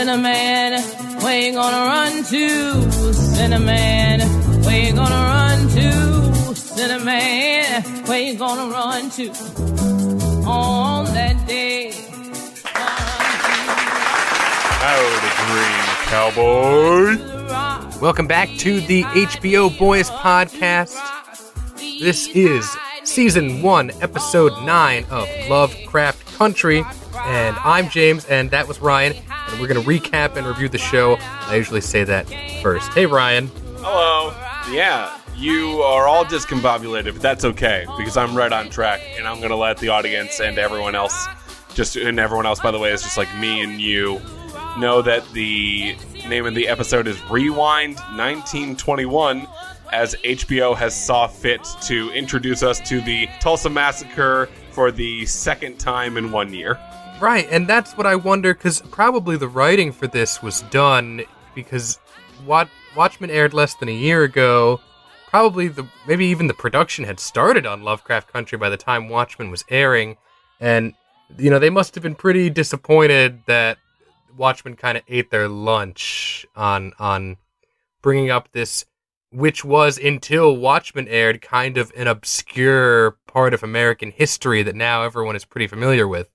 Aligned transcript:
Cinnamon, 0.00 0.80
where 1.20 1.42
you 1.42 1.52
gonna 1.52 1.84
run 1.84 2.24
to? 2.24 2.90
Cinnamon, 3.12 4.20
where 4.62 4.86
you 4.86 4.94
gonna 4.94 5.14
run 5.14 5.68
to? 5.68 6.54
Cinnamon, 6.54 8.06
where 8.06 8.20
you 8.22 8.34
gonna 8.38 8.72
run 8.72 9.10
to? 9.10 9.28
On 10.48 11.04
that 11.04 11.46
day. 11.46 11.92
Howdy, 14.80 15.30
Green 15.44 15.84
Cowboy. 16.08 18.00
Welcome 18.00 18.26
back 18.26 18.48
to 18.56 18.80
the 18.80 19.02
HBO 19.02 19.68
Boys 19.78 20.08
podcast. 20.08 20.96
This 22.00 22.26
is 22.28 22.74
season 23.04 23.60
one, 23.60 23.90
episode 24.00 24.64
nine 24.64 25.04
of 25.10 25.28
Lovecraft 25.50 26.24
Country. 26.38 26.86
And 27.22 27.54
I'm 27.62 27.90
James, 27.90 28.24
and 28.24 28.50
that 28.52 28.66
was 28.66 28.80
Ryan. 28.80 29.14
And 29.50 29.60
we're 29.60 29.68
going 29.68 29.82
to 29.82 29.88
recap 29.88 30.36
and 30.36 30.46
review 30.46 30.68
the 30.68 30.78
show. 30.78 31.16
I 31.20 31.56
usually 31.56 31.80
say 31.80 32.04
that 32.04 32.26
first. 32.62 32.92
Hey, 32.92 33.06
Ryan. 33.06 33.50
Hello. 33.78 34.34
Yeah, 34.70 35.18
you 35.36 35.82
are 35.82 36.06
all 36.06 36.24
discombobulated, 36.24 37.14
but 37.14 37.22
that's 37.22 37.44
okay 37.44 37.86
because 37.96 38.16
I'm 38.16 38.36
right 38.36 38.52
on 38.52 38.68
track, 38.68 39.00
and 39.18 39.26
I'm 39.26 39.40
gonna 39.40 39.56
let 39.56 39.78
the 39.78 39.88
audience 39.88 40.38
and 40.38 40.58
everyone 40.58 40.94
else, 40.94 41.26
just 41.74 41.96
and 41.96 42.20
everyone 42.20 42.46
else, 42.46 42.60
by 42.60 42.70
the 42.70 42.78
way, 42.78 42.92
is 42.92 43.02
just 43.02 43.16
like 43.16 43.34
me 43.38 43.62
and 43.62 43.80
you, 43.80 44.20
know 44.78 45.02
that 45.02 45.28
the 45.32 45.96
name 46.28 46.46
of 46.46 46.54
the 46.54 46.68
episode 46.68 47.08
is 47.08 47.20
Rewind 47.30 47.96
1921, 48.16 49.48
as 49.92 50.14
HBO 50.16 50.76
has 50.76 50.94
saw 50.94 51.26
fit 51.26 51.66
to 51.82 52.10
introduce 52.12 52.62
us 52.62 52.78
to 52.88 53.00
the 53.00 53.26
Tulsa 53.40 53.70
Massacre 53.70 54.48
for 54.70 54.92
the 54.92 55.26
second 55.26 55.80
time 55.80 56.16
in 56.16 56.30
one 56.30 56.54
year. 56.54 56.78
Right, 57.20 57.46
and 57.50 57.66
that's 57.66 57.98
what 57.98 58.06
I 58.06 58.16
wonder 58.16 58.54
because 58.54 58.80
probably 58.80 59.36
the 59.36 59.46
writing 59.46 59.92
for 59.92 60.06
this 60.06 60.42
was 60.42 60.62
done 60.62 61.20
because 61.54 61.98
Watchmen 62.46 63.28
aired 63.28 63.52
less 63.52 63.74
than 63.74 63.90
a 63.90 63.92
year 63.92 64.22
ago. 64.24 64.80
Probably 65.28 65.68
the 65.68 65.86
maybe 66.08 66.24
even 66.26 66.46
the 66.46 66.54
production 66.54 67.04
had 67.04 67.20
started 67.20 67.66
on 67.66 67.82
Lovecraft 67.82 68.32
Country 68.32 68.56
by 68.56 68.70
the 68.70 68.78
time 68.78 69.10
Watchmen 69.10 69.50
was 69.50 69.66
airing, 69.68 70.16
and 70.60 70.94
you 71.36 71.50
know 71.50 71.58
they 71.58 71.68
must 71.68 71.94
have 71.94 72.02
been 72.02 72.14
pretty 72.14 72.48
disappointed 72.48 73.42
that 73.46 73.76
Watchmen 74.34 74.74
kind 74.74 74.96
of 74.96 75.04
ate 75.06 75.30
their 75.30 75.46
lunch 75.46 76.46
on 76.56 76.94
on 76.98 77.36
bringing 78.00 78.30
up 78.30 78.50
this, 78.52 78.86
which 79.30 79.62
was 79.62 79.98
until 79.98 80.56
Watchmen 80.56 81.06
aired, 81.06 81.42
kind 81.42 81.76
of 81.76 81.92
an 81.94 82.06
obscure 82.06 83.18
part 83.26 83.52
of 83.52 83.62
American 83.62 84.10
history 84.10 84.62
that 84.62 84.74
now 84.74 85.02
everyone 85.02 85.36
is 85.36 85.44
pretty 85.44 85.66
familiar 85.66 86.08
with. 86.08 86.30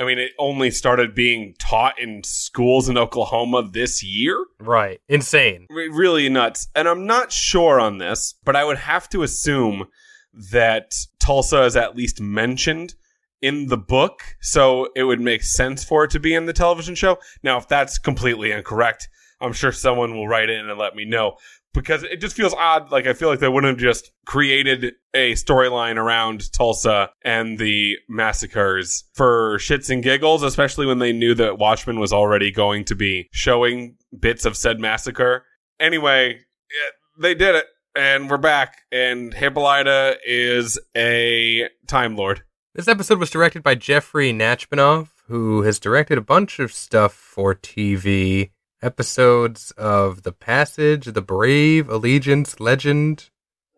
I 0.00 0.04
mean, 0.04 0.18
it 0.18 0.32
only 0.38 0.70
started 0.70 1.14
being 1.14 1.54
taught 1.58 1.98
in 1.98 2.22
schools 2.22 2.88
in 2.88 2.96
Oklahoma 2.96 3.68
this 3.68 4.02
year. 4.02 4.46
Right, 4.60 5.00
insane. 5.08 5.66
Re- 5.70 5.88
really 5.88 6.28
nuts. 6.28 6.68
And 6.74 6.88
I'm 6.88 7.06
not 7.06 7.32
sure 7.32 7.80
on 7.80 7.98
this, 7.98 8.34
but 8.44 8.54
I 8.54 8.64
would 8.64 8.78
have 8.78 9.08
to 9.10 9.22
assume 9.22 9.88
that 10.32 10.94
Tulsa 11.18 11.64
is 11.64 11.76
at 11.76 11.96
least 11.96 12.20
mentioned 12.20 12.94
in 13.40 13.66
the 13.66 13.76
book, 13.76 14.22
so 14.40 14.88
it 14.94 15.04
would 15.04 15.20
make 15.20 15.42
sense 15.42 15.84
for 15.84 16.04
it 16.04 16.10
to 16.12 16.20
be 16.20 16.34
in 16.34 16.46
the 16.46 16.52
television 16.52 16.94
show. 16.94 17.18
Now, 17.42 17.58
if 17.58 17.68
that's 17.68 17.98
completely 17.98 18.50
incorrect, 18.52 19.08
I'm 19.40 19.52
sure 19.52 19.72
someone 19.72 20.14
will 20.14 20.28
write 20.28 20.50
in 20.50 20.68
and 20.68 20.78
let 20.78 20.96
me 20.96 21.04
know 21.04 21.36
because 21.78 22.02
it 22.02 22.16
just 22.16 22.36
feels 22.36 22.54
odd. 22.54 22.90
Like 22.90 23.06
I 23.06 23.12
feel 23.12 23.28
like 23.28 23.40
they 23.40 23.48
wouldn't 23.48 23.70
have 23.70 23.80
just 23.80 24.10
created 24.26 24.94
a 25.14 25.32
storyline 25.32 25.96
around 25.96 26.52
Tulsa 26.52 27.10
and 27.22 27.58
the 27.58 27.96
massacres 28.08 29.04
for 29.14 29.58
shits 29.58 29.90
and 29.90 30.02
giggles, 30.02 30.42
especially 30.42 30.86
when 30.86 30.98
they 30.98 31.12
knew 31.12 31.34
that 31.34 31.58
Watchmen 31.58 32.00
was 32.00 32.12
already 32.12 32.50
going 32.50 32.84
to 32.86 32.94
be 32.94 33.28
showing 33.32 33.96
bits 34.18 34.44
of 34.44 34.56
said 34.56 34.80
massacre. 34.80 35.44
Anyway, 35.80 36.34
yeah, 36.34 36.90
they 37.20 37.34
did 37.34 37.54
it, 37.54 37.66
and 37.94 38.28
we're 38.28 38.36
back. 38.36 38.82
And 38.92 39.32
Hippolyta 39.32 40.18
is 40.26 40.78
a 40.96 41.68
Time 41.86 42.16
Lord. 42.16 42.42
This 42.74 42.88
episode 42.88 43.18
was 43.18 43.30
directed 43.30 43.62
by 43.62 43.74
Jeffrey 43.74 44.32
Nachmanoff, 44.32 45.08
who 45.26 45.62
has 45.62 45.78
directed 45.78 46.18
a 46.18 46.22
bunch 46.22 46.58
of 46.58 46.72
stuff 46.72 47.12
for 47.12 47.54
TV. 47.54 48.50
Episodes 48.82 49.70
of 49.72 50.22
The 50.22 50.32
Passage, 50.32 51.06
The 51.06 51.22
Brave, 51.22 51.88
Allegiance, 51.88 52.60
Legend. 52.60 53.30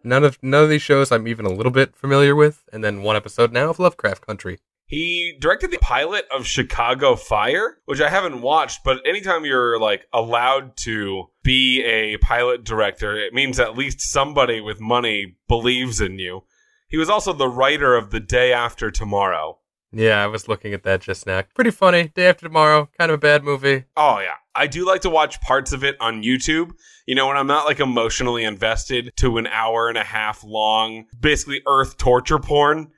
None 0.02 0.24
of 0.24 0.38
none 0.42 0.64
of 0.64 0.70
these 0.70 0.82
shows 0.82 1.12
I'm 1.12 1.28
even 1.28 1.46
a 1.46 1.52
little 1.52 1.72
bit 1.72 1.94
familiar 1.94 2.34
with, 2.34 2.64
and 2.72 2.82
then 2.82 3.02
one 3.02 3.16
episode 3.16 3.52
now 3.52 3.70
of 3.70 3.78
Lovecraft 3.78 4.26
Country. 4.26 4.58
He 4.86 5.36
directed 5.38 5.70
the 5.70 5.78
pilot 5.78 6.24
of 6.34 6.48
Chicago 6.48 7.14
Fire, 7.14 7.78
which 7.84 8.00
I 8.00 8.10
haven't 8.10 8.42
watched, 8.42 8.80
but 8.84 9.00
anytime 9.06 9.44
you're 9.44 9.78
like 9.78 10.06
allowed 10.12 10.76
to 10.78 11.26
be 11.44 11.84
a 11.84 12.16
pilot 12.16 12.64
director, 12.64 13.16
it 13.16 13.32
means 13.32 13.60
at 13.60 13.78
least 13.78 14.00
somebody 14.00 14.60
with 14.60 14.80
money 14.80 15.36
believes 15.46 16.00
in 16.00 16.18
you. 16.18 16.42
He 16.88 16.96
was 16.96 17.08
also 17.08 17.32
the 17.32 17.46
writer 17.48 17.94
of 17.94 18.10
The 18.10 18.18
Day 18.18 18.52
After 18.52 18.90
Tomorrow. 18.90 19.59
Yeah, 19.92 20.22
I 20.22 20.26
was 20.28 20.48
looking 20.48 20.72
at 20.72 20.84
that 20.84 21.00
just 21.00 21.26
now. 21.26 21.42
Pretty 21.54 21.72
funny. 21.72 22.12
Day 22.14 22.28
after 22.28 22.46
tomorrow, 22.46 22.88
kind 22.98 23.10
of 23.10 23.16
a 23.16 23.18
bad 23.18 23.42
movie. 23.42 23.84
Oh 23.96 24.20
yeah. 24.20 24.34
I 24.54 24.66
do 24.66 24.86
like 24.86 25.00
to 25.02 25.10
watch 25.10 25.40
parts 25.40 25.72
of 25.72 25.84
it 25.84 25.96
on 26.00 26.22
YouTube. 26.22 26.72
You 27.06 27.14
know, 27.14 27.28
when 27.28 27.36
I'm 27.36 27.46
not 27.46 27.66
like 27.66 27.80
emotionally 27.80 28.44
invested 28.44 29.12
to 29.16 29.38
an 29.38 29.46
hour 29.46 29.88
and 29.88 29.96
a 29.96 30.04
half 30.04 30.44
long, 30.44 31.06
basically 31.18 31.62
earth 31.66 31.96
torture 31.96 32.38
porn, 32.38 32.88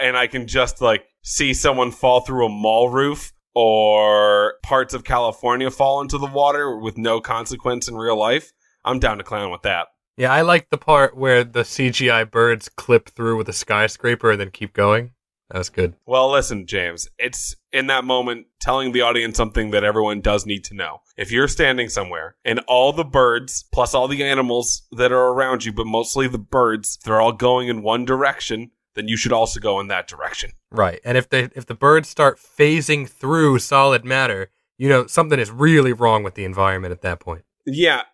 and 0.00 0.16
I 0.16 0.26
can 0.26 0.46
just 0.46 0.80
like 0.80 1.04
see 1.22 1.54
someone 1.54 1.90
fall 1.90 2.20
through 2.20 2.46
a 2.46 2.50
mall 2.50 2.88
roof 2.88 3.32
or 3.54 4.54
parts 4.62 4.94
of 4.94 5.04
California 5.04 5.70
fall 5.70 6.00
into 6.00 6.18
the 6.18 6.26
water 6.26 6.78
with 6.78 6.96
no 6.98 7.20
consequence 7.20 7.88
in 7.88 7.94
real 7.94 8.18
life. 8.18 8.52
I'm 8.84 8.98
down 8.98 9.18
to 9.18 9.24
clown 9.24 9.50
with 9.50 9.62
that. 9.62 9.88
Yeah, 10.16 10.32
I 10.32 10.42
like 10.42 10.70
the 10.70 10.78
part 10.78 11.16
where 11.16 11.44
the 11.44 11.62
CGI 11.62 12.30
birds 12.30 12.68
clip 12.68 13.10
through 13.10 13.36
with 13.36 13.48
a 13.48 13.54
skyscraper 13.54 14.32
and 14.32 14.40
then 14.40 14.50
keep 14.50 14.72
going. 14.72 15.12
That 15.52 15.58
was 15.58 15.68
good. 15.68 15.94
Well, 16.06 16.30
listen, 16.32 16.66
James, 16.66 17.08
it's 17.18 17.54
in 17.74 17.86
that 17.88 18.04
moment 18.04 18.46
telling 18.58 18.92
the 18.92 19.02
audience 19.02 19.36
something 19.36 19.70
that 19.72 19.84
everyone 19.84 20.22
does 20.22 20.46
need 20.46 20.64
to 20.64 20.74
know. 20.74 21.02
If 21.18 21.30
you're 21.30 21.46
standing 21.46 21.90
somewhere 21.90 22.36
and 22.42 22.60
all 22.60 22.94
the 22.94 23.04
birds, 23.04 23.66
plus 23.70 23.92
all 23.92 24.08
the 24.08 24.24
animals 24.24 24.84
that 24.92 25.12
are 25.12 25.28
around 25.28 25.66
you, 25.66 25.72
but 25.74 25.86
mostly 25.86 26.26
the 26.26 26.38
birds, 26.38 26.98
they're 27.04 27.20
all 27.20 27.32
going 27.32 27.68
in 27.68 27.82
one 27.82 28.06
direction, 28.06 28.70
then 28.94 29.08
you 29.08 29.16
should 29.18 29.32
also 29.32 29.60
go 29.60 29.78
in 29.78 29.88
that 29.88 30.08
direction. 30.08 30.52
Right. 30.70 31.00
And 31.04 31.18
if 31.18 31.28
they 31.28 31.50
if 31.54 31.66
the 31.66 31.74
birds 31.74 32.08
start 32.08 32.38
phasing 32.38 33.06
through 33.06 33.58
solid 33.58 34.06
matter, 34.06 34.50
you 34.78 34.88
know, 34.88 35.06
something 35.06 35.38
is 35.38 35.50
really 35.50 35.92
wrong 35.92 36.22
with 36.22 36.34
the 36.34 36.46
environment 36.46 36.92
at 36.92 37.02
that 37.02 37.20
point. 37.20 37.44
Yeah, 37.66 38.04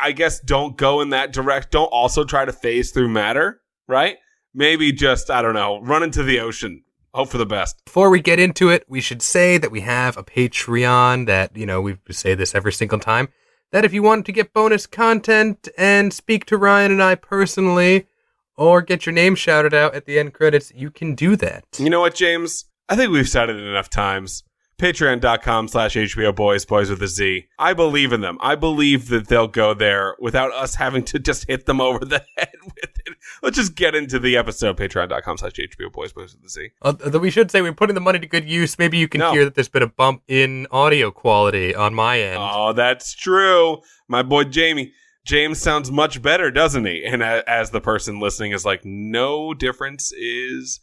I 0.00 0.12
guess 0.12 0.40
don't 0.40 0.78
go 0.78 1.02
in 1.02 1.10
that 1.10 1.30
direct. 1.30 1.72
Don't 1.72 1.86
also 1.88 2.24
try 2.24 2.46
to 2.46 2.54
phase 2.54 2.90
through 2.90 3.08
matter, 3.08 3.60
right? 3.86 4.16
Maybe 4.54 4.92
just, 4.92 5.30
I 5.30 5.42
don't 5.42 5.52
know, 5.52 5.82
run 5.82 6.02
into 6.02 6.22
the 6.22 6.40
ocean. 6.40 6.84
Hope 7.16 7.30
for 7.30 7.38
the 7.38 7.46
best. 7.46 7.82
Before 7.86 8.10
we 8.10 8.20
get 8.20 8.38
into 8.38 8.68
it, 8.68 8.84
we 8.88 9.00
should 9.00 9.22
say 9.22 9.56
that 9.56 9.70
we 9.70 9.80
have 9.80 10.18
a 10.18 10.22
Patreon 10.22 11.24
that, 11.24 11.56
you 11.56 11.64
know, 11.64 11.80
we 11.80 11.96
say 12.10 12.34
this 12.34 12.54
every 12.54 12.74
single 12.74 12.98
time. 12.98 13.28
That 13.72 13.86
if 13.86 13.94
you 13.94 14.02
want 14.02 14.26
to 14.26 14.32
get 14.32 14.52
bonus 14.52 14.86
content 14.86 15.66
and 15.78 16.12
speak 16.12 16.44
to 16.44 16.58
Ryan 16.58 16.92
and 16.92 17.02
I 17.02 17.14
personally, 17.14 18.06
or 18.54 18.82
get 18.82 19.06
your 19.06 19.14
name 19.14 19.34
shouted 19.34 19.72
out 19.72 19.94
at 19.94 20.04
the 20.04 20.18
end 20.18 20.34
credits, 20.34 20.70
you 20.74 20.90
can 20.90 21.14
do 21.14 21.36
that. 21.36 21.64
You 21.78 21.88
know 21.88 22.00
what, 22.00 22.14
James? 22.14 22.66
I 22.86 22.96
think 22.96 23.10
we've 23.10 23.26
said 23.26 23.48
it 23.48 23.56
enough 23.56 23.88
times. 23.88 24.44
Patreon.com 24.78 25.68
slash 25.68 25.94
HBO 25.94 26.34
Boys, 26.34 26.64
Boys 26.66 26.90
with 26.90 27.02
a 27.02 27.08
Z. 27.08 27.46
I 27.58 27.72
believe 27.72 28.12
in 28.12 28.20
them. 28.20 28.36
I 28.40 28.54
believe 28.56 29.08
that 29.08 29.28
they'll 29.28 29.48
go 29.48 29.72
there 29.72 30.14
without 30.20 30.52
us 30.52 30.74
having 30.74 31.02
to 31.04 31.18
just 31.18 31.46
hit 31.48 31.64
them 31.66 31.80
over 31.80 32.04
the 32.04 32.22
head 32.36 32.50
with 32.62 32.76
it. 33.06 33.16
Let's 33.42 33.56
just 33.56 33.74
get 33.74 33.94
into 33.94 34.18
the 34.18 34.36
episode. 34.36 34.76
Patreon.com 34.76 35.38
slash 35.38 35.52
HBO 35.52 35.90
Boys, 35.90 36.12
Boys 36.12 36.34
with 36.36 36.44
a 36.44 36.48
Z. 36.50 36.68
Uh, 36.82 36.94
Although 37.04 37.18
we 37.20 37.30
should 37.30 37.50
say 37.50 37.62
we're 37.62 37.72
putting 37.72 37.94
the 37.94 38.00
money 38.00 38.18
to 38.18 38.26
good 38.26 38.48
use. 38.48 38.78
Maybe 38.78 38.98
you 38.98 39.08
can 39.08 39.20
No. 39.20 39.32
hear 39.32 39.44
that 39.44 39.54
there's 39.54 39.68
been 39.68 39.82
a 39.82 39.86
bump 39.88 40.22
in 40.28 40.66
audio 40.70 41.10
quality 41.10 41.74
on 41.74 41.94
my 41.94 42.20
end. 42.20 42.38
Oh, 42.40 42.72
that's 42.72 43.14
true. 43.14 43.78
My 44.08 44.22
boy 44.22 44.44
Jamie. 44.44 44.92
James 45.24 45.58
sounds 45.58 45.90
much 45.90 46.22
better, 46.22 46.52
doesn't 46.52 46.84
he? 46.84 47.04
And 47.04 47.20
a- 47.20 47.42
as 47.50 47.70
the 47.70 47.80
person 47.80 48.20
listening 48.20 48.52
is 48.52 48.64
like, 48.64 48.82
no 48.84 49.54
difference 49.54 50.12
is 50.12 50.78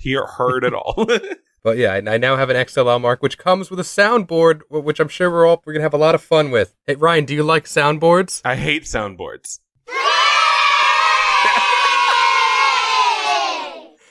here 0.00 0.26
heard 0.26 0.64
at 0.66 0.74
all. 0.74 1.06
But 1.62 1.78
yeah, 1.78 1.92
I 1.94 1.96
I 2.14 2.16
now 2.18 2.36
have 2.36 2.50
an 2.50 2.56
XLR 2.56 3.00
mark, 3.00 3.22
which 3.22 3.38
comes 3.38 3.70
with 3.70 3.80
a 3.80 3.82
soundboard, 3.82 4.60
which 4.70 5.00
I'm 5.00 5.08
sure 5.08 5.30
we're 5.30 5.46
all 5.46 5.62
we're 5.66 5.72
gonna 5.72 5.82
have 5.82 5.94
a 5.94 5.98
lot 5.98 6.14
of 6.14 6.22
fun 6.22 6.50
with. 6.50 6.74
Hey 6.86 6.94
Ryan, 6.94 7.24
do 7.24 7.34
you 7.34 7.42
like 7.42 7.64
soundboards? 7.64 8.40
I 8.44 8.54
hate 8.56 8.84
soundboards. 8.84 9.58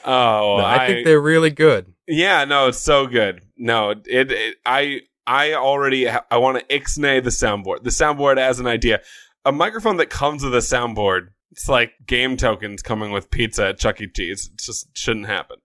oh, 0.06 0.58
No, 0.58 0.66
I 0.66 0.88
think 0.88 1.06
they're 1.06 1.22
really 1.22 1.50
good. 1.52 1.94
Yeah, 2.08 2.46
no, 2.46 2.68
it's 2.68 2.78
so 2.80 3.08
good. 3.08 3.42
No, 3.58 3.92
it, 3.92 4.32
it 4.32 4.58
I 4.66 5.02
I 5.26 5.54
already 5.54 6.06
ha- 6.06 6.26
I 6.30 6.38
want 6.38 6.60
to 6.60 6.66
ixnay 6.80 7.24
the 7.24 7.30
soundboard. 7.30 7.84
The 7.84 7.90
soundboard 7.90 8.38
as 8.38 8.60
an 8.60 8.68
idea. 8.68 9.02
A 9.44 9.52
microphone 9.52 9.98
that 9.98 10.10
comes 10.10 10.44
with 10.44 10.54
a 10.56 10.60
soundboard. 10.60 11.30
It's 11.52 11.70
like 11.70 11.94
game 12.06 12.36
tokens 12.38 12.82
coming 12.82 13.12
with 13.12 13.32
pizza 13.32 13.68
at 13.68 13.78
Chuck 13.80 14.02
E. 14.02 14.08
Cheese. 14.08 14.50
It 14.52 14.60
just 14.60 14.96
shouldn't 14.98 15.28
happen. 15.28 15.58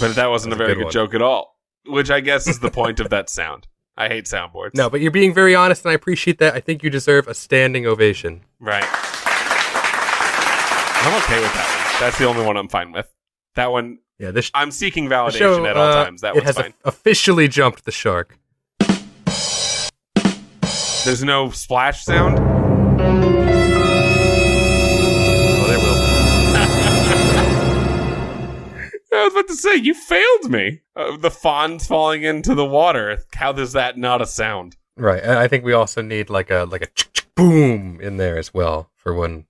But 0.00 0.14
that 0.16 0.30
wasn't 0.30 0.54
a 0.54 0.56
That's 0.56 0.64
a 0.64 0.66
very 0.66 0.74
good 0.76 0.84
good 0.84 0.92
joke 0.92 1.14
at 1.14 1.22
all. 1.22 1.56
Which 1.86 2.10
I 2.10 2.20
guess 2.20 2.46
is 2.46 2.58
the 2.58 2.70
point 2.80 3.00
of 3.00 3.10
that 3.10 3.28
sound. 3.30 3.66
I 3.96 4.08
hate 4.08 4.24
soundboards. 4.24 4.74
No, 4.74 4.88
but 4.88 5.00
you're 5.00 5.10
being 5.10 5.34
very 5.34 5.54
honest, 5.54 5.84
and 5.84 5.90
I 5.90 5.94
appreciate 5.94 6.38
that. 6.38 6.54
I 6.54 6.60
think 6.60 6.82
you 6.82 6.88
deserve 6.90 7.28
a 7.28 7.34
standing 7.34 7.86
ovation. 7.86 8.42
Right. 8.58 8.84
I'm 11.02 11.22
okay 11.22 11.40
with 11.40 11.52
that 11.52 11.92
one. 11.92 12.00
That's 12.00 12.18
the 12.18 12.24
only 12.24 12.44
one 12.44 12.56
I'm 12.56 12.68
fine 12.68 12.92
with. 12.92 13.12
That 13.56 13.72
one, 13.72 13.98
Yeah, 14.18 14.30
this, 14.30 14.50
I'm 14.54 14.70
seeking 14.70 15.08
validation 15.08 15.38
show 15.38 15.66
at 15.66 15.76
all 15.76 15.90
uh, 15.90 16.04
times. 16.04 16.22
That 16.22 16.36
it 16.36 16.44
has 16.44 16.56
fine. 16.56 16.72
officially 16.84 17.48
jumped 17.48 17.84
the 17.84 17.92
shark. 17.92 18.38
There's 21.04 21.24
no 21.24 21.50
splash 21.50 22.04
sound. 22.04 22.49
Was 29.30 29.44
about 29.44 29.48
to 29.48 29.56
say 29.56 29.76
you 29.76 29.94
failed 29.94 30.50
me. 30.50 30.80
Uh, 30.96 31.16
the 31.16 31.30
fawns 31.30 31.86
falling 31.86 32.22
into 32.22 32.54
the 32.54 32.64
water. 32.64 33.22
How 33.34 33.52
does 33.52 33.72
that 33.72 33.98
not 33.98 34.22
a 34.22 34.26
sound? 34.26 34.76
Right, 34.96 35.22
and 35.22 35.38
I 35.38 35.48
think 35.48 35.64
we 35.64 35.72
also 35.72 36.02
need 36.02 36.30
like 36.30 36.50
a 36.50 36.66
like 36.70 36.82
a 36.82 37.20
boom 37.34 38.00
in 38.00 38.16
there 38.16 38.38
as 38.38 38.52
well 38.52 38.90
for 38.96 39.14
when 39.14 39.46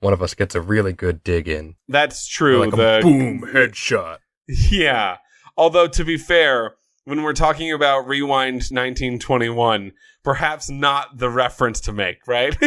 one 0.00 0.12
of 0.12 0.22
us 0.22 0.34
gets 0.34 0.54
a 0.54 0.60
really 0.60 0.92
good 0.92 1.22
dig 1.22 1.48
in. 1.48 1.76
That's 1.88 2.26
true. 2.26 2.60
like 2.60 2.70
the 2.74 2.98
a 2.98 3.02
boom 3.02 3.42
headshot. 3.42 4.18
Yeah. 4.48 5.16
Although 5.56 5.88
to 5.88 6.04
be 6.04 6.16
fair, 6.16 6.76
when 7.04 7.22
we're 7.22 7.32
talking 7.32 7.72
about 7.72 8.06
Rewind 8.06 8.56
1921, 8.70 9.92
perhaps 10.22 10.70
not 10.70 11.18
the 11.18 11.30
reference 11.30 11.80
to 11.82 11.92
make, 11.92 12.18
right? 12.26 12.56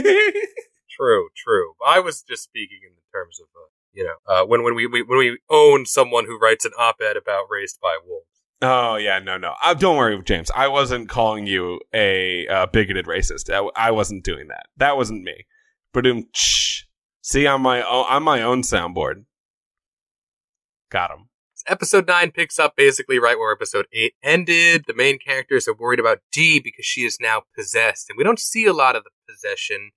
True, 1.00 1.30
true. 1.34 1.76
I 1.88 2.02
was 2.02 2.22
just 2.24 2.44
speaking 2.44 2.80
in 2.84 2.92
terms 3.14 3.40
of 3.40 3.48
uh, 3.56 3.72
you 3.94 4.04
know 4.04 4.16
uh, 4.28 4.46
when 4.46 4.64
when 4.64 4.76
we, 4.76 4.88
we 4.88 5.02
when 5.02 5.20
we 5.20 5.40
own 5.50 5.86
someone 5.86 6.26
who 6.26 6.38
writes 6.38 6.66
an 6.66 6.72
op-ed 6.78 7.18
about 7.18 7.46
raised 7.50 7.80
by 7.82 7.98
wolves. 8.06 8.26
oh 8.62 8.96
yeah, 8.96 9.20
no, 9.20 9.38
no. 9.38 9.54
Uh, 9.64 9.74
don't 9.74 9.98
worry, 9.98 10.22
James. 10.24 10.52
I 10.56 10.68
wasn't 10.68 11.10
calling 11.10 11.48
you 11.48 11.80
a 11.94 12.48
uh, 12.48 12.66
bigoted 12.68 13.06
racist. 13.06 13.50
I, 13.54 13.70
I 13.76 13.92
wasn't 13.92 14.24
doing 14.24 14.48
that. 14.50 14.68
That 14.78 14.98
wasn't 14.98 15.24
me. 15.24 15.46
But 15.94 16.06
um, 16.08 16.26
see, 17.22 17.48
on 17.48 17.62
my 17.62 17.82
own, 17.82 18.06
on 18.10 18.24
my 18.24 18.42
own 18.42 18.62
soundboard. 18.62 19.26
Got 20.90 21.12
him. 21.12 21.30
Episode 21.68 22.08
9 22.08 22.32
picks 22.32 22.58
up 22.58 22.76
basically 22.76 23.20
right 23.20 23.38
where 23.38 23.52
episode 23.52 23.86
8 23.94 24.14
ended. 24.24 24.86
The 24.88 24.94
main 24.96 25.20
characters 25.20 25.68
are 25.68 25.76
worried 25.76 26.00
about 26.00 26.20
Dee 26.32 26.60
because 26.60 26.86
she 26.86 27.02
is 27.02 27.20
now 27.20 27.44
possessed. 27.56 28.10
And 28.10 28.18
we 28.18 28.24
don't 28.24 28.40
see 28.40 28.66
a 28.66 28.74
lot 28.74 28.96
of 28.96 29.04
the 29.04 29.12
possession. 29.30 29.92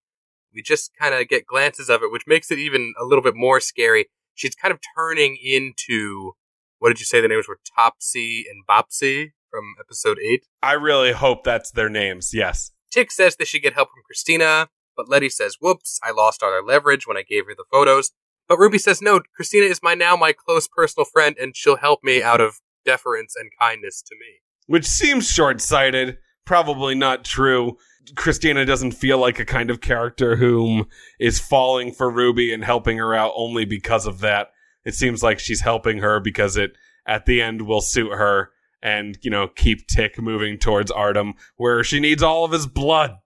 We 0.55 0.63
just 0.63 0.93
kind 0.99 1.15
of 1.15 1.29
get 1.29 1.47
glances 1.47 1.89
of 1.89 2.03
it, 2.03 2.13
which 2.13 2.27
makes 2.27 2.51
it 2.51 2.59
even 2.59 2.95
a 3.01 3.05
little 3.05 3.23
bit 3.23 3.35
more 3.37 3.61
scary. 3.61 4.07
She's 4.35 4.55
kind 4.55 4.73
of 4.73 4.81
turning 4.97 5.37
into, 5.43 6.33
what 6.79 6.89
did 6.89 7.01
you 7.01 7.07
say 7.07 7.21
the 7.21 7.29
names 7.29 7.47
were? 7.49 7.59
Topsy 7.77 8.45
and 8.51 8.65
Bopsy 8.69 9.33
from 9.51 9.75
episode 9.79 10.19
8. 10.19 10.47
I 10.63 10.73
really 10.73 11.13
hope 11.13 11.45
that's 11.45 11.71
their 11.71 11.89
names. 11.91 12.33
Yes. 12.33 12.71
Tick 12.91 13.11
says 13.11 13.37
they 13.37 13.45
should 13.45 13.63
get 13.63 13.75
help 13.75 13.89
from 13.89 14.03
Christina, 14.07 14.69
but 14.97 15.09
Letty 15.09 15.29
says, 15.29 15.57
whoops, 15.61 15.99
I 16.03 16.11
lost 16.11 16.43
all 16.43 16.51
our 16.51 16.63
leverage 16.65 17.07
when 17.07 17.17
I 17.17 17.23
gave 17.23 17.47
her 17.47 17.55
the 17.57 17.65
photos. 17.71 18.13
But 18.49 18.59
Ruby 18.59 18.79
says, 18.79 19.01
no, 19.01 19.21
Christina 19.35 19.67
is 19.67 19.81
my 19.83 19.95
now 19.95 20.17
my 20.17 20.33
close 20.33 20.69
personal 20.69 21.07
friend, 21.07 21.37
and 21.41 21.57
she'll 21.57 21.77
help 21.77 22.01
me 22.03 22.23
out 22.23 22.41
of 22.41 22.57
deference 22.85 23.35
and 23.37 23.51
kindness 23.59 24.03
to 24.03 24.15
me. 24.15 24.41
which 24.67 24.87
seems 24.87 25.31
short 25.31 25.61
sighted. 25.61 26.19
Probably 26.45 26.95
not 26.95 27.25
true. 27.25 27.77
Christina 28.15 28.65
doesn't 28.65 28.93
feel 28.93 29.19
like 29.19 29.39
a 29.39 29.45
kind 29.45 29.71
of 29.71 29.81
character 29.81 30.37
whom 30.37 30.87
is 31.19 31.39
falling 31.39 31.93
for 31.93 32.11
Ruby 32.11 32.53
and 32.53 32.65
helping 32.65 32.99
her 32.99 33.15
out 33.15 33.33
only 33.37 33.65
because 33.65 34.07
of 34.07 34.21
that. 34.21 34.51
It 34.85 34.95
seems 34.95 35.23
like 35.23 35.39
she's 35.39 35.61
helping 35.61 35.99
her 35.99 36.21
because 36.21 36.57
it, 36.57 36.73
at 37.07 37.27
the 37.27 37.41
end, 37.41 37.63
will 37.63 37.81
suit 37.81 38.13
her 38.13 38.51
and, 38.83 39.17
you 39.23 39.31
know, 39.31 39.47
keep 39.47 39.87
Tick 39.87 40.21
moving 40.21 40.59
towards 40.59 40.91
Ardham, 40.91 41.35
where 41.57 41.85
she 41.85 42.01
needs 42.01 42.23
all 42.23 42.45
of 42.45 42.53
his 42.53 42.67
blood. 42.67 43.19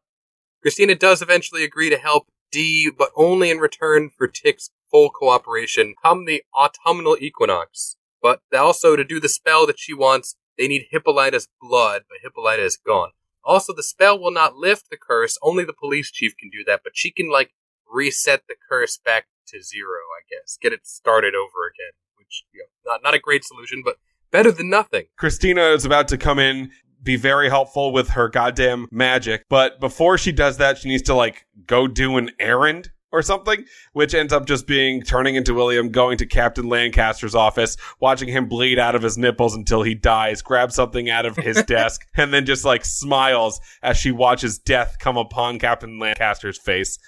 Christina 0.60 0.94
does 0.94 1.22
eventually 1.22 1.64
agree 1.64 1.88
to 1.90 1.96
help 1.96 2.28
Dee, 2.52 2.90
but 2.96 3.10
only 3.16 3.50
in 3.50 3.58
return 3.58 4.10
for 4.10 4.28
Tick's 4.28 4.70
full 4.90 5.10
cooperation 5.10 5.94
come 6.02 6.24
the 6.24 6.42
autumnal 6.54 7.16
equinox. 7.20 7.96
But 8.22 8.40
also 8.56 8.96
to 8.96 9.04
do 9.04 9.20
the 9.20 9.28
spell 9.28 9.66
that 9.66 9.78
she 9.78 9.94
wants, 9.94 10.36
they 10.58 10.68
need 10.68 10.86
Hippolyta's 10.90 11.48
blood, 11.60 12.02
but 12.08 12.18
Hippolyta 12.22 12.64
is 12.64 12.76
gone. 12.76 13.10
Also, 13.46 13.72
the 13.72 13.82
spell 13.82 14.18
will 14.18 14.32
not 14.32 14.56
lift 14.56 14.90
the 14.90 14.96
curse, 14.96 15.38
only 15.40 15.64
the 15.64 15.72
police 15.72 16.10
chief 16.10 16.36
can 16.36 16.50
do 16.50 16.64
that, 16.66 16.80
but 16.82 16.96
she 16.96 17.10
can, 17.12 17.30
like, 17.30 17.52
reset 17.90 18.42
the 18.48 18.56
curse 18.68 18.98
back 18.98 19.26
to 19.46 19.62
zero, 19.62 20.00
I 20.18 20.22
guess. 20.28 20.58
Get 20.60 20.72
it 20.72 20.86
started 20.86 21.34
over 21.34 21.70
again, 21.72 21.92
which, 22.16 22.44
you 22.52 22.60
know, 22.60 22.92
not, 22.92 23.02
not 23.02 23.14
a 23.14 23.20
great 23.20 23.44
solution, 23.44 23.82
but 23.84 23.96
better 24.32 24.50
than 24.50 24.68
nothing. 24.68 25.04
Christina 25.16 25.62
is 25.70 25.84
about 25.84 26.08
to 26.08 26.18
come 26.18 26.40
in, 26.40 26.70
be 27.02 27.16
very 27.16 27.48
helpful 27.48 27.92
with 27.92 28.10
her 28.10 28.28
goddamn 28.28 28.88
magic, 28.90 29.44
but 29.48 29.78
before 29.78 30.18
she 30.18 30.32
does 30.32 30.56
that, 30.58 30.78
she 30.78 30.88
needs 30.88 31.04
to 31.04 31.14
like 31.14 31.46
go 31.66 31.86
do 31.86 32.16
an 32.16 32.30
errand 32.40 32.90
or 33.12 33.22
something, 33.22 33.64
which 33.92 34.14
ends 34.14 34.32
up 34.32 34.46
just 34.46 34.66
being 34.66 35.02
turning 35.02 35.36
into 35.36 35.54
William 35.54 35.90
going 35.90 36.18
to 36.18 36.26
Captain 36.26 36.68
Lancaster's 36.68 37.34
office, 37.34 37.76
watching 38.00 38.28
him 38.28 38.48
bleed 38.48 38.78
out 38.78 38.94
of 38.94 39.02
his 39.02 39.16
nipples 39.16 39.54
until 39.54 39.82
he 39.82 39.94
dies, 39.94 40.42
grabs 40.42 40.74
something 40.74 41.08
out 41.08 41.26
of 41.26 41.36
his 41.36 41.62
desk, 41.66 42.06
and 42.16 42.32
then 42.32 42.44
just 42.44 42.64
like 42.64 42.84
smiles 42.84 43.60
as 43.82 43.96
she 43.96 44.10
watches 44.10 44.58
death 44.58 44.96
come 44.98 45.16
upon 45.16 45.58
Captain 45.58 45.98
Lancaster's 45.98 46.58
face. 46.58 46.98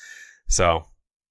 So, 0.49 0.85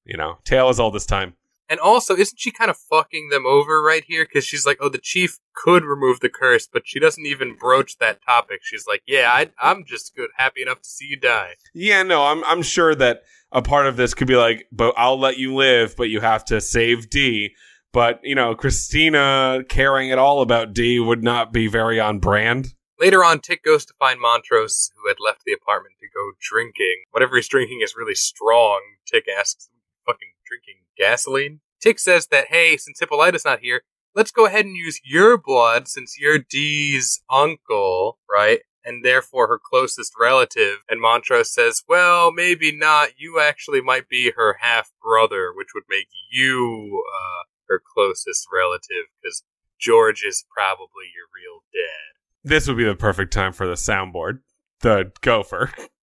you 0.06 0.18
know, 0.18 0.38
tale 0.44 0.70
as 0.70 0.80
old 0.80 0.94
this 0.94 1.06
time. 1.06 1.36
And 1.70 1.80
also, 1.82 2.16
isn't 2.16 2.40
she 2.40 2.52
kind 2.52 2.72
of 2.72 2.78
fucking 2.78 3.28
them 3.30 3.46
over 3.46 3.82
right 3.82 4.04
here? 4.06 4.26
Because 4.26 4.46
she's 4.46 4.66
like, 4.66 4.78
oh, 4.80 4.88
the 4.88 5.00
chief 5.00 5.40
could 5.54 5.84
remove 5.84 6.22
the 6.22 6.30
curse, 6.30 6.66
but 6.66 6.84
she 6.86 7.00
doesn't 7.00 7.26
even 7.26 7.58
broach 7.60 7.98
that 7.98 8.24
topic. 8.26 8.62
She's 8.64 8.86
like, 8.88 9.02
yeah, 9.06 9.30
I, 9.34 9.50
I'm 9.62 9.84
just 9.86 10.16
good, 10.16 10.30
happy 10.38 10.62
enough 10.62 10.82
to 10.82 10.90
see 10.90 11.08
you 11.08 11.18
die. 11.18 11.56
Yeah, 11.74 12.04
no, 12.04 12.26
I'm 12.26 12.44
I'm 12.46 12.62
sure 12.62 12.96
that 12.96 13.24
a 13.52 13.62
part 13.62 13.88
of 13.88 13.98
this 13.98 14.14
could 14.14 14.28
be 14.28 14.36
like, 14.36 14.68
but 14.72 14.94
I'll 14.98 15.20
let 15.20 15.38
you 15.38 15.56
live, 15.56 15.96
but 15.96 16.10
you 16.10 16.20
have 16.20 16.46
to 16.46 16.62
save 16.62 17.10
Dee. 17.10 17.56
But 17.94 18.20
you 18.24 18.36
know, 18.36 18.56
Christina 18.56 19.64
caring 19.70 20.12
at 20.12 20.20
all 20.20 20.42
about 20.42 20.74
Dee 20.74 21.00
would 21.00 21.24
not 21.24 21.54
be 21.54 21.68
very 21.68 22.00
on 22.00 22.20
brand. 22.20 22.74
Later 23.00 23.24
on, 23.24 23.40
Tick 23.40 23.64
goes 23.64 23.86
to 23.86 23.94
find 24.00 24.20
Montrose, 24.20 24.92
who 24.96 25.08
had 25.08 25.18
left 25.24 25.44
the 25.46 25.54
apartment 25.54 25.96
to 26.00 26.08
go 26.08 26.32
drinking. 26.40 27.04
Whatever 27.12 27.36
he's 27.36 27.48
drinking 27.48 27.82
is 27.84 27.96
really 27.96 28.16
strong. 28.16 28.82
Tick 29.06 29.26
asks, 29.28 29.70
fucking 30.06 30.30
drinking 30.46 30.82
gasoline? 30.98 31.60
Tick 31.80 32.00
says 32.00 32.28
that, 32.28 32.48
hey, 32.50 32.76
since 32.76 33.00
Hippolyta's 33.00 33.46
not 33.46 33.60
here, 33.60 33.84
let's 34.16 34.32
go 34.32 34.48
ahead 34.48 34.66
and 34.66 34.76
use 34.76 35.00
your 35.06 35.38
blood 35.38 35.88
since 35.88 36.18
you're 36.20 36.40
Dee's 36.40 37.22
uncle, 37.30 38.18
right? 38.30 38.62
And 38.88 39.04
therefore 39.04 39.48
her 39.50 39.60
closest 39.62 40.14
relative. 40.18 40.78
And 40.88 41.02
Montrose 41.02 41.54
says, 41.54 41.84
well, 41.90 42.32
maybe 42.32 42.72
not. 42.72 43.10
You 43.18 43.42
actually 43.42 43.82
might 43.82 44.08
be 44.08 44.32
her 44.38 44.58
half 44.62 44.92
brother, 45.04 45.52
which 45.54 45.70
would 45.76 45.84
make 45.90 46.08
you, 46.32 47.04
uh, 47.14 47.44
her 47.68 47.82
closest 47.94 48.48
relative, 48.54 49.12
because 49.22 49.44
George 49.78 50.24
is 50.24 50.46
probably 50.56 51.12
your 51.14 51.28
real 51.36 51.64
dad. 51.74 52.50
This 52.50 52.68
would 52.68 52.78
be 52.78 52.86
the 52.86 52.96
perfect 52.96 53.34
time 53.34 53.52
for 53.52 53.68
the 53.68 53.74
soundboard. 53.74 54.40
The 54.80 55.12
gopher. 55.22 55.72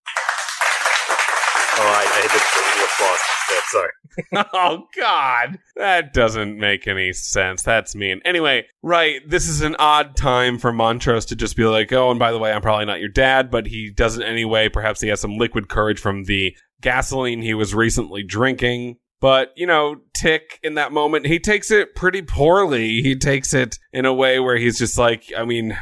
Oh, 1.77 1.81
I, 1.81 2.05
I 2.07 2.21
hit 2.21 2.31
the 2.31 2.85
applause. 2.85 3.19
Sorry. 3.67 3.89
oh 4.53 4.87
God, 4.97 5.59
that 5.75 6.13
doesn't 6.13 6.57
make 6.57 6.87
any 6.87 7.11
sense. 7.11 7.63
That's 7.63 7.95
mean. 7.95 8.21
Anyway, 8.23 8.65
right, 8.81 9.21
this 9.27 9.47
is 9.47 9.61
an 9.61 9.75
odd 9.77 10.15
time 10.15 10.57
for 10.57 10.71
Montrose 10.71 11.25
to 11.25 11.35
just 11.35 11.57
be 11.57 11.65
like, 11.65 11.91
"Oh, 11.91 12.11
and 12.11 12.19
by 12.19 12.31
the 12.31 12.39
way, 12.39 12.51
I'm 12.51 12.61
probably 12.61 12.85
not 12.85 12.99
your 12.99 13.09
dad," 13.09 13.51
but 13.51 13.67
he 13.67 13.91
doesn't 13.91 14.23
anyway. 14.23 14.69
Perhaps 14.69 15.01
he 15.01 15.09
has 15.09 15.19
some 15.19 15.37
liquid 15.37 15.67
courage 15.67 15.99
from 15.99 16.23
the 16.25 16.55
gasoline 16.81 17.41
he 17.41 17.53
was 17.53 17.75
recently 17.75 18.23
drinking. 18.23 18.97
But, 19.21 19.53
you 19.55 19.65
know, 19.65 20.01
Tick 20.13 20.59
in 20.61 20.75
that 20.75 20.91
moment, 20.91 21.25
he 21.25 21.39
takes 21.39 21.71
it 21.71 21.95
pretty 21.95 22.21
poorly. 22.21 23.01
He 23.01 23.15
takes 23.15 23.53
it 23.53 23.79
in 23.91 24.05
a 24.05 24.13
way 24.13 24.39
where 24.39 24.57
he's 24.57 24.77
just 24.77 24.97
like, 24.97 25.31
I 25.35 25.45
mean, 25.45 25.77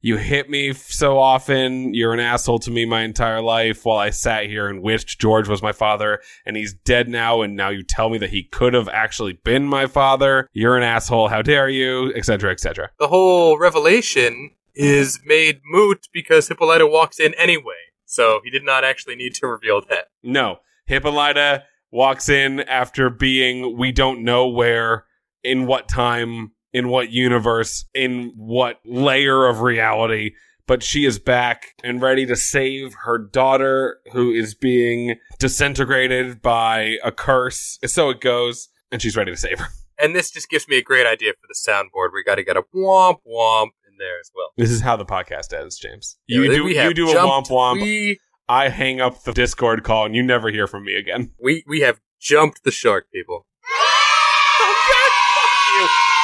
you 0.00 0.16
hit 0.16 0.48
me 0.48 0.72
so 0.72 1.18
often. 1.18 1.94
You're 1.94 2.12
an 2.12 2.20
asshole 2.20 2.58
to 2.60 2.70
me 2.70 2.84
my 2.84 3.02
entire 3.02 3.40
life 3.40 3.84
while 3.84 3.98
I 3.98 4.10
sat 4.10 4.46
here 4.46 4.68
and 4.68 4.82
wished 4.82 5.18
George 5.18 5.48
was 5.48 5.62
my 5.62 5.72
father 5.72 6.20
and 6.44 6.56
he's 6.56 6.74
dead 6.74 7.08
now. 7.08 7.42
And 7.42 7.56
now 7.56 7.70
you 7.70 7.82
tell 7.82 8.08
me 8.08 8.18
that 8.18 8.30
he 8.30 8.44
could 8.44 8.74
have 8.74 8.88
actually 8.88 9.34
been 9.44 9.66
my 9.66 9.86
father. 9.86 10.48
You're 10.52 10.76
an 10.76 10.82
asshole. 10.82 11.28
How 11.28 11.42
dare 11.42 11.68
you? 11.68 12.12
Etc. 12.14 12.50
Etc. 12.50 12.90
The 12.98 13.08
whole 13.08 13.58
revelation 13.58 14.50
is 14.74 15.20
made 15.24 15.60
moot 15.64 16.06
because 16.12 16.48
Hippolyta 16.48 16.86
walks 16.86 17.18
in 17.18 17.34
anyway. 17.34 17.74
So 18.04 18.40
he 18.44 18.50
did 18.50 18.64
not 18.64 18.84
actually 18.84 19.16
need 19.16 19.34
to 19.34 19.46
reveal 19.46 19.80
that. 19.88 20.08
No. 20.22 20.58
Hippolyta 20.86 21.64
walks 21.90 22.28
in 22.28 22.60
after 22.60 23.10
being 23.10 23.76
we 23.76 23.90
don't 23.90 24.22
know 24.22 24.46
where, 24.48 25.04
in 25.42 25.66
what 25.66 25.88
time, 25.88 26.52
in 26.76 26.88
what 26.88 27.10
universe, 27.10 27.86
in 27.94 28.32
what 28.36 28.80
layer 28.84 29.46
of 29.46 29.62
reality, 29.62 30.32
but 30.66 30.82
she 30.82 31.06
is 31.06 31.18
back 31.18 31.74
and 31.82 32.02
ready 32.02 32.26
to 32.26 32.36
save 32.36 32.92
her 33.04 33.16
daughter 33.16 33.98
who 34.12 34.30
is 34.30 34.54
being 34.54 35.14
disintegrated 35.38 36.42
by 36.42 36.98
a 37.02 37.10
curse. 37.10 37.78
So 37.86 38.10
it 38.10 38.20
goes, 38.20 38.68
and 38.92 39.00
she's 39.00 39.16
ready 39.16 39.30
to 39.32 39.38
save 39.38 39.58
her. 39.58 39.68
And 39.98 40.14
this 40.14 40.30
just 40.30 40.50
gives 40.50 40.68
me 40.68 40.76
a 40.76 40.82
great 40.82 41.06
idea 41.06 41.32
for 41.32 41.46
the 41.48 41.54
soundboard. 41.54 42.08
We 42.12 42.22
got 42.22 42.34
to 42.34 42.44
get 42.44 42.58
a 42.58 42.62
womp 42.74 43.20
womp 43.26 43.70
in 43.88 43.96
there 43.98 44.20
as 44.20 44.30
well. 44.36 44.48
This 44.58 44.70
is 44.70 44.82
how 44.82 44.96
the 44.96 45.06
podcast 45.06 45.58
ends, 45.58 45.78
James. 45.78 46.18
Yeah, 46.28 46.40
You 46.40 46.48
do 46.50 46.68
you 46.68 46.92
do 46.92 47.10
a 47.10 47.14
womp 47.14 47.46
womp. 47.46 47.80
We, 47.80 48.18
I 48.46 48.68
hang 48.68 49.00
up 49.00 49.22
the 49.24 49.32
Discord 49.32 49.82
call, 49.82 50.04
and 50.04 50.14
you 50.14 50.22
never 50.22 50.50
hear 50.50 50.66
from 50.66 50.84
me 50.84 50.96
again. 50.96 51.30
we 51.42 51.64
we 51.66 51.80
have 51.80 52.00
jumped 52.20 52.64
the 52.64 52.70
shark, 52.70 53.06
people. 53.10 53.46
oh 53.70 54.74
God, 54.90 55.12
Fuck 55.40 55.90
you, 55.90 56.15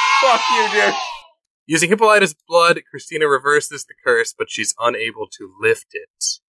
dude. 0.71 0.93
Using 1.65 1.89
Hippolyta's 1.89 2.35
blood, 2.47 2.81
Christina 2.89 3.27
reverses 3.27 3.85
the 3.85 3.93
curse, 4.05 4.33
but 4.37 4.49
she's 4.49 4.75
unable 4.79 5.27
to 5.37 5.49
lift 5.61 5.87
it. 5.93 6.39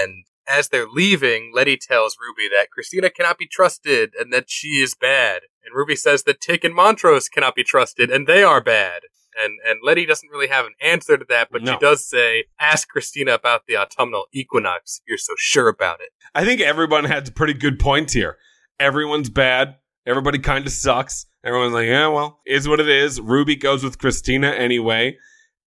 And 0.00 0.24
as 0.46 0.68
they're 0.68 0.86
leaving, 0.88 1.52
Letty 1.54 1.76
tells 1.76 2.16
Ruby 2.20 2.48
that 2.54 2.70
Christina 2.70 3.10
cannot 3.10 3.38
be 3.38 3.46
trusted 3.46 4.12
and 4.18 4.32
that 4.32 4.48
she 4.48 4.80
is 4.80 4.94
bad. 4.94 5.42
And 5.64 5.74
Ruby 5.74 5.96
says 5.96 6.22
that 6.24 6.40
Tick 6.40 6.64
and 6.64 6.74
Montrose 6.74 7.28
cannot 7.28 7.54
be 7.54 7.64
trusted 7.64 8.10
and 8.10 8.26
they 8.26 8.42
are 8.42 8.60
bad. 8.60 9.02
And 9.42 9.58
and 9.66 9.78
Letty 9.82 10.06
doesn't 10.06 10.28
really 10.28 10.48
have 10.48 10.66
an 10.66 10.74
answer 10.80 11.16
to 11.16 11.24
that, 11.28 11.48
but 11.52 11.62
No. 11.62 11.72
she 11.72 11.78
does 11.78 12.04
say, 12.04 12.44
"Ask 12.58 12.88
Christina 12.88 13.32
about 13.34 13.66
the 13.66 13.76
autumnal 13.76 14.26
equinox 14.32 14.98
if 14.98 15.08
you're 15.08 15.18
so 15.18 15.34
sure 15.38 15.68
about 15.68 16.00
it." 16.00 16.10
I 16.34 16.44
think 16.44 16.60
everyone 16.60 17.04
has 17.04 17.30
pretty 17.30 17.54
good 17.54 17.78
points 17.78 18.12
here. 18.12 18.38
Everyone's 18.80 19.30
bad. 19.30 19.76
Everybody 20.06 20.38
kind 20.38 20.66
of 20.66 20.72
sucks. 20.72 21.26
Everyone's 21.44 21.74
like, 21.74 21.86
yeah, 21.86 22.08
well, 22.08 22.40
is 22.46 22.68
what 22.68 22.80
it 22.80 22.88
is. 22.88 23.20
Ruby 23.20 23.56
goes 23.56 23.82
with 23.84 23.98
Christina 23.98 24.48
anyway. 24.48 25.16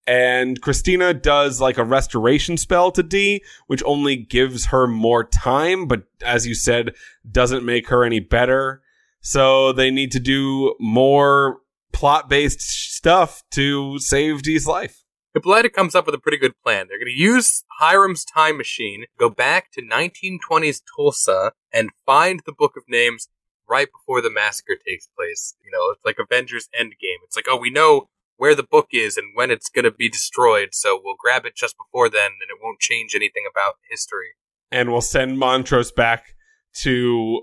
And 0.06 0.60
Christina 0.60 1.14
does 1.14 1.60
like 1.60 1.78
a 1.78 1.84
restoration 1.84 2.56
spell 2.56 2.90
to 2.92 3.02
Dee, 3.02 3.42
which 3.68 3.82
only 3.86 4.16
gives 4.16 4.66
her 4.66 4.86
more 4.86 5.24
time, 5.24 5.86
but 5.86 6.02
as 6.22 6.46
you 6.46 6.54
said, 6.54 6.94
doesn't 7.30 7.64
make 7.64 7.88
her 7.88 8.04
any 8.04 8.20
better. 8.20 8.82
So 9.20 9.72
they 9.72 9.90
need 9.90 10.12
to 10.12 10.20
do 10.20 10.74
more 10.78 11.60
plot 11.92 12.28
based 12.28 12.60
stuff 12.60 13.42
to 13.52 13.98
save 13.98 14.42
Dee's 14.42 14.66
life. 14.66 15.04
Hippolyta 15.32 15.70
comes 15.70 15.94
up 15.94 16.06
with 16.06 16.14
a 16.14 16.20
pretty 16.20 16.38
good 16.38 16.54
plan. 16.62 16.86
They're 16.88 16.98
going 16.98 17.06
to 17.06 17.20
use 17.20 17.64
Hiram's 17.80 18.24
time 18.24 18.56
machine, 18.56 19.06
go 19.18 19.30
back 19.30 19.72
to 19.72 19.82
1920s 19.82 20.82
Tulsa, 20.94 21.52
and 21.72 21.90
find 22.06 22.40
the 22.46 22.52
Book 22.52 22.74
of 22.76 22.84
Names 22.88 23.28
right 23.68 23.88
before 23.90 24.20
the 24.20 24.30
massacre 24.30 24.76
takes 24.86 25.08
place. 25.16 25.54
You 25.64 25.70
know, 25.70 25.90
it's 25.92 26.04
like 26.04 26.16
Avengers 26.18 26.68
Endgame. 26.78 27.22
It's 27.24 27.36
like, 27.36 27.46
oh, 27.48 27.56
we 27.56 27.70
know 27.70 28.08
where 28.36 28.54
the 28.54 28.62
book 28.64 28.88
is 28.92 29.16
and 29.16 29.28
when 29.34 29.50
it's 29.50 29.68
going 29.68 29.84
to 29.84 29.90
be 29.90 30.08
destroyed, 30.08 30.70
so 30.72 31.00
we'll 31.02 31.14
grab 31.18 31.46
it 31.46 31.54
just 31.54 31.76
before 31.78 32.08
then, 32.10 32.32
and 32.40 32.50
it 32.50 32.58
won't 32.62 32.80
change 32.80 33.14
anything 33.14 33.44
about 33.50 33.74
history. 33.90 34.30
and 34.72 34.90
we'll 34.90 35.00
send 35.00 35.38
Montrose 35.38 35.92
back 35.92 36.34
to 36.74 37.42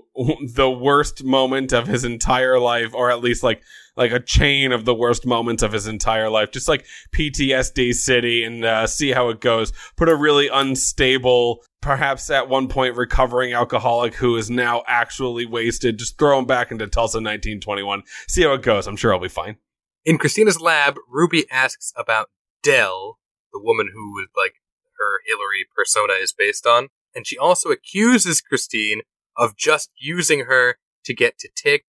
the 0.54 0.70
worst 0.70 1.24
moment 1.24 1.72
of 1.72 1.86
his 1.86 2.04
entire 2.04 2.58
life, 2.58 2.94
or 2.94 3.10
at 3.10 3.20
least 3.20 3.42
like 3.42 3.62
like 3.96 4.12
a 4.12 4.20
chain 4.20 4.72
of 4.72 4.84
the 4.84 4.94
worst 4.94 5.26
moments 5.26 5.62
of 5.62 5.72
his 5.72 5.86
entire 5.86 6.30
life, 6.30 6.50
just 6.50 6.68
like 6.68 6.86
PTSD 7.14 7.92
City, 7.92 8.44
and 8.44 8.64
uh, 8.64 8.86
see 8.86 9.10
how 9.10 9.28
it 9.28 9.40
goes. 9.40 9.72
Put 9.96 10.08
a 10.08 10.16
really 10.16 10.48
unstable, 10.48 11.62
perhaps 11.80 12.30
at 12.30 12.48
one 12.48 12.68
point 12.68 12.96
recovering 12.96 13.52
alcoholic 13.52 14.14
who 14.14 14.36
is 14.36 14.50
now 14.50 14.82
actually 14.86 15.46
wasted. 15.46 15.98
Just 15.98 16.18
throw 16.18 16.38
him 16.38 16.46
back 16.46 16.70
into 16.70 16.86
Tulsa 16.86 17.18
1921. 17.18 18.02
See 18.28 18.42
how 18.42 18.52
it 18.54 18.62
goes. 18.62 18.86
I'm 18.86 18.96
sure 18.96 19.12
I'll 19.12 19.20
be 19.20 19.28
fine. 19.28 19.56
In 20.04 20.18
Christina's 20.18 20.60
lab, 20.60 20.96
Ruby 21.08 21.44
asks 21.50 21.92
about 21.96 22.28
Dell, 22.62 23.18
the 23.52 23.60
woman 23.62 23.90
who 23.92 24.12
was 24.12 24.28
like 24.36 24.54
her 24.98 25.20
Hillary 25.26 25.66
persona 25.76 26.14
is 26.14 26.32
based 26.32 26.66
on, 26.66 26.88
and 27.14 27.26
she 27.26 27.36
also 27.36 27.70
accuses 27.70 28.40
Christine 28.40 29.02
of 29.36 29.56
just 29.56 29.90
using 29.98 30.46
her 30.46 30.76
to 31.04 31.14
get 31.14 31.38
to 31.38 31.48
Tick. 31.54 31.84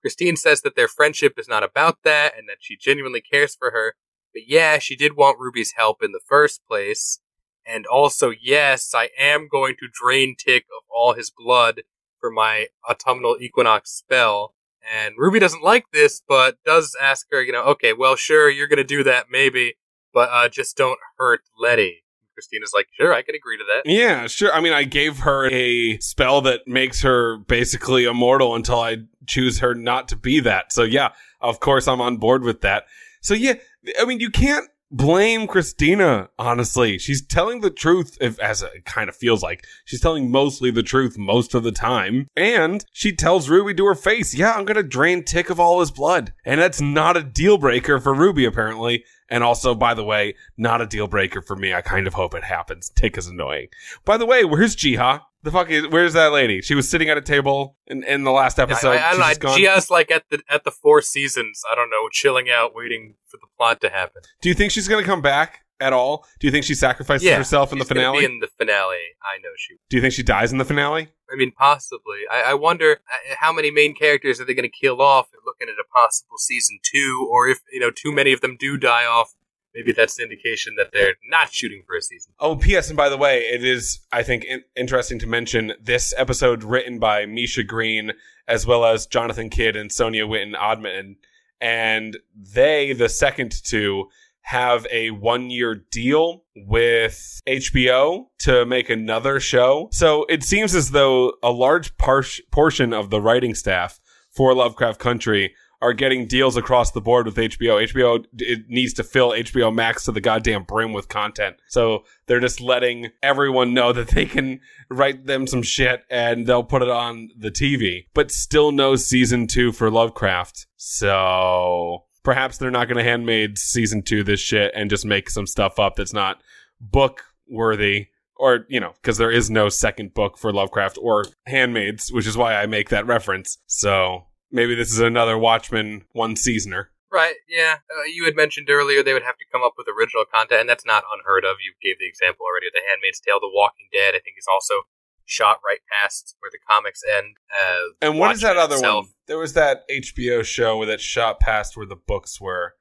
Christine 0.00 0.36
says 0.36 0.62
that 0.62 0.74
their 0.76 0.88
friendship 0.88 1.34
is 1.38 1.48
not 1.48 1.62
about 1.62 1.98
that 2.04 2.36
and 2.36 2.48
that 2.48 2.58
she 2.60 2.76
genuinely 2.76 3.20
cares 3.20 3.54
for 3.54 3.70
her. 3.70 3.94
But 4.34 4.42
yeah, 4.46 4.78
she 4.78 4.96
did 4.96 5.16
want 5.16 5.38
Ruby's 5.38 5.74
help 5.76 6.02
in 6.02 6.12
the 6.12 6.20
first 6.26 6.60
place. 6.66 7.20
And 7.66 7.86
also, 7.86 8.30
yes, 8.30 8.92
I 8.94 9.10
am 9.18 9.48
going 9.50 9.76
to 9.78 9.88
drain 9.92 10.34
Tick 10.36 10.64
of 10.76 10.82
all 10.90 11.14
his 11.14 11.30
blood 11.30 11.82
for 12.20 12.30
my 12.30 12.68
autumnal 12.88 13.36
equinox 13.40 13.90
spell. 13.90 14.54
And 14.82 15.14
Ruby 15.16 15.38
doesn't 15.38 15.62
like 15.62 15.84
this, 15.92 16.22
but 16.26 16.56
does 16.64 16.96
ask 17.00 17.26
her, 17.30 17.42
you 17.42 17.52
know, 17.52 17.62
okay, 17.64 17.92
well, 17.92 18.16
sure, 18.16 18.50
you're 18.50 18.66
gonna 18.66 18.82
do 18.82 19.04
that, 19.04 19.26
maybe, 19.30 19.74
but 20.12 20.28
uh, 20.32 20.48
just 20.48 20.76
don't 20.76 20.98
hurt 21.18 21.42
Letty. 21.58 22.01
Christina's 22.42 22.72
like, 22.74 22.88
sure, 22.98 23.14
I 23.14 23.22
can 23.22 23.34
agree 23.34 23.56
to 23.56 23.64
that. 23.64 23.90
Yeah, 23.90 24.26
sure. 24.26 24.52
I 24.52 24.60
mean, 24.60 24.72
I 24.72 24.82
gave 24.82 25.20
her 25.20 25.48
a 25.50 25.98
spell 25.98 26.40
that 26.42 26.66
makes 26.66 27.02
her 27.02 27.38
basically 27.38 28.04
immortal 28.04 28.54
until 28.54 28.80
I 28.80 28.98
choose 29.26 29.60
her 29.60 29.74
not 29.74 30.08
to 30.08 30.16
be 30.16 30.40
that. 30.40 30.72
So 30.72 30.82
yeah, 30.82 31.10
of 31.40 31.60
course 31.60 31.86
I'm 31.86 32.00
on 32.00 32.16
board 32.16 32.42
with 32.42 32.62
that. 32.62 32.86
So 33.20 33.34
yeah, 33.34 33.54
I 34.00 34.04
mean, 34.04 34.18
you 34.18 34.30
can't 34.30 34.68
blame 34.92 35.46
Christina, 35.46 36.28
honestly. 36.38 36.98
She's 36.98 37.24
telling 37.24 37.60
the 37.60 37.70
truth, 37.70 38.16
if, 38.20 38.38
as 38.38 38.62
it 38.62 38.84
kind 38.84 39.08
of 39.08 39.16
feels 39.16 39.42
like. 39.42 39.66
She's 39.84 40.00
telling 40.00 40.30
mostly 40.30 40.70
the 40.70 40.82
truth 40.82 41.18
most 41.18 41.54
of 41.54 41.62
the 41.62 41.72
time. 41.72 42.28
And 42.36 42.84
she 42.92 43.14
tells 43.14 43.48
Ruby 43.48 43.74
to 43.74 43.86
her 43.86 43.94
face, 43.94 44.34
yeah, 44.34 44.52
I'm 44.52 44.64
gonna 44.64 44.82
drain 44.82 45.24
Tick 45.24 45.50
of 45.50 45.58
all 45.58 45.80
his 45.80 45.90
blood. 45.90 46.32
And 46.44 46.60
that's 46.60 46.80
not 46.80 47.16
a 47.16 47.22
deal 47.22 47.58
breaker 47.58 47.98
for 47.98 48.14
Ruby, 48.14 48.44
apparently. 48.44 49.04
And 49.28 49.42
also, 49.42 49.74
by 49.74 49.94
the 49.94 50.04
way, 50.04 50.34
not 50.58 50.82
a 50.82 50.86
deal 50.86 51.08
breaker 51.08 51.40
for 51.40 51.56
me. 51.56 51.72
I 51.72 51.80
kind 51.80 52.06
of 52.06 52.14
hope 52.14 52.34
it 52.34 52.44
happens. 52.44 52.90
Tick 52.90 53.16
is 53.16 53.26
annoying. 53.26 53.68
By 54.04 54.18
the 54.18 54.26
way, 54.26 54.44
where's 54.44 54.74
Ji-Ah? 54.74 55.26
The 55.44 55.50
fuck 55.50 55.70
is, 55.70 55.88
where's 55.88 56.12
that 56.12 56.32
lady? 56.32 56.62
She 56.62 56.74
was 56.74 56.88
sitting 56.88 57.10
at 57.10 57.18
a 57.18 57.20
table 57.20 57.76
in, 57.88 58.04
in 58.04 58.22
the 58.22 58.30
last 58.30 58.60
episode. 58.60 58.90
I, 58.90 58.96
I, 58.96 59.10
I 59.10 59.34
don't 59.34 59.42
know. 59.42 59.56
Ji-Ah's 59.56 59.90
like 59.90 60.10
at 60.10 60.24
the 60.30 60.40
at 60.48 60.62
the 60.64 60.70
four 60.70 61.02
seasons. 61.02 61.62
I 61.70 61.74
don't 61.74 61.90
know, 61.90 62.08
chilling 62.10 62.48
out, 62.48 62.74
waiting 62.74 63.14
for 63.26 63.38
the 63.38 63.48
plot 63.56 63.80
to 63.80 63.88
happen. 63.88 64.22
Do 64.40 64.48
you 64.48 64.54
think 64.54 64.70
she's 64.70 64.86
gonna 64.86 65.02
come 65.02 65.20
back 65.20 65.64
at 65.80 65.92
all? 65.92 66.26
Do 66.38 66.46
you 66.46 66.52
think 66.52 66.64
she 66.64 66.74
sacrifices 66.74 67.26
yeah, 67.26 67.36
herself 67.36 67.72
in 67.72 67.78
the 67.78 67.84
finale? 67.84 68.20
Be 68.20 68.24
in 68.24 68.38
the 68.38 68.48
finale, 68.56 69.16
I 69.22 69.38
know 69.42 69.50
she. 69.56 69.78
Do 69.90 69.96
you 69.96 70.00
think 70.00 70.14
she 70.14 70.22
dies 70.22 70.52
in 70.52 70.58
the 70.58 70.64
finale? 70.64 71.08
I 71.30 71.36
mean, 71.36 71.50
possibly. 71.50 72.20
I, 72.30 72.42
I 72.50 72.54
wonder 72.54 72.92
uh, 72.92 73.34
how 73.40 73.52
many 73.52 73.70
main 73.70 73.94
characters 73.94 74.40
are 74.40 74.44
they 74.44 74.54
going 74.54 74.70
to 74.70 74.76
kill 74.76 75.00
off? 75.02 75.28
Looking 75.44 75.68
at 75.68 75.80
a 75.80 75.88
possible 75.92 76.38
season 76.38 76.78
two, 76.84 77.28
or 77.30 77.48
if 77.48 77.58
you 77.72 77.80
know 77.80 77.90
too 77.90 78.12
many 78.12 78.32
of 78.32 78.42
them 78.42 78.56
do 78.56 78.76
die 78.76 79.04
off, 79.06 79.34
maybe 79.74 79.92
that's 79.92 80.18
an 80.18 80.24
indication 80.24 80.74
that 80.76 80.90
they're 80.92 81.14
not 81.28 81.52
shooting 81.52 81.82
for 81.86 81.96
a 81.96 82.02
season. 82.02 82.32
Oh, 82.38 82.56
P.S. 82.56 82.88
And 82.88 82.96
by 82.96 83.08
the 83.08 83.16
way, 83.16 83.40
it 83.40 83.64
is, 83.64 84.00
I 84.12 84.22
think, 84.22 84.44
in- 84.44 84.64
interesting 84.76 85.18
to 85.20 85.26
mention 85.26 85.72
this 85.80 86.12
episode 86.16 86.64
written 86.64 86.98
by 86.98 87.26
Misha 87.26 87.62
Green 87.62 88.12
as 88.48 88.66
well 88.66 88.84
as 88.84 89.06
Jonathan 89.06 89.50
Kidd 89.50 89.76
and 89.76 89.90
Sonya 89.90 90.26
Winton-Odamtten. 90.26 91.16
And 91.60 92.18
they, 92.34 92.92
the 92.92 93.08
second 93.08 93.52
two, 93.64 94.08
have 94.42 94.86
a 94.90 95.10
one 95.10 95.50
year 95.50 95.76
deal 95.76 96.42
with 96.56 97.40
HBO 97.48 98.26
to 98.40 98.66
make 98.66 98.90
another 98.90 99.38
show. 99.38 99.88
So 99.92 100.24
it 100.28 100.42
seems 100.42 100.74
as 100.74 100.90
though 100.90 101.34
a 101.42 101.52
large 101.52 101.96
par- 101.96 102.24
portion 102.50 102.92
of 102.92 103.10
the 103.10 103.20
writing 103.20 103.54
staff 103.54 104.00
for 104.30 104.52
Lovecraft 104.54 104.98
Country 104.98 105.54
are 105.82 105.92
getting 105.92 106.26
deals 106.26 106.56
across 106.56 106.92
the 106.92 107.00
board 107.00 107.26
with 107.26 107.34
HBO. 107.34 107.84
HBO 107.92 108.24
it 108.38 108.68
needs 108.68 108.94
to 108.94 109.02
fill 109.02 109.30
HBO 109.30 109.74
Max 109.74 110.04
to 110.04 110.12
the 110.12 110.20
goddamn 110.20 110.62
brim 110.62 110.92
with 110.92 111.08
content. 111.08 111.56
So 111.68 112.04
they're 112.26 112.40
just 112.40 112.60
letting 112.60 113.08
everyone 113.20 113.74
know 113.74 113.92
that 113.92 114.08
they 114.08 114.24
can 114.24 114.60
write 114.88 115.26
them 115.26 115.48
some 115.48 115.62
shit 115.62 116.04
and 116.08 116.46
they'll 116.46 116.62
put 116.62 116.82
it 116.82 116.88
on 116.88 117.30
the 117.36 117.50
TV. 117.50 118.06
But 118.14 118.30
still 118.30 118.70
no 118.70 118.94
season 118.94 119.48
2 119.48 119.72
for 119.72 119.90
Lovecraft. 119.90 120.68
So 120.76 122.04
perhaps 122.22 122.58
they're 122.58 122.70
not 122.70 122.86
going 122.86 122.98
to 122.98 123.04
handmade 123.04 123.58
season 123.58 124.02
2 124.02 124.22
this 124.22 124.40
shit 124.40 124.72
and 124.76 124.88
just 124.88 125.04
make 125.04 125.28
some 125.28 125.48
stuff 125.48 125.80
up 125.80 125.96
that's 125.96 126.12
not 126.12 126.40
book 126.80 127.24
worthy 127.48 128.06
or 128.36 128.66
you 128.68 128.78
know 128.78 128.92
because 129.02 129.18
there 129.18 129.30
is 129.30 129.50
no 129.50 129.68
second 129.68 130.14
book 130.14 130.38
for 130.38 130.52
lovecraft 130.52 130.98
or 131.00 131.24
handmaids 131.46 132.10
which 132.10 132.26
is 132.26 132.36
why 132.36 132.54
i 132.54 132.66
make 132.66 132.88
that 132.88 133.06
reference 133.06 133.58
so 133.66 134.26
maybe 134.52 134.74
this 134.74 134.92
is 134.92 135.00
another 135.00 135.36
watchmen 135.36 136.04
one 136.12 136.36
seasoner 136.36 136.90
Right? 137.12 137.34
Yeah. 137.46 137.76
Uh, 137.92 138.08
you 138.08 138.24
had 138.24 138.34
mentioned 138.34 138.70
earlier 138.70 139.02
they 139.02 139.12
would 139.12 139.22
have 139.22 139.36
to 139.36 139.44
come 139.52 139.62
up 139.62 139.74
with 139.76 139.86
original 139.86 140.24
content, 140.24 140.62
and 140.62 140.68
that's 140.68 140.86
not 140.86 141.04
unheard 141.12 141.44
of. 141.44 141.58
You 141.60 141.74
gave 141.82 141.98
the 141.98 142.08
example 142.08 142.46
already 142.48 142.68
of 142.68 142.72
The 142.72 142.80
Handmaid's 142.88 143.20
Tale. 143.20 143.38
The 143.38 143.52
Walking 143.52 143.92
Dead, 143.92 144.16
I 144.16 144.20
think, 144.24 144.36
is 144.38 144.46
also 144.50 144.88
shot 145.26 145.60
right 145.62 145.80
past 145.92 146.36
where 146.40 146.50
the 146.50 146.58
comics 146.66 147.02
end. 147.04 147.36
Uh, 147.52 147.92
and 148.00 148.18
what 148.18 148.34
is 148.34 148.40
that 148.40 148.56
other 148.56 148.76
itself. 148.76 149.04
one 149.04 149.14
there 149.26 149.38
was 149.38 149.52
that 149.54 149.88
hbo 149.88 150.44
show 150.44 150.76
where 150.76 150.86
that 150.86 151.00
shot 151.00 151.40
past 151.40 151.76
where 151.76 151.86
the 151.86 151.96
books 151.96 152.40
were 152.40 152.74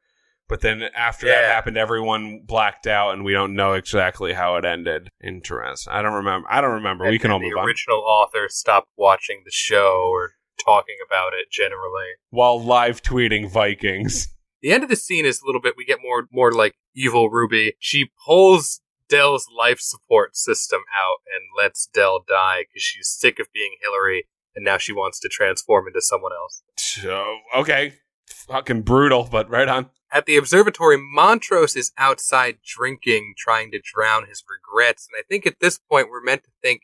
but 0.47 0.61
then 0.61 0.83
after 0.95 1.27
that 1.27 1.45
happened 1.45 1.77
everyone 1.77 2.41
blacked 2.45 2.87
out 2.87 3.13
and 3.13 3.23
we 3.23 3.31
don't 3.31 3.55
know 3.55 3.73
exactly 3.73 4.33
how 4.33 4.55
it 4.55 4.65
ended 4.65 5.07
interesting 5.23 5.93
i 5.93 6.01
don't 6.01 6.13
remember 6.13 6.47
i 6.49 6.59
don't 6.59 6.73
remember 6.73 7.07
we 7.07 7.19
can 7.19 7.31
all 7.31 7.37
and 7.37 7.45
move 7.45 7.53
the 7.53 7.59
on 7.59 7.65
original 7.65 7.99
author 7.99 8.47
stopped 8.49 8.89
watching 8.97 9.43
the 9.45 9.51
show 9.51 10.09
or 10.11 10.31
talking 10.63 10.97
about 11.05 11.33
it 11.33 11.49
generally. 11.51 12.11
while 12.29 12.61
live 12.61 13.01
tweeting 13.01 13.49
vikings 13.49 14.27
The 14.61 14.71
end 14.71 14.83
of 14.83 14.89
the 14.89 14.95
scene 14.95 15.25
is 15.25 15.41
a 15.41 15.45
little 15.45 15.61
bit. 15.61 15.73
We 15.75 15.85
get 15.85 15.99
more 16.03 16.27
more 16.31 16.51
like 16.51 16.75
evil 16.95 17.29
Ruby. 17.29 17.73
She 17.79 18.11
pulls 18.25 18.81
Dell's 19.09 19.47
life 19.55 19.79
support 19.79 20.37
system 20.37 20.81
out 20.95 21.17
and 21.35 21.43
lets 21.57 21.87
Dell 21.87 22.23
die 22.27 22.65
because 22.67 22.83
she's 22.83 23.09
sick 23.09 23.39
of 23.39 23.47
being 23.53 23.75
Hillary, 23.81 24.27
and 24.55 24.63
now 24.63 24.77
she 24.77 24.93
wants 24.93 25.19
to 25.21 25.29
transform 25.29 25.87
into 25.87 26.01
someone 26.01 26.31
else. 26.31 26.61
So, 26.77 27.37
okay. 27.55 27.95
Fucking 28.27 28.83
brutal, 28.83 29.27
but 29.29 29.49
right 29.49 29.67
on. 29.67 29.89
At 30.13 30.25
the 30.25 30.37
observatory, 30.37 30.97
Montrose 30.97 31.75
is 31.75 31.91
outside 31.97 32.57
drinking, 32.65 33.33
trying 33.37 33.71
to 33.71 33.81
drown 33.83 34.27
his 34.27 34.43
regrets. 34.49 35.07
And 35.07 35.19
I 35.19 35.23
think 35.27 35.45
at 35.45 35.59
this 35.59 35.77
point, 35.77 36.09
we're 36.09 36.23
meant 36.23 36.43
to 36.43 36.49
think 36.61 36.81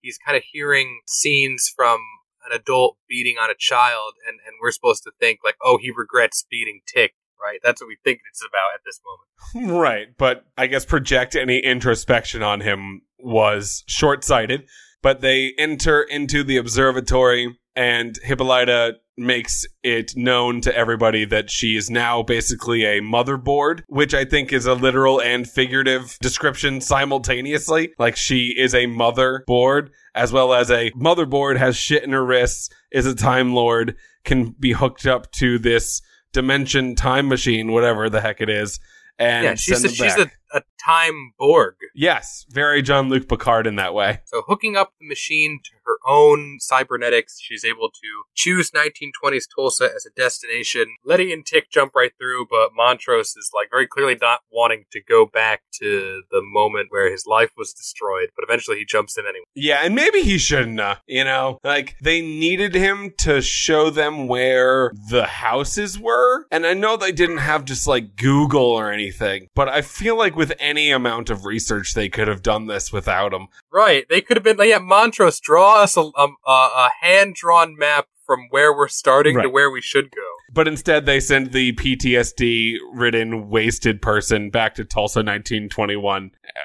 he's 0.00 0.18
kind 0.18 0.36
of 0.36 0.42
hearing 0.50 1.00
scenes 1.06 1.72
from 1.74 1.98
an 2.46 2.58
adult 2.58 2.96
beating 3.08 3.36
on 3.40 3.50
a 3.50 3.54
child, 3.58 4.14
and, 4.26 4.38
and 4.46 4.56
we're 4.60 4.72
supposed 4.72 5.02
to 5.04 5.12
think, 5.18 5.40
like, 5.44 5.56
oh, 5.62 5.78
he 5.80 5.90
regrets 5.90 6.44
beating 6.50 6.80
Tick, 6.86 7.14
right? 7.40 7.60
That's 7.62 7.80
what 7.80 7.88
we 7.88 7.96
think 8.04 8.20
it's 8.28 8.42
about 8.42 8.74
at 8.74 8.80
this 8.84 9.00
moment. 9.04 9.24
Right, 9.80 10.08
but 10.16 10.44
I 10.56 10.66
guess 10.66 10.84
project 10.84 11.34
any 11.34 11.58
introspection 11.58 12.42
on 12.42 12.60
him 12.60 13.02
was 13.18 13.84
short 13.86 14.24
sighted. 14.24 14.66
But 15.00 15.20
they 15.20 15.54
enter 15.56 16.02
into 16.02 16.42
the 16.42 16.56
observatory, 16.56 17.56
and 17.76 18.18
Hippolyta 18.22 18.96
makes 19.18 19.66
it 19.82 20.16
known 20.16 20.60
to 20.62 20.76
everybody 20.76 21.24
that 21.26 21.50
she 21.50 21.76
is 21.76 21.90
now 21.90 22.22
basically 22.22 22.84
a 22.84 23.00
motherboard, 23.00 23.82
which 23.88 24.14
I 24.14 24.24
think 24.24 24.52
is 24.52 24.66
a 24.66 24.74
literal 24.74 25.20
and 25.20 25.48
figurative 25.48 26.18
description 26.20 26.80
simultaneously. 26.80 27.92
Like 27.98 28.16
she 28.16 28.54
is 28.56 28.74
a 28.74 28.86
motherboard 28.86 29.90
as 30.14 30.32
well 30.32 30.52
as 30.52 30.70
a 30.70 30.90
motherboard 30.92 31.58
has 31.58 31.76
shit 31.76 32.02
in 32.02 32.12
her 32.12 32.24
wrists, 32.24 32.70
is 32.90 33.06
a 33.06 33.14
time 33.14 33.54
lord, 33.54 33.96
can 34.24 34.50
be 34.58 34.72
hooked 34.72 35.06
up 35.06 35.30
to 35.32 35.58
this 35.58 36.02
dimension 36.32 36.94
time 36.94 37.28
machine, 37.28 37.72
whatever 37.72 38.10
the 38.10 38.20
heck 38.20 38.40
it 38.40 38.50
is. 38.50 38.80
And 39.18 39.44
yeah, 39.44 39.54
she's 39.54 39.82
them 39.82 39.92
she's 39.92 40.14
back. 40.14 40.37
A, 40.52 40.62
time 40.82 41.32
Borg. 41.38 41.74
yes, 41.94 42.46
very 42.50 42.82
Jean-Luc 42.82 43.28
Picard 43.28 43.66
in 43.66 43.76
that 43.76 43.94
way. 43.94 44.20
So 44.24 44.42
hooking 44.46 44.76
up 44.76 44.92
the 45.00 45.06
machine 45.06 45.60
to 45.64 45.70
her 45.84 45.96
own 46.06 46.58
cybernetics, 46.60 47.38
she's 47.40 47.64
able 47.64 47.90
to 47.90 48.24
choose 48.34 48.70
1920s 48.70 49.44
Tulsa 49.54 49.90
as 49.94 50.06
a 50.06 50.10
destination. 50.10 50.96
Letty 51.04 51.32
and 51.32 51.44
Tick 51.44 51.70
jump 51.70 51.94
right 51.94 52.12
through, 52.18 52.46
but 52.50 52.70
Montrose 52.74 53.36
is 53.36 53.50
like 53.54 53.68
very 53.70 53.86
clearly 53.86 54.16
not 54.20 54.40
wanting 54.52 54.84
to 54.92 55.00
go 55.02 55.26
back 55.26 55.62
to 55.80 56.22
the 56.30 56.40
moment 56.42 56.88
where 56.90 57.10
his 57.10 57.26
life 57.26 57.50
was 57.56 57.72
destroyed, 57.72 58.28
but 58.36 58.44
eventually 58.44 58.78
he 58.78 58.84
jumps 58.84 59.16
in 59.18 59.24
anyway. 59.24 59.44
Yeah, 59.54 59.80
and 59.82 59.94
maybe 59.94 60.22
he 60.22 60.38
shouldn't 60.38 60.78
have, 60.78 61.00
you 61.06 61.24
know? 61.24 61.58
Like, 61.64 61.96
they 62.02 62.20
needed 62.20 62.74
him 62.74 63.12
to 63.18 63.40
show 63.40 63.90
them 63.90 64.28
where 64.28 64.92
the 65.10 65.24
houses 65.26 65.98
were. 65.98 66.46
And 66.50 66.66
I 66.66 66.74
know 66.74 66.96
they 66.96 67.12
didn't 67.12 67.38
have 67.38 67.64
just 67.64 67.86
like 67.86 68.16
Google 68.16 68.62
or 68.62 68.92
anything, 68.92 69.48
but 69.54 69.68
I 69.68 69.82
feel 69.82 70.16
like 70.16 70.36
with 70.38 70.54
any 70.58 70.90
amount 70.90 71.28
of 71.28 71.44
research, 71.44 71.92
they 71.92 72.08
could 72.08 72.28
have 72.28 72.42
done 72.42 72.66
this 72.66 72.90
without 72.92 73.34
him. 73.34 73.48
Right, 73.70 74.06
they 74.08 74.22
could 74.22 74.38
have 74.38 74.44
been 74.44 74.56
like, 74.56 74.70
yeah, 74.70 74.78
Montrose, 74.78 75.40
draw 75.40 75.82
us 75.82 75.96
a, 75.98 76.00
a, 76.00 76.28
a 76.46 76.88
hand 77.02 77.34
drawn 77.34 77.76
map 77.76 78.06
from 78.24 78.46
where 78.50 78.74
we're 78.74 78.88
starting 78.88 79.36
to 79.42 79.48
where 79.48 79.70
we 79.70 79.80
should 79.80 80.10
go. 80.10 80.22
But 80.52 80.68
instead, 80.68 81.04
they 81.04 81.20
send 81.20 81.52
the 81.52 81.72
PTSD 81.74 82.76
ridden, 82.94 83.48
wasted 83.50 84.00
person 84.00 84.50
back 84.50 84.74
to 84.76 84.84
Tulsa 84.84 85.18
1921. 85.20 86.30
Uh, 86.46 86.60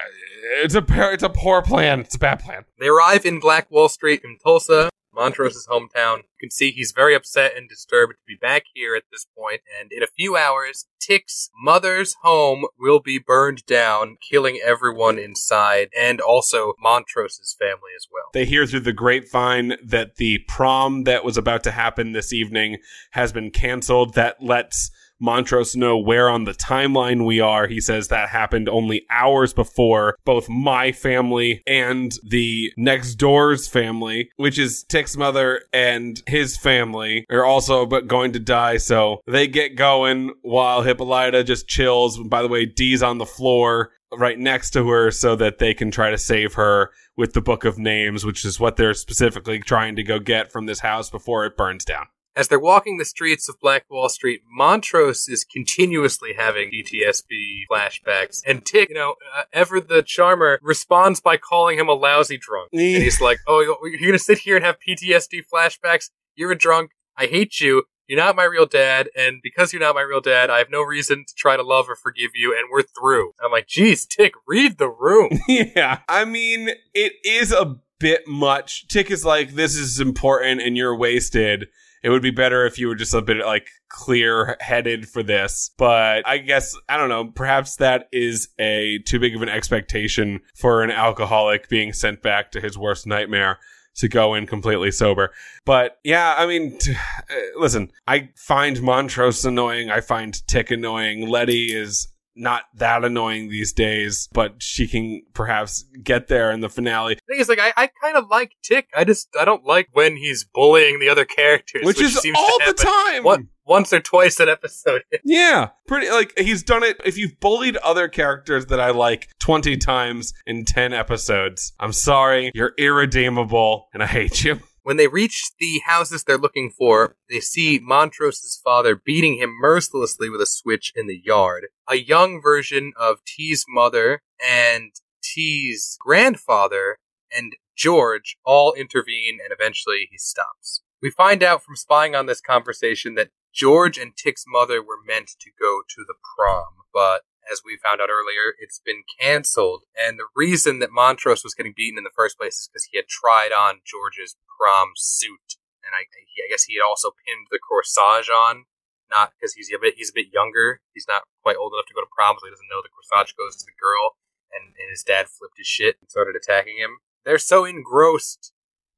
It's 0.62 0.74
a, 0.74 0.84
it's 1.12 1.22
a 1.22 1.28
poor 1.28 1.62
plan. 1.62 2.00
It's 2.00 2.14
a 2.16 2.18
bad 2.18 2.40
plan. 2.40 2.64
They 2.78 2.88
arrive 2.88 3.26
in 3.26 3.40
Black 3.40 3.70
Wall 3.70 3.88
Street 3.88 4.22
in 4.24 4.38
Tulsa, 4.42 4.90
Montrose's 5.14 5.68
hometown. 5.70 6.18
You 6.18 6.38
can 6.40 6.50
see 6.50 6.70
he's 6.70 6.92
very 6.92 7.14
upset 7.14 7.56
and 7.56 7.68
disturbed 7.68 8.14
to 8.14 8.26
be 8.26 8.36
back 8.40 8.64
here 8.74 8.94
at 8.94 9.04
this 9.10 9.26
point, 9.36 9.62
and 9.80 9.92
in 9.92 10.02
a 10.02 10.06
few 10.06 10.36
hours, 10.36 10.86
Tick's 11.00 11.50
mother's 11.62 12.16
home 12.22 12.64
will 12.78 13.00
be 13.00 13.18
burned 13.18 13.66
down, 13.66 14.16
killing 14.28 14.58
everyone 14.64 15.18
inside, 15.18 15.88
and 15.98 16.20
also 16.20 16.74
Montrose's 16.82 17.54
family 17.58 17.90
as 17.96 18.06
well. 18.10 18.24
They 18.32 18.46
hear 18.46 18.66
through 18.66 18.80
the 18.80 18.92
grapevine 18.92 19.76
that 19.84 20.16
the 20.16 20.38
prom 20.48 21.04
that 21.04 21.24
was 21.24 21.36
about 21.36 21.62
to 21.64 21.70
happen 21.70 22.12
this 22.12 22.32
evening 22.32 22.78
has 23.10 23.32
been 23.32 23.50
canceled. 23.50 24.14
That 24.14 24.42
lets 24.42 24.90
Montrose 25.20 25.76
know 25.76 25.96
where 25.98 26.28
on 26.28 26.44
the 26.44 26.52
timeline 26.52 27.24
we 27.26 27.40
are. 27.40 27.66
He 27.66 27.80
says 27.80 28.08
that 28.08 28.28
happened 28.28 28.68
only 28.68 29.06
hours 29.10 29.52
before 29.52 30.16
both 30.24 30.48
my 30.48 30.92
family 30.92 31.62
and 31.66 32.12
the 32.28 32.72
next 32.76 33.14
door's 33.14 33.68
family, 33.68 34.30
which 34.36 34.58
is 34.58 34.84
Tick's 34.84 35.16
mother 35.16 35.62
and 35.72 36.22
his 36.26 36.56
family, 36.56 37.24
are 37.30 37.44
also 37.44 37.86
but 37.86 38.06
going 38.06 38.32
to 38.32 38.40
die. 38.40 38.76
So 38.76 39.20
they 39.26 39.46
get 39.46 39.76
going 39.76 40.32
while 40.42 40.82
Hippolyta 40.82 41.44
just 41.44 41.68
chills. 41.68 42.18
By 42.18 42.42
the 42.42 42.48
way, 42.48 42.66
Dee's 42.66 43.02
on 43.02 43.18
the 43.18 43.26
floor 43.26 43.90
right 44.16 44.38
next 44.38 44.70
to 44.70 44.88
her 44.88 45.10
so 45.10 45.36
that 45.36 45.58
they 45.58 45.74
can 45.74 45.90
try 45.90 46.10
to 46.10 46.18
save 46.18 46.54
her 46.54 46.90
with 47.16 47.32
the 47.32 47.40
book 47.40 47.64
of 47.64 47.78
names, 47.78 48.24
which 48.24 48.44
is 48.44 48.60
what 48.60 48.76
they're 48.76 48.94
specifically 48.94 49.58
trying 49.58 49.96
to 49.96 50.02
go 50.02 50.18
get 50.18 50.52
from 50.52 50.66
this 50.66 50.80
house 50.80 51.10
before 51.10 51.44
it 51.46 51.56
burns 51.56 51.84
down. 51.84 52.06
As 52.36 52.48
they're 52.48 52.58
walking 52.58 52.98
the 52.98 53.04
streets 53.04 53.48
of 53.48 53.60
Black 53.60 53.84
Wall 53.88 54.08
Street, 54.08 54.42
Montrose 54.50 55.28
is 55.28 55.44
continuously 55.44 56.30
having 56.36 56.70
PTSD 56.70 57.62
flashbacks, 57.70 58.42
and 58.44 58.64
Tick, 58.64 58.88
you 58.88 58.94
know, 58.96 59.14
uh, 59.36 59.44
Ever 59.52 59.80
the 59.80 60.02
Charmer 60.02 60.58
responds 60.60 61.20
by 61.20 61.36
calling 61.36 61.78
him 61.78 61.88
a 61.88 61.92
lousy 61.92 62.36
drunk. 62.36 62.70
And 62.72 63.02
he's 63.02 63.20
like, 63.20 63.38
"Oh, 63.46 63.60
you're 63.60 63.76
you're 63.88 64.10
gonna 64.10 64.18
sit 64.18 64.38
here 64.38 64.56
and 64.56 64.64
have 64.64 64.76
PTSD 64.80 65.42
flashbacks? 65.52 66.10
You're 66.34 66.52
a 66.52 66.58
drunk. 66.58 66.90
I 67.16 67.26
hate 67.26 67.60
you. 67.60 67.84
You're 68.08 68.18
not 68.18 68.36
my 68.36 68.44
real 68.44 68.66
dad, 68.66 69.08
and 69.16 69.40
because 69.42 69.72
you're 69.72 69.80
not 69.80 69.94
my 69.94 70.02
real 70.02 70.20
dad, 70.20 70.50
I 70.50 70.58
have 70.58 70.70
no 70.70 70.82
reason 70.82 71.24
to 71.26 71.34
try 71.34 71.56
to 71.56 71.62
love 71.62 71.88
or 71.88 71.96
forgive 71.96 72.32
you, 72.34 72.52
and 72.52 72.68
we're 72.70 72.82
through." 72.82 73.32
I'm 73.42 73.52
like, 73.52 73.68
"Geez, 73.68 74.06
Tick, 74.06 74.34
read 74.46 74.78
the 74.78 74.90
room." 74.90 75.38
yeah. 75.48 76.00
I 76.08 76.24
mean, 76.24 76.70
it 76.94 77.12
is 77.24 77.52
a 77.52 77.76
bit 78.00 78.26
much. 78.26 78.86
Tick 78.88 79.10
is 79.10 79.24
like, 79.24 79.52
this 79.52 79.76
is 79.76 80.00
important 80.00 80.60
and 80.60 80.76
you're 80.76 80.96
wasted. 80.96 81.68
It 82.04 82.10
would 82.10 82.22
be 82.22 82.30
better 82.30 82.66
if 82.66 82.78
you 82.78 82.88
were 82.88 82.94
just 82.94 83.14
a 83.14 83.22
bit 83.22 83.38
like 83.38 83.66
clear 83.88 84.58
headed 84.60 85.08
for 85.08 85.22
this. 85.22 85.70
But 85.78 86.28
I 86.28 86.36
guess, 86.36 86.76
I 86.86 86.98
don't 86.98 87.08
know, 87.08 87.24
perhaps 87.24 87.76
that 87.76 88.08
is 88.12 88.48
a 88.58 88.98
too 89.06 89.18
big 89.18 89.34
of 89.34 89.40
an 89.40 89.48
expectation 89.48 90.40
for 90.54 90.82
an 90.82 90.90
alcoholic 90.90 91.70
being 91.70 91.94
sent 91.94 92.20
back 92.20 92.52
to 92.52 92.60
his 92.60 92.76
worst 92.76 93.06
nightmare 93.06 93.58
to 93.96 94.08
go 94.08 94.34
in 94.34 94.46
completely 94.46 94.90
sober. 94.90 95.32
But 95.64 95.98
yeah, 96.04 96.34
I 96.36 96.46
mean, 96.46 96.78
t- 96.78 96.92
uh, 96.92 97.58
listen, 97.58 97.90
I 98.06 98.28
find 98.36 98.82
Montrose 98.82 99.44
annoying. 99.44 99.88
I 99.88 100.00
find 100.00 100.46
Tick 100.46 100.70
annoying. 100.70 101.28
Letty 101.28 101.74
is 101.74 102.08
not 102.36 102.64
that 102.74 103.04
annoying 103.04 103.48
these 103.48 103.72
days, 103.72 104.28
but 104.32 104.62
she 104.62 104.86
can 104.86 105.22
perhaps 105.34 105.84
get 106.02 106.28
there 106.28 106.50
in 106.50 106.60
the 106.60 106.68
finale, 106.68 107.16
thing 107.28 107.40
is, 107.40 107.48
like, 107.48 107.60
I, 107.60 107.72
I 107.76 107.90
kind 108.02 108.16
of 108.16 108.28
like 108.30 108.52
Tick. 108.62 108.88
I 108.96 109.04
just 109.04 109.28
I 109.38 109.44
don't 109.44 109.64
like 109.64 109.88
when 109.92 110.16
he's 110.16 110.44
bullying 110.44 111.00
the 111.00 111.08
other 111.08 111.24
characters, 111.24 111.84
which, 111.84 112.00
is 112.00 112.18
seems 112.18 112.36
all 112.38 112.58
to 112.60 112.66
the 112.66 112.74
time. 112.74 113.24
One, 113.24 113.48
once 113.66 113.92
or 113.92 114.00
twice 114.00 114.40
an 114.40 114.48
episode. 114.48 115.02
Yeah, 115.26 115.70
pretty 115.86 116.10
like 116.10 116.32
he's 116.38 116.62
done 116.62 116.82
it. 116.82 117.00
If 117.04 117.16
you've 117.16 117.40
bullied 117.40 117.76
other 117.78 118.08
characters 118.08 118.66
that 118.66 118.78
I 118.78 118.90
like 118.90 119.28
20 119.40 119.76
times 119.78 120.34
in 120.46 120.64
10 120.64 120.92
episodes, 120.92 121.72
I'm 121.80 121.92
sorry, 121.92 122.50
you're 122.54 122.74
irredeemable 122.76 123.88
and 123.94 124.02
I 124.02 124.06
hate 124.06 124.44
you. 124.44 124.60
When 124.84 124.98
they 124.98 125.08
reach 125.08 125.50
the 125.58 125.80
houses 125.86 126.24
they're 126.24 126.36
looking 126.36 126.70
for, 126.70 127.16
they 127.30 127.40
see 127.40 127.78
Montrose's 127.78 128.60
father 128.62 128.94
beating 128.94 129.38
him 129.38 129.56
mercilessly 129.58 130.28
with 130.28 130.42
a 130.42 130.46
switch 130.46 130.92
in 130.94 131.06
the 131.06 131.18
yard. 131.24 131.68
A 131.88 131.96
young 131.96 132.40
version 132.42 132.92
of 133.00 133.24
T's 133.24 133.64
mother 133.66 134.20
and 134.46 134.92
T's 135.22 135.96
grandfather 135.98 136.98
and 137.34 137.54
George 137.74 138.36
all 138.44 138.74
intervene 138.74 139.38
and 139.42 139.54
eventually 139.58 140.06
he 140.10 140.18
stops. 140.18 140.82
We 141.00 141.10
find 141.10 141.42
out 141.42 141.62
from 141.62 141.76
spying 141.76 142.14
on 142.14 142.26
this 142.26 142.42
conversation 142.42 143.14
that 143.14 143.30
George 143.54 143.96
and 143.96 144.14
Tick's 144.14 144.44
mother 144.46 144.82
were 144.82 145.00
meant 145.06 145.30
to 145.40 145.50
go 145.58 145.80
to 145.88 146.04
the 146.06 146.14
prom, 146.36 146.84
but 146.92 147.22
as 147.50 147.62
we 147.64 147.76
found 147.76 148.00
out 148.00 148.08
earlier, 148.10 148.54
it's 148.58 148.80
been 148.80 149.02
canceled. 149.20 149.84
And 149.94 150.18
the 150.18 150.28
reason 150.34 150.78
that 150.80 150.92
Montrose 150.92 151.44
was 151.44 151.54
getting 151.54 151.74
beaten 151.76 151.98
in 151.98 152.04
the 152.04 152.14
first 152.14 152.38
place 152.38 152.58
is 152.58 152.68
because 152.68 152.88
he 152.90 152.98
had 152.98 153.08
tried 153.08 153.52
on 153.52 153.80
George's 153.84 154.36
prom 154.58 154.92
suit, 154.96 155.60
and 155.84 155.92
I, 155.92 156.08
he, 156.28 156.42
I 156.42 156.48
guess 156.50 156.64
he 156.64 156.74
had 156.74 156.86
also 156.86 157.12
pinned 157.26 157.48
the 157.50 157.60
corsage 157.60 158.28
on. 158.28 158.64
Not 159.10 159.32
because 159.36 159.52
he's 159.52 159.70
a 159.70 159.78
bit 159.78 159.94
he's 159.96 160.10
a 160.10 160.16
bit 160.16 160.32
younger. 160.32 160.80
He's 160.94 161.06
not 161.06 161.22
quite 161.42 161.56
old 161.60 161.72
enough 161.76 161.86
to 161.86 161.94
go 161.94 162.00
to 162.00 162.08
prom, 162.10 162.36
so 162.40 162.46
he 162.46 162.50
doesn't 162.50 162.66
know 162.72 162.80
the 162.80 162.88
corsage 162.88 163.36
goes 163.36 163.54
to 163.56 163.66
the 163.66 163.76
girl. 163.78 164.16
And, 164.50 164.74
and 164.80 164.88
his 164.88 165.02
dad 165.02 165.26
flipped 165.28 165.58
his 165.58 165.66
shit 165.66 165.96
and 166.00 166.08
started 166.08 166.34
attacking 166.36 166.78
him. 166.78 166.98
They're 167.24 167.38
so 167.38 167.64
engrossed 167.64 168.52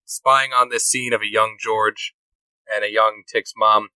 spying 0.04 0.52
on 0.52 0.68
this 0.68 0.86
scene 0.86 1.12
of 1.12 1.22
a 1.22 1.30
young 1.30 1.56
George 1.58 2.14
and 2.72 2.84
a 2.84 2.90
young 2.90 3.22
Tick's 3.26 3.52
mom 3.56 3.88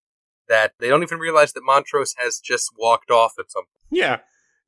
that 0.48 0.72
they 0.80 0.88
don't 0.88 1.02
even 1.02 1.18
realize 1.18 1.52
that 1.52 1.64
Montrose 1.64 2.14
has 2.18 2.40
just 2.40 2.70
walked 2.76 3.10
off 3.10 3.34
at 3.38 3.50
some 3.50 3.64
point. 3.64 3.90
Yeah, 3.90 4.18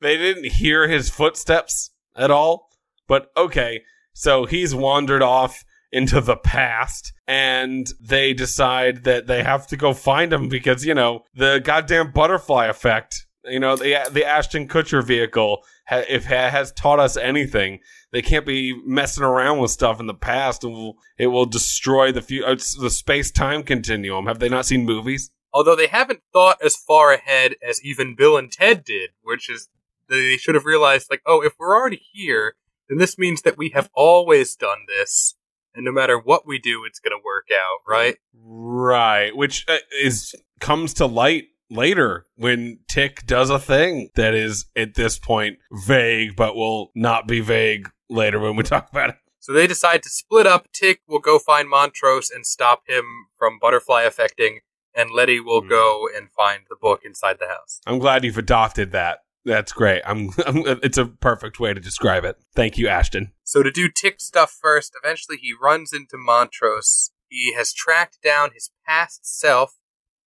they 0.02 0.16
didn't 0.16 0.52
hear 0.52 0.88
his 0.88 1.10
footsteps 1.10 1.90
at 2.16 2.30
all. 2.30 2.68
But 3.08 3.30
okay, 3.36 3.82
so 4.12 4.44
he's 4.46 4.74
wandered 4.74 5.22
off 5.22 5.64
into 5.90 6.20
the 6.20 6.36
past 6.36 7.12
and 7.28 7.92
they 8.00 8.32
decide 8.32 9.04
that 9.04 9.26
they 9.26 9.42
have 9.42 9.66
to 9.68 9.76
go 9.76 9.92
find 9.92 10.32
him 10.32 10.48
because, 10.48 10.84
you 10.84 10.94
know, 10.94 11.24
the 11.34 11.60
goddamn 11.62 12.12
butterfly 12.12 12.66
effect, 12.66 13.26
you 13.44 13.60
know, 13.60 13.76
the 13.76 14.08
the 14.10 14.24
Ashton 14.24 14.68
Kutcher 14.68 15.04
vehicle 15.04 15.64
ha- 15.86 16.04
if 16.08 16.24
ha- 16.24 16.50
has 16.50 16.72
taught 16.72 16.98
us 16.98 17.16
anything, 17.16 17.80
they 18.10 18.22
can't 18.22 18.46
be 18.46 18.74
messing 18.86 19.24
around 19.24 19.58
with 19.58 19.70
stuff 19.70 20.00
in 20.00 20.06
the 20.06 20.14
past 20.14 20.64
and 20.64 20.94
it 21.18 21.26
will 21.26 21.46
destroy 21.46 22.12
the 22.12 22.22
few, 22.22 22.44
uh, 22.44 22.56
the 22.80 22.90
space 22.90 23.30
time 23.30 23.62
continuum. 23.62 24.26
Have 24.26 24.38
they 24.38 24.48
not 24.48 24.66
seen 24.66 24.84
movies? 24.84 25.30
Although 25.52 25.76
they 25.76 25.88
haven't 25.88 26.22
thought 26.32 26.56
as 26.64 26.76
far 26.76 27.12
ahead 27.12 27.56
as 27.66 27.84
even 27.84 28.14
Bill 28.14 28.38
and 28.38 28.50
Ted 28.50 28.84
did, 28.84 29.10
which 29.22 29.50
is 29.50 29.68
they 30.16 30.36
should 30.36 30.54
have 30.54 30.64
realized, 30.66 31.08
like, 31.10 31.22
oh, 31.26 31.42
if 31.42 31.52
we're 31.58 31.74
already 31.76 32.02
here, 32.12 32.54
then 32.88 32.98
this 32.98 33.16
means 33.18 33.42
that 33.42 33.56
we 33.58 33.70
have 33.70 33.90
always 33.94 34.54
done 34.56 34.78
this, 34.88 35.34
and 35.74 35.84
no 35.84 35.92
matter 35.92 36.18
what 36.18 36.46
we 36.46 36.58
do, 36.58 36.84
it's 36.86 36.98
going 37.00 37.16
to 37.18 37.24
work 37.24 37.46
out, 37.52 37.78
right? 37.88 38.16
Right, 38.34 39.34
which 39.36 39.64
uh, 39.68 39.78
is 40.02 40.34
comes 40.60 40.94
to 40.94 41.06
light 41.06 41.44
later 41.70 42.26
when 42.36 42.78
Tick 42.88 43.24
does 43.26 43.48
a 43.50 43.58
thing 43.58 44.10
that 44.14 44.34
is 44.34 44.66
at 44.76 44.94
this 44.94 45.18
point 45.18 45.58
vague, 45.86 46.36
but 46.36 46.54
will 46.54 46.90
not 46.94 47.26
be 47.26 47.40
vague 47.40 47.88
later 48.10 48.38
when 48.38 48.56
we 48.56 48.62
talk 48.62 48.90
about 48.90 49.10
it. 49.10 49.16
So 49.38 49.52
they 49.52 49.66
decide 49.66 50.02
to 50.04 50.08
split 50.08 50.46
up. 50.46 50.68
Tick 50.72 51.00
will 51.08 51.18
go 51.18 51.38
find 51.38 51.68
Montrose 51.68 52.30
and 52.30 52.46
stop 52.46 52.82
him 52.86 53.04
from 53.36 53.58
butterfly 53.60 54.02
affecting, 54.02 54.60
and 54.94 55.10
Letty 55.10 55.40
will 55.40 55.62
Hmm. 55.62 55.68
go 55.68 56.08
and 56.14 56.30
find 56.30 56.60
the 56.68 56.76
book 56.80 57.00
inside 57.04 57.38
the 57.40 57.48
house. 57.48 57.80
I'm 57.86 57.98
glad 57.98 58.24
you've 58.24 58.38
adopted 58.38 58.92
that. 58.92 59.20
That's 59.44 59.72
great. 59.72 60.02
I'm, 60.06 60.30
I'm. 60.46 60.62
It's 60.82 60.98
a 60.98 61.06
perfect 61.06 61.58
way 61.58 61.74
to 61.74 61.80
describe 61.80 62.24
it. 62.24 62.36
Thank 62.54 62.78
you, 62.78 62.88
Ashton. 62.88 63.32
So 63.44 63.62
to 63.62 63.70
do 63.70 63.88
Tick 63.88 64.20
stuff 64.20 64.56
first, 64.60 64.94
eventually 65.02 65.38
he 65.38 65.52
runs 65.60 65.92
into 65.92 66.16
Montrose. 66.16 67.10
He 67.28 67.54
has 67.54 67.72
tracked 67.72 68.18
down 68.22 68.50
his 68.54 68.70
past 68.86 69.20
self, 69.24 69.78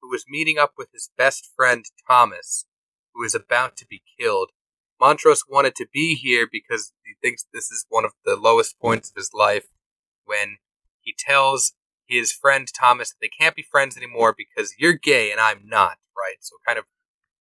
who 0.02 0.10
was 0.10 0.26
meeting 0.28 0.58
up 0.58 0.74
with 0.78 0.90
his 0.92 1.12
best 1.18 1.50
friend 1.56 1.86
Thomas, 2.08 2.66
who 3.14 3.24
is 3.24 3.36
about 3.36 3.78
to 3.78 3.86
be 3.88 4.02
killed. 4.20 4.52
Montrose 5.00 5.44
wanted 5.48 5.76
to 5.76 5.88
be 5.94 6.16
here 6.16 6.48
because 6.50 6.94
he 7.06 7.14
thinks 7.22 7.46
this 7.54 7.72
is 7.72 7.86
one 7.90 8.06
of 8.06 8.14
the 8.24 8.36
lowest 8.36 8.80
points 8.80 9.10
of 9.10 9.16
his 9.16 9.32
life 9.34 9.68
when 10.26 10.58
he 11.02 11.14
tells 11.18 11.74
his 12.08 12.32
friend 12.32 12.68
Thomas 12.74 13.10
that 13.10 13.18
they 13.22 13.30
can't 13.30 13.56
be 13.56 13.62
friends 13.64 13.98
anymore 13.98 14.34
because 14.36 14.74
you're 14.80 14.94
gay 14.94 15.32
and 15.32 15.40
I'm 15.40 15.62
not, 15.66 15.98
right? 16.18 16.38
So 16.40 16.56
kind 16.66 16.80
of 16.80 16.86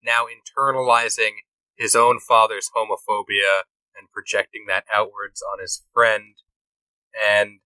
now 0.03 0.25
internalizing 0.25 1.31
his 1.77 1.95
own 1.95 2.19
father's 2.19 2.69
homophobia 2.75 3.63
and 3.97 4.11
projecting 4.11 4.65
that 4.67 4.85
outwards 4.93 5.41
on 5.41 5.59
his 5.59 5.83
friend. 5.93 6.35
And 7.13 7.59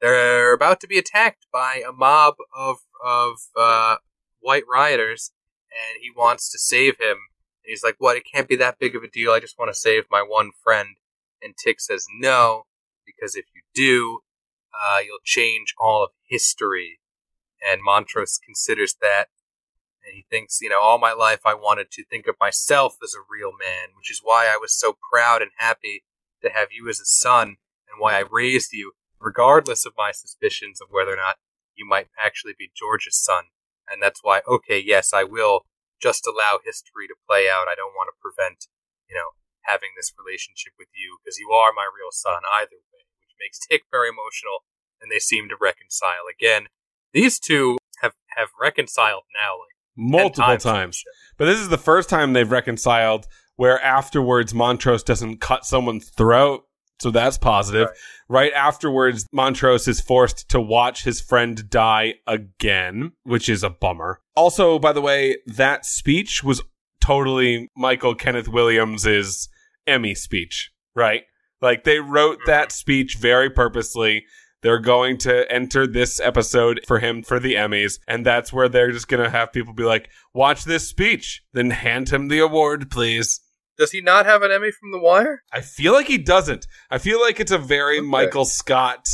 they're 0.00 0.54
about 0.54 0.80
to 0.80 0.86
be 0.86 0.98
attacked 0.98 1.46
by 1.52 1.82
a 1.86 1.92
mob 1.92 2.34
of 2.56 2.78
of 3.04 3.36
uh, 3.56 3.96
white 4.40 4.64
rioters, 4.70 5.32
and 5.70 6.02
he 6.02 6.10
wants 6.10 6.50
to 6.50 6.58
save 6.58 6.98
him. 6.98 7.16
And 7.62 7.70
he's 7.70 7.84
like, 7.84 7.96
"What? 7.98 8.16
It 8.16 8.24
can't 8.30 8.48
be 8.48 8.56
that 8.56 8.78
big 8.78 8.96
of 8.96 9.02
a 9.02 9.08
deal. 9.08 9.32
I 9.32 9.40
just 9.40 9.58
want 9.58 9.72
to 9.72 9.78
save 9.78 10.04
my 10.10 10.22
one 10.22 10.50
friend." 10.62 10.96
And 11.42 11.54
Tick 11.56 11.80
says, 11.80 12.06
"No, 12.18 12.66
because 13.06 13.36
if 13.36 13.46
you 13.54 13.62
do, 13.74 14.20
uh, 14.74 14.98
you'll 15.04 15.18
change 15.24 15.74
all 15.78 16.04
of 16.04 16.10
history." 16.28 17.00
And 17.66 17.82
Montrose 17.82 18.38
considers 18.42 18.96
that, 19.02 19.28
and 20.04 20.14
he 20.14 20.24
thinks, 20.30 20.60
you 20.60 20.68
know, 20.68 20.80
all 20.80 20.98
my 20.98 21.12
life 21.12 21.40
I 21.44 21.54
wanted 21.54 21.90
to 21.92 22.04
think 22.04 22.26
of 22.26 22.36
myself 22.40 22.96
as 23.02 23.14
a 23.14 23.26
real 23.28 23.52
man, 23.52 23.96
which 23.96 24.10
is 24.10 24.20
why 24.22 24.46
I 24.46 24.56
was 24.56 24.78
so 24.78 24.96
proud 25.12 25.42
and 25.42 25.50
happy 25.56 26.04
to 26.42 26.50
have 26.50 26.68
you 26.72 26.88
as 26.88 27.00
a 27.00 27.04
son, 27.04 27.56
and 27.88 27.98
why 27.98 28.16
I 28.16 28.24
raised 28.30 28.72
you, 28.72 28.92
regardless 29.20 29.84
of 29.84 29.92
my 29.96 30.12
suspicions 30.12 30.80
of 30.80 30.88
whether 30.90 31.12
or 31.12 31.16
not 31.16 31.36
you 31.74 31.86
might 31.86 32.08
actually 32.18 32.54
be 32.58 32.72
George's 32.74 33.16
son. 33.16 33.44
And 33.90 34.02
that's 34.02 34.20
why, 34.22 34.40
okay, 34.48 34.78
yes, 34.78 35.12
I 35.12 35.24
will 35.24 35.66
just 36.00 36.26
allow 36.26 36.60
history 36.64 37.08
to 37.08 37.22
play 37.28 37.48
out. 37.48 37.68
I 37.68 37.76
don't 37.76 37.96
want 37.96 38.08
to 38.08 38.22
prevent, 38.22 38.68
you 39.08 39.16
know, 39.16 39.36
having 39.68 39.92
this 39.96 40.12
relationship 40.16 40.72
with 40.78 40.88
you 40.96 41.18
because 41.20 41.38
you 41.38 41.50
are 41.50 41.72
my 41.76 41.84
real 41.84 42.12
son 42.12 42.40
either 42.56 42.80
way, 42.92 43.04
which 43.20 43.36
makes 43.36 43.60
Tick 43.66 43.84
very 43.90 44.08
emotional, 44.08 44.64
and 45.00 45.10
they 45.10 45.20
seem 45.20 45.48
to 45.48 45.60
reconcile 45.60 46.24
again. 46.30 46.72
These 47.12 47.40
two 47.40 47.76
have 48.00 48.14
have 48.36 48.50
reconciled 48.60 49.24
now, 49.34 49.58
like 49.58 49.74
10 49.74 49.79
Multiple 50.00 50.44
times. 50.44 50.62
times. 50.64 51.04
But 51.36 51.44
this 51.44 51.60
is 51.60 51.68
the 51.68 51.78
first 51.78 52.08
time 52.08 52.32
they've 52.32 52.50
reconciled 52.50 53.26
where 53.56 53.82
afterwards 53.82 54.54
Montrose 54.54 55.02
doesn't 55.02 55.40
cut 55.40 55.66
someone's 55.66 56.08
throat. 56.08 56.64
So 57.00 57.10
that's 57.10 57.38
positive. 57.38 57.88
Right. 58.28 58.52
afterwards, 58.52 59.26
Montrose 59.32 59.88
is 59.88 60.00
forced 60.00 60.48
to 60.50 60.60
watch 60.60 61.04
his 61.04 61.20
friend 61.20 61.68
die 61.68 62.14
again, 62.26 63.12
which 63.24 63.48
is 63.48 63.62
a 63.62 63.70
bummer. 63.70 64.20
Also, 64.36 64.78
by 64.78 64.92
the 64.92 65.00
way, 65.00 65.38
that 65.46 65.84
speech 65.84 66.42
was 66.42 66.62
totally 67.00 67.68
Michael 67.76 68.14
Kenneth 68.14 68.48
Williams's 68.48 69.48
Emmy 69.86 70.14
speech, 70.14 70.70
right? 70.94 71.24
Like 71.60 71.84
they 71.84 71.98
wrote 71.98 72.38
mm-hmm. 72.38 72.50
that 72.50 72.72
speech 72.72 73.16
very 73.16 73.50
purposely. 73.50 74.24
They're 74.62 74.78
going 74.78 75.18
to 75.18 75.50
enter 75.50 75.86
this 75.86 76.20
episode 76.20 76.80
for 76.86 76.98
him 76.98 77.22
for 77.22 77.40
the 77.40 77.54
Emmys, 77.54 77.98
and 78.06 78.26
that's 78.26 78.52
where 78.52 78.68
they're 78.68 78.92
just 78.92 79.08
going 79.08 79.22
to 79.22 79.30
have 79.30 79.52
people 79.52 79.72
be 79.72 79.84
like, 79.84 80.10
"Watch 80.34 80.64
this 80.64 80.88
speech, 80.88 81.42
then 81.52 81.70
hand 81.70 82.10
him 82.10 82.28
the 82.28 82.40
award, 82.40 82.90
please." 82.90 83.40
Does 83.78 83.92
he 83.92 84.02
not 84.02 84.26
have 84.26 84.42
an 84.42 84.50
Emmy 84.52 84.70
from 84.70 84.92
The 84.92 85.00
Wire? 85.00 85.42
I 85.50 85.62
feel 85.62 85.94
like 85.94 86.06
he 86.06 86.18
doesn't. 86.18 86.66
I 86.90 86.98
feel 86.98 87.18
like 87.18 87.40
it's 87.40 87.50
a 87.50 87.56
very 87.56 87.98
Okay. 87.98 88.06
Michael 88.06 88.44
Scott 88.44 89.08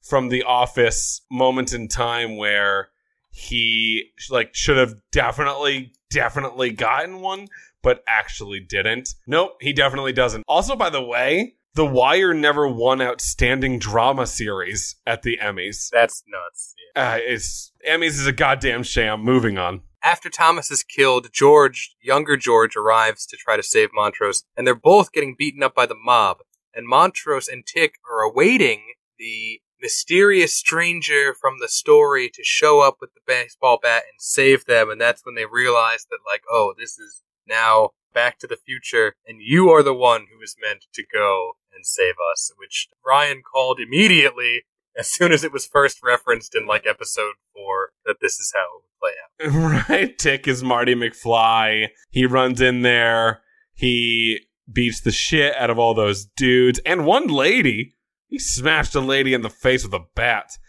from 0.00 0.28
The 0.28 0.44
Office 0.44 1.22
moment 1.28 1.72
in 1.72 1.88
time 1.88 2.36
where 2.36 2.90
he 3.32 4.12
like 4.30 4.54
should 4.54 4.76
have 4.76 4.94
definitely 5.10 5.92
definitely 6.10 6.70
gotten 6.70 7.20
one 7.20 7.48
but 7.82 8.04
actually 8.06 8.60
didn't. 8.60 9.08
Nope, 9.26 9.56
he 9.60 9.72
definitely 9.72 10.12
doesn't. 10.12 10.44
Also 10.46 10.76
by 10.76 10.90
the 10.90 11.02
way, 11.02 11.56
The 11.74 11.86
Wire 11.86 12.34
never 12.34 12.68
won 12.68 13.00
outstanding 13.00 13.78
drama 13.78 14.26
series 14.26 14.96
at 15.06 15.22
the 15.22 15.38
Emmys. 15.38 15.88
That's 15.90 16.22
nuts. 16.28 16.74
Yeah. 16.94 17.12
Uh, 17.12 17.18
it's 17.18 17.72
Emmys 17.88 18.18
is 18.18 18.26
a 18.26 18.32
goddamn 18.32 18.82
sham. 18.82 19.22
Moving 19.22 19.56
on. 19.56 19.80
After 20.04 20.28
Thomas 20.28 20.70
is 20.70 20.82
killed, 20.82 21.28
George, 21.32 21.96
younger 22.02 22.36
George, 22.36 22.76
arrives 22.76 23.24
to 23.26 23.38
try 23.38 23.56
to 23.56 23.62
save 23.62 23.88
Montrose, 23.94 24.44
and 24.54 24.66
they're 24.66 24.74
both 24.74 25.12
getting 25.12 25.34
beaten 25.38 25.62
up 25.62 25.74
by 25.74 25.86
the 25.86 25.94
mob. 25.94 26.38
And 26.74 26.86
Montrose 26.86 27.48
and 27.48 27.64
Tick 27.64 27.94
are 28.10 28.20
awaiting 28.20 28.82
the 29.18 29.60
mysterious 29.80 30.54
stranger 30.54 31.34
from 31.40 31.54
the 31.58 31.68
story 31.68 32.28
to 32.34 32.42
show 32.44 32.80
up 32.80 32.98
with 33.00 33.14
the 33.14 33.20
baseball 33.26 33.78
bat 33.82 34.02
and 34.10 34.20
save 34.20 34.66
them. 34.66 34.90
And 34.90 35.00
that's 35.00 35.24
when 35.24 35.36
they 35.36 35.46
realize 35.46 36.06
that, 36.10 36.18
like, 36.26 36.42
oh, 36.50 36.74
this 36.76 36.98
is 36.98 37.22
now 37.48 37.90
Back 38.12 38.38
to 38.40 38.46
the 38.46 38.56
Future, 38.56 39.14
and 39.26 39.38
you 39.40 39.70
are 39.70 39.82
the 39.82 39.94
one 39.94 40.26
who 40.32 40.42
is 40.42 40.56
meant 40.60 40.86
to 40.94 41.04
go 41.12 41.52
and 41.74 41.86
save 41.86 42.14
us. 42.32 42.50
Which 42.56 42.88
Ryan 43.04 43.42
called 43.42 43.80
immediately 43.80 44.64
as 44.96 45.08
soon 45.08 45.32
as 45.32 45.44
it 45.44 45.52
was 45.52 45.66
first 45.66 46.02
referenced 46.02 46.54
in 46.54 46.66
like 46.66 46.86
episode 46.86 47.34
four 47.54 47.90
that 48.04 48.16
this 48.20 48.38
is 48.38 48.52
how 48.54 48.62
it 48.62 49.50
would 49.50 49.54
play 49.54 49.62
out. 49.72 49.88
right? 49.88 50.18
Tick 50.18 50.46
is 50.46 50.62
Marty 50.62 50.94
McFly. 50.94 51.88
He 52.10 52.26
runs 52.26 52.60
in 52.60 52.82
there. 52.82 53.42
He 53.74 54.40
beats 54.70 55.00
the 55.00 55.10
shit 55.10 55.56
out 55.56 55.70
of 55.70 55.78
all 55.78 55.94
those 55.94 56.26
dudes 56.36 56.80
and 56.84 57.06
one 57.06 57.26
lady. 57.26 57.96
He 58.28 58.38
smashed 58.38 58.94
a 58.94 59.00
lady 59.00 59.34
in 59.34 59.42
the 59.42 59.50
face 59.50 59.84
with 59.84 59.94
a 59.94 60.04
bat. 60.14 60.52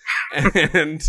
And 0.74 1.02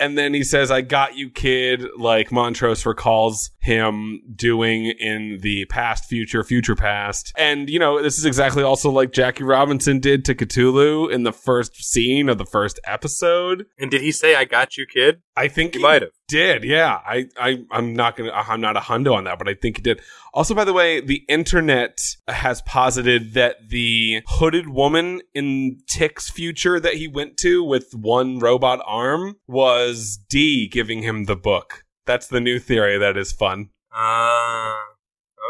and 0.00 0.16
then 0.16 0.34
he 0.34 0.42
says, 0.42 0.70
I 0.70 0.80
got 0.80 1.16
you, 1.16 1.30
kid, 1.30 1.84
like 1.98 2.32
Montrose 2.32 2.84
recalls 2.86 3.50
him 3.60 4.20
doing 4.34 4.86
in 4.86 5.38
the 5.40 5.64
past, 5.66 6.04
future, 6.04 6.44
future 6.44 6.76
past. 6.76 7.32
And, 7.36 7.68
you 7.68 7.78
know, 7.78 8.02
this 8.02 8.18
is 8.18 8.24
exactly 8.24 8.62
also 8.62 8.90
like 8.90 9.12
Jackie 9.12 9.44
Robinson 9.44 10.00
did 10.00 10.24
to 10.26 10.34
Cthulhu 10.34 11.10
in 11.10 11.22
the 11.22 11.32
first 11.32 11.76
scene 11.76 12.28
of 12.28 12.38
the 12.38 12.46
first 12.46 12.80
episode. 12.84 13.66
And 13.78 13.90
did 13.90 14.02
he 14.02 14.12
say, 14.12 14.34
"I 14.34 14.44
got 14.44 14.76
you, 14.76 14.86
kid"? 14.86 15.22
I 15.36 15.48
think 15.48 15.74
He 15.74 15.80
might 15.80 16.02
have. 16.02 16.12
did. 16.28 16.64
Yeah, 16.64 17.00
I, 17.06 17.26
I, 17.38 17.64
I'm 17.70 17.92
not 17.94 18.16
gonna, 18.16 18.32
I'm 18.32 18.60
not 18.60 18.76
a 18.76 18.80
hundo 18.80 19.14
on 19.14 19.24
that, 19.24 19.38
but 19.38 19.48
I 19.48 19.54
think 19.54 19.76
he 19.76 19.82
did. 19.82 20.00
Also, 20.32 20.54
by 20.54 20.64
the 20.64 20.72
way, 20.72 21.00
the 21.00 21.24
internet 21.28 21.98
has 22.26 22.62
posited 22.62 23.34
that 23.34 23.68
the 23.68 24.22
hooded 24.26 24.68
woman 24.68 25.20
in 25.34 25.78
Tick's 25.88 26.30
future 26.30 26.80
that 26.80 26.94
he 26.94 27.06
went 27.08 27.36
to 27.38 27.62
with 27.62 27.92
one 27.94 28.38
robot 28.38 28.80
arm 28.86 29.36
was 29.46 30.18
Dee 30.30 30.68
giving 30.68 31.02
him 31.02 31.24
the 31.24 31.36
book. 31.36 31.84
That's 32.06 32.26
the 32.28 32.40
new 32.40 32.58
theory. 32.58 32.96
That 32.98 33.16
is 33.16 33.32
fun. 33.32 33.70
Ah, 33.92 34.78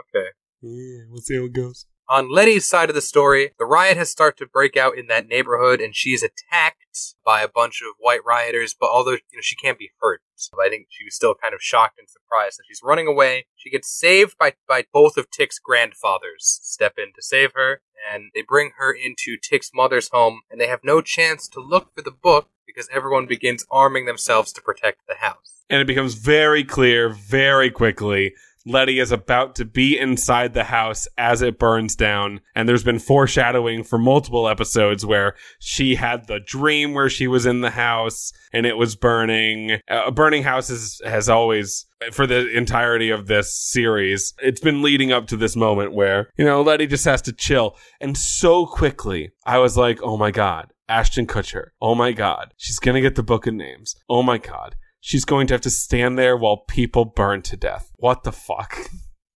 okay. 0.01 0.29
Yeah, 0.63 1.05
we'll 1.11 1.21
see 1.21 1.37
how 1.37 1.45
it 1.45 1.53
goes. 1.53 1.87
On 2.09 2.31
Letty's 2.31 2.69
side 2.69 2.89
of 2.89 2.95
the 2.95 3.01
story, 3.01 3.51
the 3.59 3.65
riot 3.65 3.97
has 3.97 4.11
started 4.11 4.39
to 4.39 4.47
break 4.47 4.77
out 4.77 4.97
in 4.97 5.09
that 5.09 5.27
neighborhood, 5.27 5.81
and 5.81 5.95
she's 5.95 6.23
attacked 6.23 7.17
by 7.25 7.43
a 7.43 7.49
bunch 7.49 7.83
of 7.83 7.97
white 7.99 8.25
rioters. 8.25 8.77
But 8.79 8.91
although 8.91 9.13
you 9.13 9.35
know 9.35 9.41
she 9.41 9.57
can't 9.57 9.79
be 9.79 9.91
hurt, 10.01 10.23
I 10.65 10.69
think 10.69 10.87
she 10.89 11.05
was 11.05 11.17
still 11.17 11.35
kind 11.35 11.53
of 11.53 11.61
shocked 11.61 11.99
and 11.99 12.09
surprised. 12.09 12.57
So 12.57 12.63
she's 12.69 12.81
running 12.83 13.09
away. 13.09 13.47
She 13.57 13.71
gets 13.71 13.91
saved 13.91 14.39
by 14.39 14.55
by 14.69 14.85
both 14.93 15.17
of 15.17 15.31
Tick's 15.31 15.59
grandfathers. 15.59 16.61
Step 16.63 16.95
in 16.97 17.13
to 17.17 17.23
save 17.23 17.55
her, 17.55 17.81
and 18.13 18.31
they 18.37 18.43
bring 18.43 18.71
her 18.79 18.93
into 18.93 19.37
Tick's 19.37 19.73
mother's 19.75 20.11
home, 20.11 20.43
and 20.49 20.61
they 20.61 20.69
have 20.69 20.85
no 20.85 21.01
chance 21.01 21.49
to 21.49 21.61
look 21.61 21.93
for 21.93 22.03
the 22.03 22.13
book 22.13 22.51
because 22.65 22.89
everyone 22.93 23.27
begins 23.27 23.67
arming 23.69 24.07
themselves 24.07 24.53
to 24.53 24.63
protect 24.63 25.01
the 25.09 25.17
house. 25.17 25.65
And 25.69 25.81
it 25.81 25.89
becomes 25.89 26.15
very 26.15 26.63
clear 26.63 27.09
very 27.09 27.71
quickly 27.71 28.35
Letty 28.67 28.99
is 28.99 29.13
about 29.13 29.55
to 29.57 29.65
be 29.65 29.97
inside 29.97 30.53
the 30.53 30.65
house 30.65 31.07
as 31.17 31.41
it 31.41 31.59
burns 31.59 31.95
down. 31.95 32.41
And 32.55 32.69
there's 32.69 32.83
been 32.83 32.99
foreshadowing 32.99 33.85
for 33.85 33.97
multiple 33.97 34.49
episodes 34.49 35.07
where 35.07 35.37
she 35.61 35.95
had 35.95 36.27
the 36.27 36.41
dream 36.41 36.93
where 36.93 37.09
she 37.09 37.29
was 37.29 37.47
in 37.47 37.61
the 37.61 37.71
house 37.71 38.33
and 38.53 38.67
it 38.67 38.77
was 38.77 38.97
burning. 38.97 39.79
Uh, 39.89 40.11
burning 40.11 40.43
houses 40.43 41.01
has 41.05 41.29
always 41.29 41.87
for 42.13 42.27
the 42.27 42.49
entirety 42.57 43.11
of 43.11 43.27
this 43.27 43.55
series. 43.55 44.35
It's 44.43 44.61
been 44.61 44.83
leading 44.83 45.13
up 45.13 45.29
to 45.29 45.37
this 45.37 45.55
moment 45.55 45.95
where, 45.95 46.31
you 46.37 46.45
know, 46.45 46.61
Letty 46.61 46.89
just 46.89 47.05
has 47.05 47.23
to 47.23 47.33
chill. 47.33 47.77
And 48.01 48.17
so 48.17 48.67
quickly, 48.67 49.31
I 49.45 49.59
was 49.59 49.77
like, 49.77 50.01
oh 50.03 50.17
my 50.17 50.31
God, 50.33 50.73
Ashton 50.89 51.27
Kutcher. 51.27 51.69
Oh 51.81 51.95
my 51.95 52.13
God, 52.13 52.53
she's 52.57 52.79
going 52.79 52.97
to 52.97 53.01
get 53.01 53.15
the 53.15 53.23
book 53.23 53.47
of 53.47 53.55
names. 53.55 53.95
Oh 54.09 54.23
my 54.23 54.39
God, 54.39 54.75
she's 55.07 55.25
going 55.25 55.47
to 55.47 55.55
have 55.55 55.61
to 55.61 55.71
stand 55.71 56.19
there 56.19 56.37
while 56.37 56.57
people 56.57 57.05
burn 57.05 57.41
to 57.43 57.57
death. 57.57 57.93
What 57.97 58.25
the 58.25 58.33
fuck? 58.33 58.77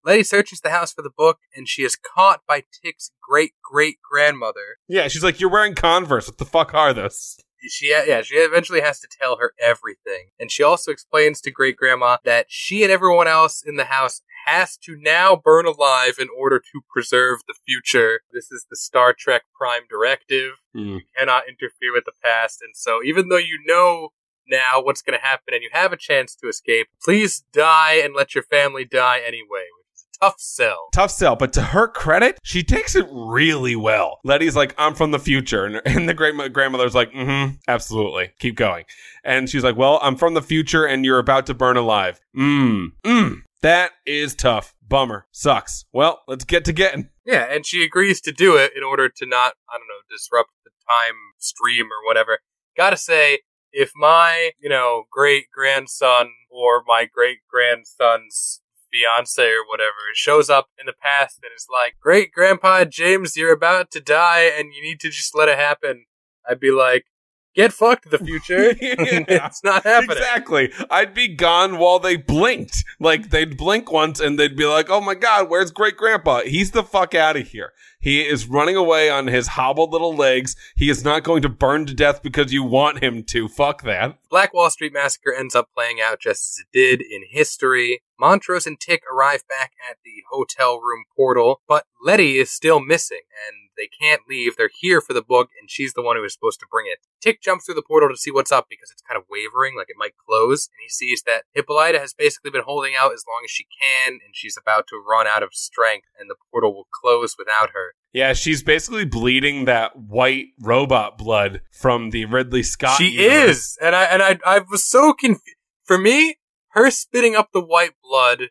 Letty 0.04 0.24
searches 0.24 0.61
the 0.61 0.70
house 0.70 0.92
for 0.92 1.02
the 1.02 1.11
book, 1.16 1.38
and 1.54 1.68
she 1.68 1.83
is 1.83 1.94
caught 1.96 2.40
by 2.48 2.64
Tick's 2.83 3.12
great 3.22 3.52
great 3.62 3.98
grandmother. 4.11 4.78
Yeah, 4.88 5.09
she's 5.09 5.22
like, 5.22 5.38
you're 5.40 5.50
wearing 5.50 5.74
Converse. 5.74 6.26
What 6.26 6.38
the 6.38 6.44
fuck 6.44 6.74
are 6.74 6.92
those? 6.92 7.37
she 7.68 7.90
yeah 7.90 8.22
she 8.22 8.37
eventually 8.37 8.80
has 8.80 9.00
to 9.00 9.06
tell 9.20 9.37
her 9.37 9.52
everything 9.61 10.28
and 10.38 10.50
she 10.50 10.62
also 10.62 10.90
explains 10.90 11.42
to 11.42 11.50
great 11.50 11.76
grandma 11.76 12.16
that 12.24 12.46
she 12.48 12.83
and 12.83 12.90
everyone 12.90 13.28
else 13.28 13.62
in 13.62 13.76
the 13.76 13.85
house 13.85 14.22
has 14.46 14.78
to 14.78 14.96
now 14.98 15.37
burn 15.37 15.66
alive 15.66 16.14
in 16.18 16.28
order 16.35 16.59
to 16.59 16.80
preserve 16.90 17.40
the 17.46 17.54
future 17.66 18.20
this 18.33 18.50
is 18.50 18.64
the 18.70 18.76
star 18.76 19.12
trek 19.12 19.42
prime 19.54 19.83
directive 19.90 20.52
Mm. 20.74 20.87
you 20.87 21.00
cannot 21.18 21.42
interfere 21.48 21.92
with 21.92 22.04
the 22.06 22.12
past 22.24 22.61
and 22.62 22.74
so 22.74 23.00
even 23.04 23.28
though 23.28 23.37
you 23.37 23.59
know 23.66 24.09
now 24.50 24.82
what's 24.82 25.02
going 25.02 25.18
to 25.18 25.24
happen 25.24 25.54
and 25.54 25.62
you 25.62 25.70
have 25.72 25.92
a 25.92 25.96
chance 25.96 26.34
to 26.34 26.48
escape 26.48 26.88
please 27.02 27.44
die 27.52 28.00
and 28.02 28.14
let 28.14 28.34
your 28.34 28.44
family 28.44 28.84
die 28.84 29.20
anyway 29.26 29.64
which 29.78 29.94
is 29.94 30.04
a 30.04 30.24
tough 30.24 30.36
sell 30.38 30.88
Tough 30.92 31.10
sell, 31.10 31.36
but 31.36 31.52
to 31.54 31.62
her 31.62 31.88
credit, 31.88 32.38
she 32.42 32.62
takes 32.62 32.94
it 32.96 33.06
really 33.10 33.76
well. 33.76 34.18
Letty's 34.24 34.56
like, 34.56 34.74
I'm 34.76 34.94
from 34.94 35.12
the 35.12 35.18
future. 35.18 35.64
And, 35.64 35.80
and 35.86 36.08
the 36.08 36.14
great 36.14 36.34
grandmother's 36.52 36.94
like, 36.94 37.12
mm 37.12 37.24
hmm, 37.24 37.54
absolutely. 37.68 38.32
Keep 38.38 38.56
going. 38.56 38.84
And 39.24 39.48
she's 39.48 39.62
like, 39.62 39.76
Well, 39.76 40.00
I'm 40.02 40.16
from 40.16 40.34
the 40.34 40.42
future 40.42 40.84
and 40.84 41.04
you're 41.04 41.18
about 41.18 41.46
to 41.46 41.54
burn 41.54 41.76
alive. 41.76 42.20
Mmm, 42.36 42.92
mmm. 43.04 43.42
That 43.62 43.92
is 44.06 44.34
tough. 44.34 44.74
Bummer. 44.86 45.26
Sucks. 45.32 45.84
Well, 45.92 46.22
let's 46.26 46.44
get 46.44 46.64
to 46.64 46.72
getting. 46.72 47.10
Yeah, 47.24 47.46
and 47.48 47.64
she 47.64 47.84
agrees 47.84 48.20
to 48.22 48.32
do 48.32 48.56
it 48.56 48.72
in 48.76 48.82
order 48.82 49.08
to 49.08 49.26
not, 49.26 49.54
I 49.68 49.76
don't 49.78 49.86
know, 49.86 50.02
disrupt 50.10 50.50
the 50.64 50.70
time 50.88 51.16
stream 51.38 51.86
or 51.86 52.06
whatever. 52.06 52.38
Gotta 52.76 52.96
say, 52.96 53.40
if 53.72 53.92
my, 53.94 54.50
you 54.59 54.68
know, 54.68 55.04
great 55.11 55.46
grandson 55.52 56.30
or 56.50 56.83
my 56.87 57.09
great 57.12 57.38
grandson's 57.50 58.61
fiance 58.92 59.42
or 59.42 59.66
whatever 59.68 59.94
shows 60.14 60.50
up 60.50 60.68
in 60.78 60.87
the 60.87 60.94
past 61.00 61.38
and 61.42 61.52
is 61.56 61.66
like, 61.72 61.94
Great 62.00 62.33
grandpa 62.33 62.85
James, 62.85 63.37
you're 63.37 63.52
about 63.52 63.90
to 63.92 64.00
die 64.00 64.50
and 64.59 64.74
you 64.74 64.83
need 64.83 65.00
to 65.00 65.11
just 65.11 65.37
let 65.37 65.48
it 65.48 65.59
happen, 65.59 66.06
I'd 66.48 66.61
be 66.61 66.72
like, 66.72 67.06
Get 67.54 67.72
fucked, 67.72 68.10
the 68.10 68.18
future. 68.18 68.74
It's 68.80 69.64
not 69.64 69.84
happening. 69.84 70.16
Exactly. 70.18 70.72
I'd 70.90 71.14
be 71.14 71.28
gone 71.28 71.78
while 71.78 71.98
they 71.98 72.16
blinked. 72.16 72.84
Like 73.00 73.30
they'd 73.30 73.56
blink 73.56 73.90
once 73.90 74.20
and 74.20 74.38
they'd 74.38 74.56
be 74.56 74.66
like, 74.66 74.88
"Oh 74.88 75.00
my 75.00 75.14
god, 75.14 75.48
where's 75.48 75.70
great 75.70 75.96
grandpa? 75.96 76.42
He's 76.42 76.70
the 76.70 76.82
fuck 76.84 77.14
out 77.14 77.36
of 77.36 77.48
here. 77.48 77.72
He 78.00 78.22
is 78.22 78.46
running 78.46 78.76
away 78.76 79.10
on 79.10 79.26
his 79.26 79.48
hobbled 79.48 79.92
little 79.92 80.14
legs. 80.14 80.54
He 80.76 80.88
is 80.88 81.04
not 81.04 81.24
going 81.24 81.42
to 81.42 81.48
burn 81.48 81.86
to 81.86 81.94
death 81.94 82.22
because 82.22 82.52
you 82.52 82.62
want 82.62 83.02
him 83.02 83.24
to. 83.24 83.48
Fuck 83.48 83.82
that." 83.82 84.18
Black 84.30 84.54
Wall 84.54 84.70
Street 84.70 84.92
Massacre 84.92 85.34
ends 85.34 85.54
up 85.54 85.68
playing 85.74 85.98
out 86.00 86.20
just 86.20 86.42
as 86.48 86.58
it 86.60 86.66
did 86.72 87.00
in 87.00 87.22
history. 87.28 88.02
Montrose 88.20 88.66
and 88.66 88.78
Tick 88.78 89.02
arrive 89.11 89.42
back 89.48 89.72
at 89.90 89.96
the 90.04 90.22
hotel 90.30 90.78
room 90.78 91.04
portal, 91.16 91.62
but 91.66 91.87
Letty 92.02 92.37
is 92.37 92.50
still 92.50 92.78
missing, 92.78 93.22
and 93.48 93.70
they 93.78 93.88
can't 93.88 94.20
leave. 94.28 94.56
They're 94.56 94.70
here 94.80 95.00
for 95.00 95.14
the 95.14 95.22
book, 95.22 95.48
and 95.59 95.70
she's 95.70 95.94
the 95.94 96.02
one 96.02 96.16
who 96.16 96.24
is 96.24 96.35
supposed 96.35 96.61
to 96.61 96.66
bring 96.70 96.87
it. 96.87 96.98
Tick 97.22 97.40
jumps 97.42 97.64
through 97.64 97.76
the 97.76 97.83
portal 97.83 98.11
to 98.11 98.16
see 98.16 98.30
what's 98.30 98.52
up 98.52 98.66
because 98.68 98.90
it's 98.90 99.02
kind 99.02 99.16
of 99.18 99.24
wavering, 99.30 99.74
like 99.76 99.88
it 99.88 99.96
might 99.98 100.12
close, 100.28 100.68
and 100.68 100.83
he 100.83 100.88
sees 100.90 101.22
that 101.22 101.44
Hippolyta 101.52 101.98
has 101.98 102.12
basically 102.12 102.50
been 102.50 102.64
holding 102.64 102.92
out 102.98 103.12
as 103.14 103.24
long 103.26 103.40
as 103.44 103.50
she 103.50 103.64
can, 103.80 104.12
and 104.12 104.35
she's 104.35 104.56
about 104.61 104.87
to 104.88 105.02
run 105.09 105.26
out 105.26 105.42
of 105.42 105.54
strength, 105.54 106.06
and 106.18 106.28
the 106.28 106.37
portal 106.50 106.74
will 106.74 106.88
close 106.92 107.37
without 107.38 107.70
her. 107.70 107.94
Yeah, 108.12 108.35
she's 108.35 108.62
basically 108.62 109.04
bleeding 109.06 109.64
that 109.64 109.96
white 109.96 110.48
robot 110.61 111.16
blood 111.16 111.62
from 111.70 112.11
the 112.11 112.24
Ridley 112.26 112.64
Scott. 112.64 112.98
she 112.98 113.11
universe. 113.12 113.48
is, 113.48 113.78
and 113.80 113.94
I 113.96 114.04
and 114.04 114.22
I 114.22 114.38
I 114.44 114.61
was 114.70 114.85
so 114.85 115.12
confused. 115.14 115.56
For 115.85 115.96
me, 115.98 116.37
her 116.70 116.90
spitting 116.90 117.35
up 117.35 117.50
the 117.52 117.64
white 117.64 117.94
blood 118.02 118.48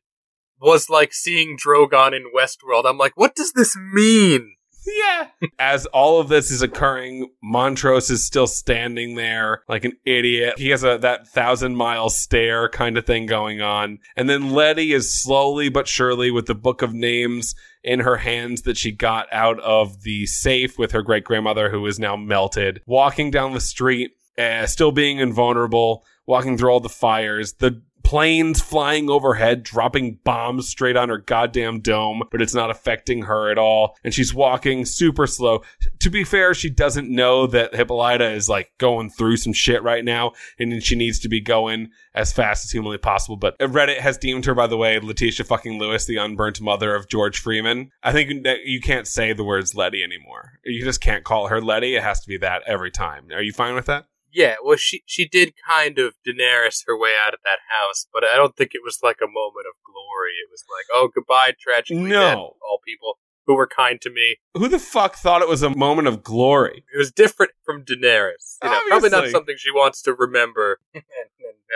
was 0.62 0.90
like 0.90 1.14
seeing 1.14 1.58
Drogon 1.58 2.16
in 2.16 2.26
Westworld. 2.36 2.86
I'm 2.86 2.98
like, 2.98 3.14
what 3.16 3.36
does 3.36 3.54
this 3.54 3.76
mean? 3.76 4.56
Yeah. 4.86 5.28
As 5.60 5.86
all 5.88 6.20
of 6.20 6.30
this 6.30 6.52
is 6.52 6.62
occurring, 6.62 7.30
Montrose 7.44 8.10
is 8.10 8.26
still 8.26 8.48
standing 8.48 9.16
there 9.16 9.64
like 9.68 9.86
an 9.86 9.94
idiot. 10.06 10.56
He 10.58 10.70
has 10.70 10.84
a 10.84 10.98
that 11.00 11.28
thousand 11.28 11.76
mile 11.76 12.10
stare 12.10 12.70
kind 12.70 12.98
of 12.98 13.06
thing 13.06 13.26
going 13.26 13.62
on. 13.62 14.00
And 14.16 14.30
then 14.30 14.52
Letty 14.52 14.94
is 14.94 15.22
slowly 15.22 15.70
but 15.70 15.88
surely 15.88 16.32
with 16.32 16.46
the 16.46 16.56
book 16.56 16.82
of 16.82 16.94
names 16.94 17.56
in 17.84 18.02
her 18.02 18.18
hands 18.18 18.64
that 18.64 18.78
she 18.78 18.92
got 18.92 19.28
out 19.32 19.60
of 19.60 20.04
the 20.04 20.26
safe 20.26 20.78
with 20.78 20.92
her 20.92 21.02
great 21.02 21.24
grandmother 21.24 21.70
who 21.70 21.86
is 21.86 22.00
now 22.00 22.16
melted, 22.16 22.82
walking 22.86 23.32
down 23.32 23.54
the 23.54 23.62
street, 23.62 24.12
uh, 24.38 24.66
still 24.66 24.92
being 24.92 25.20
invulnerable, 25.20 26.04
walking 26.26 26.58
through 26.58 26.70
all 26.70 26.80
the 26.80 26.90
fires. 26.90 27.54
The 27.54 27.82
planes 28.04 28.62
flying 28.62 29.10
overhead, 29.10 29.64
dropping 29.64 30.20
bombs 30.24 30.68
straight 30.68 30.96
on 30.96 31.10
her 31.10 31.18
goddamn 31.18 31.80
dome, 31.80 32.24
but 32.32 32.42
it's 32.42 32.54
not 32.54 32.72
affecting 32.72 33.24
her 33.24 33.52
at 33.52 33.58
all. 33.58 33.98
And 34.04 34.14
she's 34.14 34.34
walking 34.34 34.86
super 34.86 35.28
slow. 35.28 35.64
To 36.00 36.10
be 36.10 36.24
fair, 36.24 36.54
she 36.54 36.70
doesn't 36.70 37.10
know 37.10 37.48
that 37.48 37.76
Hippolyta 37.76 38.32
is 38.32 38.50
like 38.50 38.72
going 38.78 39.10
through 39.10 39.38
some 39.38 39.54
shit 39.54 39.84
right 39.84 40.04
now, 40.04 40.34
and 40.58 40.84
she 40.84 40.96
needs 40.96 41.20
to 41.20 41.30
be 41.30 41.40
going 41.40 41.92
as 42.16 42.34
fast 42.34 42.66
as 42.66 42.72
humanly 42.72 42.98
possible. 42.98 43.38
But 43.38 43.58
Reddit 43.60 44.00
has 44.00 44.18
deemed 44.18 44.46
her, 44.46 44.56
by 44.56 44.68
the 44.68 44.78
way, 44.78 45.00
Letitia 45.00 45.46
fucking 45.46 45.80
Lewis, 45.80 46.06
the 46.06 46.18
unburnt 46.18 46.62
mother 46.62 46.96
of 46.96 47.08
George 47.08 47.40
Freeman. 47.40 47.92
I 48.02 48.12
think 48.12 48.46
you 48.66 48.82
can't 48.82 49.08
say 49.08 49.34
the 49.34 49.44
words 49.44 49.76
Letty 49.76 50.04
anymore. 50.04 50.60
You 50.66 50.84
just 50.84 51.02
can't 51.02 51.24
call 51.24 51.48
her 51.48 51.62
Letty. 51.62 51.96
It 51.96 52.04
has 52.04 52.22
to 52.22 52.28
be 52.28 52.38
that 52.38 52.64
every 52.66 52.92
time. 52.92 53.28
Are 53.32 53.42
you 53.42 53.54
fine 53.54 53.76
with 53.76 53.86
that? 53.86 54.06
Yeah, 54.32 54.56
well, 54.64 54.78
she 54.78 55.04
she 55.06 55.28
did 55.28 55.54
kind 55.68 55.98
of 56.00 56.14
Daenerys 56.26 56.84
her 56.88 56.98
way 56.98 57.12
out 57.26 57.34
of 57.34 57.40
that 57.44 57.60
house, 57.70 58.08
but 58.14 58.24
I 58.24 58.36
don't 58.36 58.56
think 58.56 58.72
it 58.74 58.82
was 58.84 59.00
like 59.02 59.18
a 59.22 59.28
moment 59.28 59.66
of 59.68 59.76
glory. 59.84 60.34
It 60.44 60.50
was 60.52 60.64
like, 60.70 60.86
oh, 60.94 61.10
goodbye, 61.14 61.54
tragically 61.60 62.10
No. 62.10 62.20
dead, 62.20 62.36
all 62.38 62.80
people 62.86 63.18
who 63.48 63.56
were 63.56 63.68
kind 63.68 64.00
to 64.02 64.12
me. 64.12 64.38
Who 64.54 64.68
the 64.68 64.78
fuck 64.78 65.16
thought 65.16 65.42
it 65.42 65.48
was 65.48 65.64
a 65.64 65.76
moment 65.76 66.08
of 66.08 66.22
glory? 66.22 66.86
It 66.94 66.98
was 66.98 67.12
different 67.12 67.54
from 67.66 67.84
Daenerys. 67.84 68.58
You 68.64 68.70
know, 68.70 68.80
probably 68.90 69.10
not 69.10 69.30
something 69.30 69.56
she 69.58 69.72
wants 69.72 70.04
to 70.04 70.14
remember 70.14 70.80
and, 70.94 71.04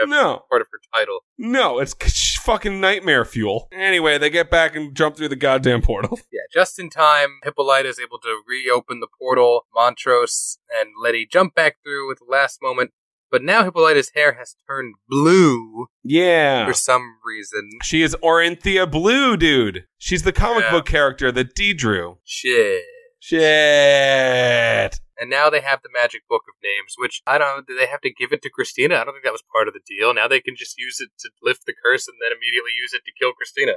No. 0.05 0.43
part 0.49 0.61
of 0.61 0.67
her 0.71 0.79
title. 0.93 1.19
No, 1.37 1.79
it's 1.79 1.93
fucking 2.39 2.79
nightmare 2.81 3.23
fuel. 3.25 3.67
Anyway, 3.71 4.17
they 4.17 4.29
get 4.29 4.49
back 4.51 4.75
and 4.75 4.95
jump 4.95 5.15
through 5.15 5.29
the 5.29 5.35
goddamn 5.35 5.81
portal. 5.81 6.19
Yeah, 6.31 6.41
just 6.51 6.79
in 6.79 6.89
time, 6.89 7.39
Hippolyta 7.43 7.87
is 7.87 7.99
able 7.99 8.17
to 8.19 8.41
reopen 8.47 8.99
the 8.99 9.07
portal. 9.19 9.65
Montrose 9.73 10.57
and 10.77 10.89
Letty 11.01 11.27
jump 11.31 11.53
back 11.55 11.77
through 11.83 12.11
at 12.11 12.17
the 12.19 12.25
last 12.27 12.59
moment, 12.61 12.91
but 13.31 13.43
now 13.43 13.63
Hippolyta's 13.63 14.11
hair 14.15 14.33
has 14.39 14.55
turned 14.67 14.95
blue 15.07 15.87
Yeah. 16.03 16.65
for 16.65 16.73
some 16.73 17.17
reason. 17.23 17.69
She 17.83 18.01
is 18.01 18.15
Orynthia 18.23 18.89
Blue, 18.89 19.37
dude. 19.37 19.85
She's 19.99 20.23
the 20.23 20.31
comic 20.33 20.63
Yeah. 20.65 20.71
book 20.71 20.85
character 20.87 21.31
that 21.31 21.53
Dee 21.55 21.73
drew. 21.73 22.17
Shit. 22.23 22.83
Shit. 23.19 24.99
And 25.19 25.29
now 25.29 25.49
they 25.49 25.61
have 25.61 25.81
the 25.83 25.89
magic 25.93 26.27
book 26.27 26.43
of 26.47 26.55
names, 26.63 26.95
which 26.97 27.21
I 27.27 27.37
don't 27.37 27.57
know. 27.57 27.63
Do 27.67 27.77
they 27.77 27.87
have 27.87 28.01
to 28.01 28.13
give 28.13 28.33
it 28.33 28.41
to 28.43 28.49
Christina? 28.49 28.95
I 28.95 29.03
don't 29.03 29.13
think 29.13 29.23
that 29.23 29.31
was 29.31 29.43
part 29.51 29.67
of 29.67 29.73
the 29.73 29.79
deal. 29.85 30.13
Now 30.13 30.27
they 30.27 30.41
can 30.41 30.55
just 30.55 30.77
use 30.77 30.99
it 30.99 31.09
to 31.19 31.29
lift 31.41 31.65
the 31.65 31.73
curse 31.73 32.07
and 32.07 32.17
then 32.21 32.31
immediately 32.35 32.71
use 32.79 32.93
it 32.93 33.03
to 33.05 33.11
kill 33.19 33.33
Christina. 33.33 33.73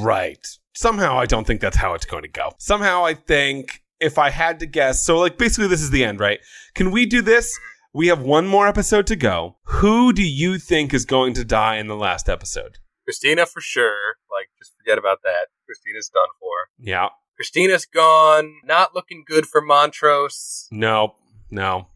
Right. 0.00 0.46
Somehow 0.74 1.18
I 1.18 1.26
don't 1.26 1.46
think 1.46 1.60
that's 1.60 1.76
how 1.76 1.94
it's 1.94 2.04
going 2.04 2.22
to 2.22 2.28
go. 2.28 2.52
Somehow 2.58 3.04
I 3.04 3.14
think 3.14 3.82
if 4.00 4.18
I 4.18 4.30
had 4.30 4.60
to 4.60 4.66
guess, 4.66 5.04
so 5.04 5.18
like 5.18 5.38
basically 5.38 5.68
this 5.68 5.82
is 5.82 5.90
the 5.90 6.04
end, 6.04 6.20
right? 6.20 6.40
Can 6.74 6.90
we 6.90 7.06
do 7.06 7.22
this? 7.22 7.58
We 7.94 8.08
have 8.08 8.20
one 8.20 8.46
more 8.46 8.68
episode 8.68 9.06
to 9.06 9.16
go. 9.16 9.56
Who 9.64 10.12
do 10.12 10.22
you 10.22 10.58
think 10.58 10.92
is 10.92 11.06
going 11.06 11.32
to 11.34 11.44
die 11.46 11.76
in 11.76 11.86
the 11.86 11.96
last 11.96 12.28
episode? 12.28 12.76
Christina 13.04 13.46
for 13.46 13.62
sure. 13.62 14.16
Like, 14.30 14.48
just 14.58 14.76
forget 14.76 14.98
about 14.98 15.22
that. 15.22 15.46
Christina's 15.64 16.10
done 16.12 16.28
for. 16.38 16.52
Yeah. 16.78 17.08
Christina's 17.36 17.86
gone. 17.86 18.54
Not 18.64 18.94
looking 18.94 19.24
good 19.26 19.46
for 19.46 19.60
Montrose. 19.60 20.66
No. 20.70 21.14
No. 21.50 21.88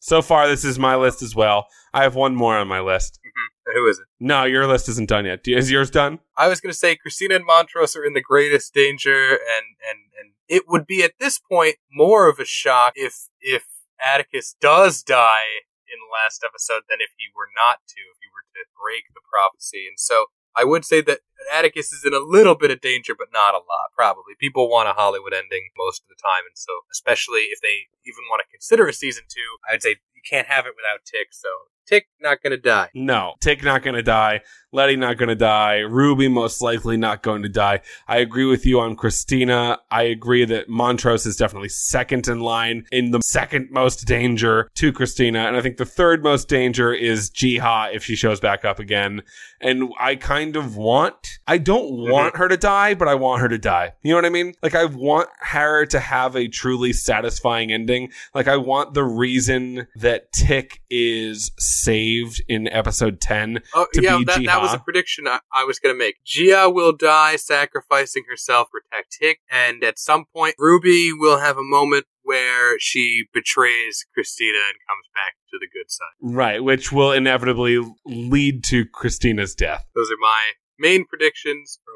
So 0.00 0.22
far, 0.22 0.48
this 0.48 0.64
is 0.64 0.78
my 0.78 0.96
list 0.96 1.22
as 1.22 1.34
well. 1.34 1.66
I 1.92 2.02
have 2.02 2.14
one 2.14 2.34
more 2.34 2.56
on 2.56 2.68
my 2.68 2.80
list. 2.80 3.20
Mm-hmm. 3.20 3.50
And 3.66 3.76
who 3.76 3.88
is 3.88 3.98
it? 3.98 4.06
No, 4.18 4.44
your 4.44 4.66
list 4.66 4.88
isn't 4.88 5.08
done 5.08 5.26
yet. 5.26 5.46
Is 5.46 5.70
yours 5.70 5.90
done? 5.90 6.18
I 6.36 6.48
was 6.48 6.60
going 6.60 6.72
to 6.72 6.78
say 6.78 6.96
Christina 6.96 7.36
and 7.36 7.44
Montrose 7.44 7.94
are 7.94 8.04
in 8.04 8.14
the 8.14 8.22
greatest 8.22 8.74
danger, 8.74 9.32
and 9.32 9.66
and 9.88 10.00
and 10.18 10.32
it 10.48 10.64
would 10.66 10.86
be 10.86 11.02
at 11.02 11.12
this 11.20 11.38
point 11.38 11.76
more 11.92 12.28
of 12.28 12.38
a 12.38 12.44
shock 12.44 12.94
if 12.96 13.28
if 13.40 13.66
Atticus 14.00 14.56
does 14.60 15.02
die 15.02 15.62
in 15.86 15.98
the 16.00 16.10
last 16.10 16.42
episode 16.42 16.82
than 16.88 16.98
if 17.00 17.10
he 17.18 17.28
were 17.36 17.50
not 17.54 17.84
to, 17.88 18.00
if 18.00 18.18
he 18.22 18.30
were 18.32 18.46
to 18.54 18.64
break 18.80 19.04
the 19.14 19.20
prophecy. 19.26 19.86
And 19.86 19.98
so 19.98 20.26
I 20.56 20.64
would 20.64 20.84
say 20.84 21.00
that 21.02 21.20
Atticus 21.52 21.92
is 21.92 22.04
in 22.04 22.14
a 22.14 22.18
little 22.22 22.54
bit 22.54 22.70
of 22.70 22.80
danger, 22.80 23.14
but 23.16 23.32
not 23.32 23.54
a 23.54 23.64
lot, 23.64 23.90
probably. 23.94 24.34
People 24.38 24.70
want 24.70 24.88
a 24.88 24.92
Hollywood 24.92 25.32
ending 25.32 25.70
most 25.76 26.02
of 26.02 26.08
the 26.08 26.20
time, 26.20 26.46
and 26.46 26.56
so, 26.56 26.72
especially 26.92 27.50
if 27.50 27.60
they 27.60 27.90
even 28.06 28.24
want 28.30 28.42
to 28.44 28.50
consider 28.50 28.86
a 28.86 28.92
season 28.92 29.24
two, 29.28 29.58
I'd 29.68 29.82
say 29.82 29.98
you 30.14 30.22
can't 30.28 30.48
have 30.48 30.66
it 30.66 30.76
without 30.76 31.04
Tick, 31.04 31.32
so 31.32 31.48
Tick 31.90 32.06
not 32.20 32.40
gonna 32.40 32.56
die. 32.56 32.88
No, 32.94 33.34
Tick 33.40 33.64
not 33.64 33.82
to 33.82 34.02
die. 34.02 34.42
Letty 34.72 34.94
not 34.94 35.18
to 35.18 35.34
die. 35.34 35.78
Ruby 35.78 36.28
most 36.28 36.62
likely 36.62 36.96
not 36.96 37.22
going 37.22 37.42
to 37.42 37.48
die. 37.48 37.80
I 38.06 38.18
agree 38.18 38.44
with 38.44 38.64
you 38.64 38.78
on 38.78 38.94
Christina. 38.94 39.78
I 39.90 40.04
agree 40.04 40.44
that 40.44 40.68
Montrose 40.68 41.26
is 41.26 41.36
definitely 41.36 41.70
second 41.70 42.28
in 42.28 42.38
line 42.38 42.86
in 42.92 43.10
the 43.10 43.20
second 43.24 43.70
most 43.72 44.06
danger 44.06 44.70
to 44.76 44.92
Christina. 44.92 45.40
And 45.40 45.56
I 45.56 45.60
think 45.60 45.76
the 45.76 45.84
third 45.84 46.22
most 46.22 46.48
danger 46.48 46.92
is 46.92 47.30
Ji-Ah 47.30 47.88
if 47.92 48.04
she 48.04 48.14
shows 48.14 48.38
back 48.38 48.64
up 48.64 48.78
again. 48.78 49.22
And 49.60 49.90
I 49.98 50.14
kind 50.14 50.54
of 50.54 50.76
want, 50.76 51.40
I 51.48 51.58
don't 51.58 51.92
mm-hmm. 51.92 52.12
want 52.12 52.36
her 52.36 52.46
to 52.46 52.56
die, 52.56 52.94
but 52.94 53.08
I 53.08 53.16
want 53.16 53.42
her 53.42 53.48
to 53.48 53.58
die. 53.58 53.94
You 54.02 54.10
know 54.10 54.18
what 54.18 54.24
I 54.24 54.30
mean? 54.30 54.54
Like 54.62 54.76
I 54.76 54.84
want 54.84 55.28
her 55.40 55.84
to 55.86 55.98
have 55.98 56.36
a 56.36 56.46
truly 56.46 56.92
satisfying 56.92 57.72
ending. 57.72 58.12
Like 58.34 58.46
I 58.46 58.56
want 58.56 58.94
the 58.94 59.04
reason 59.04 59.88
that 59.96 60.32
Tick 60.32 60.80
is 60.88 61.50
saved 61.82 62.42
in 62.48 62.68
episode 62.68 63.20
10 63.20 63.60
Oh, 63.74 63.86
to 63.94 64.02
yeah, 64.02 64.18
be 64.18 64.24
that, 64.24 64.44
that 64.44 64.60
was 64.60 64.74
a 64.74 64.78
prediction 64.78 65.26
I, 65.26 65.40
I 65.52 65.64
was 65.64 65.78
going 65.78 65.94
to 65.94 65.98
make. 65.98 66.16
Ji-Ah 66.24 66.68
will 66.68 66.92
die 66.92 67.36
sacrificing 67.36 68.24
herself 68.28 68.68
for 68.70 68.80
Tick, 69.10 69.40
and 69.50 69.82
at 69.82 69.98
some 69.98 70.24
point, 70.34 70.54
Ruby 70.58 71.12
will 71.12 71.38
have 71.38 71.56
a 71.56 71.62
moment 71.62 72.06
where 72.22 72.78
she 72.78 73.24
betrays 73.32 74.06
Christina 74.14 74.58
and 74.58 74.76
comes 74.88 75.08
back 75.14 75.34
to 75.50 75.58
the 75.58 75.68
good 75.72 75.90
side. 75.90 76.06
Right, 76.20 76.62
which 76.62 76.92
will 76.92 77.12
inevitably 77.12 77.80
lead 78.04 78.62
to 78.64 78.84
Christina's 78.84 79.54
death. 79.54 79.86
Those 79.94 80.10
are 80.10 80.20
my 80.20 80.52
main 80.78 81.04
predictions 81.06 81.78
for 81.84 81.90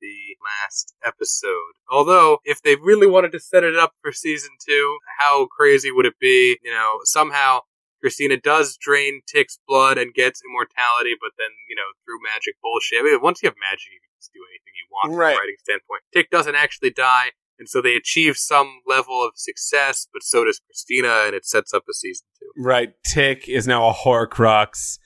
the 0.00 0.36
last 0.44 0.94
episode. 1.04 1.74
Although, 1.90 2.38
if 2.44 2.62
they 2.62 2.76
really 2.76 3.06
wanted 3.06 3.32
to 3.32 3.40
set 3.40 3.64
it 3.64 3.76
up 3.76 3.92
for 4.02 4.12
season 4.12 4.50
two, 4.66 4.98
how 5.18 5.46
crazy 5.46 5.90
would 5.90 6.06
it 6.06 6.18
be? 6.20 6.58
You 6.62 6.70
know, 6.70 6.98
somehow 7.04 7.60
Christina 8.00 8.36
does 8.36 8.76
drain 8.76 9.20
Tick's 9.26 9.58
blood 9.66 9.98
and 9.98 10.14
gets 10.14 10.40
immortality, 10.48 11.14
but 11.20 11.32
then, 11.38 11.50
you 11.68 11.76
know, 11.76 11.88
through 12.04 12.18
magic 12.22 12.54
bullshit. 12.62 13.00
I 13.00 13.02
mean, 13.04 13.20
once 13.22 13.42
you 13.42 13.48
have 13.48 13.56
magic, 13.58 13.86
you 13.92 14.00
can 14.00 14.12
just 14.18 14.32
do 14.32 14.40
anything 14.50 14.72
you 14.76 14.86
want 14.90 15.12
from 15.12 15.18
Right. 15.20 15.34
a 15.36 15.38
writing 15.38 15.56
standpoint. 15.58 16.02
Tick 16.12 16.30
doesn't 16.30 16.54
actually 16.54 16.90
die, 16.90 17.32
and 17.58 17.68
so 17.68 17.82
they 17.82 17.94
achieve 17.96 18.36
some 18.36 18.80
level 18.86 19.24
of 19.24 19.32
success, 19.36 20.06
but 20.12 20.22
so 20.22 20.44
does 20.44 20.60
Christina, 20.66 21.24
and 21.26 21.34
it 21.34 21.44
sets 21.44 21.74
up 21.74 21.84
a 21.90 21.92
season 21.94 22.26
two. 22.38 22.46
Right, 22.62 22.90
Tick 23.04 23.48
is 23.48 23.66
now 23.66 23.88
a 23.88 23.92
Horcrux, 23.94 24.98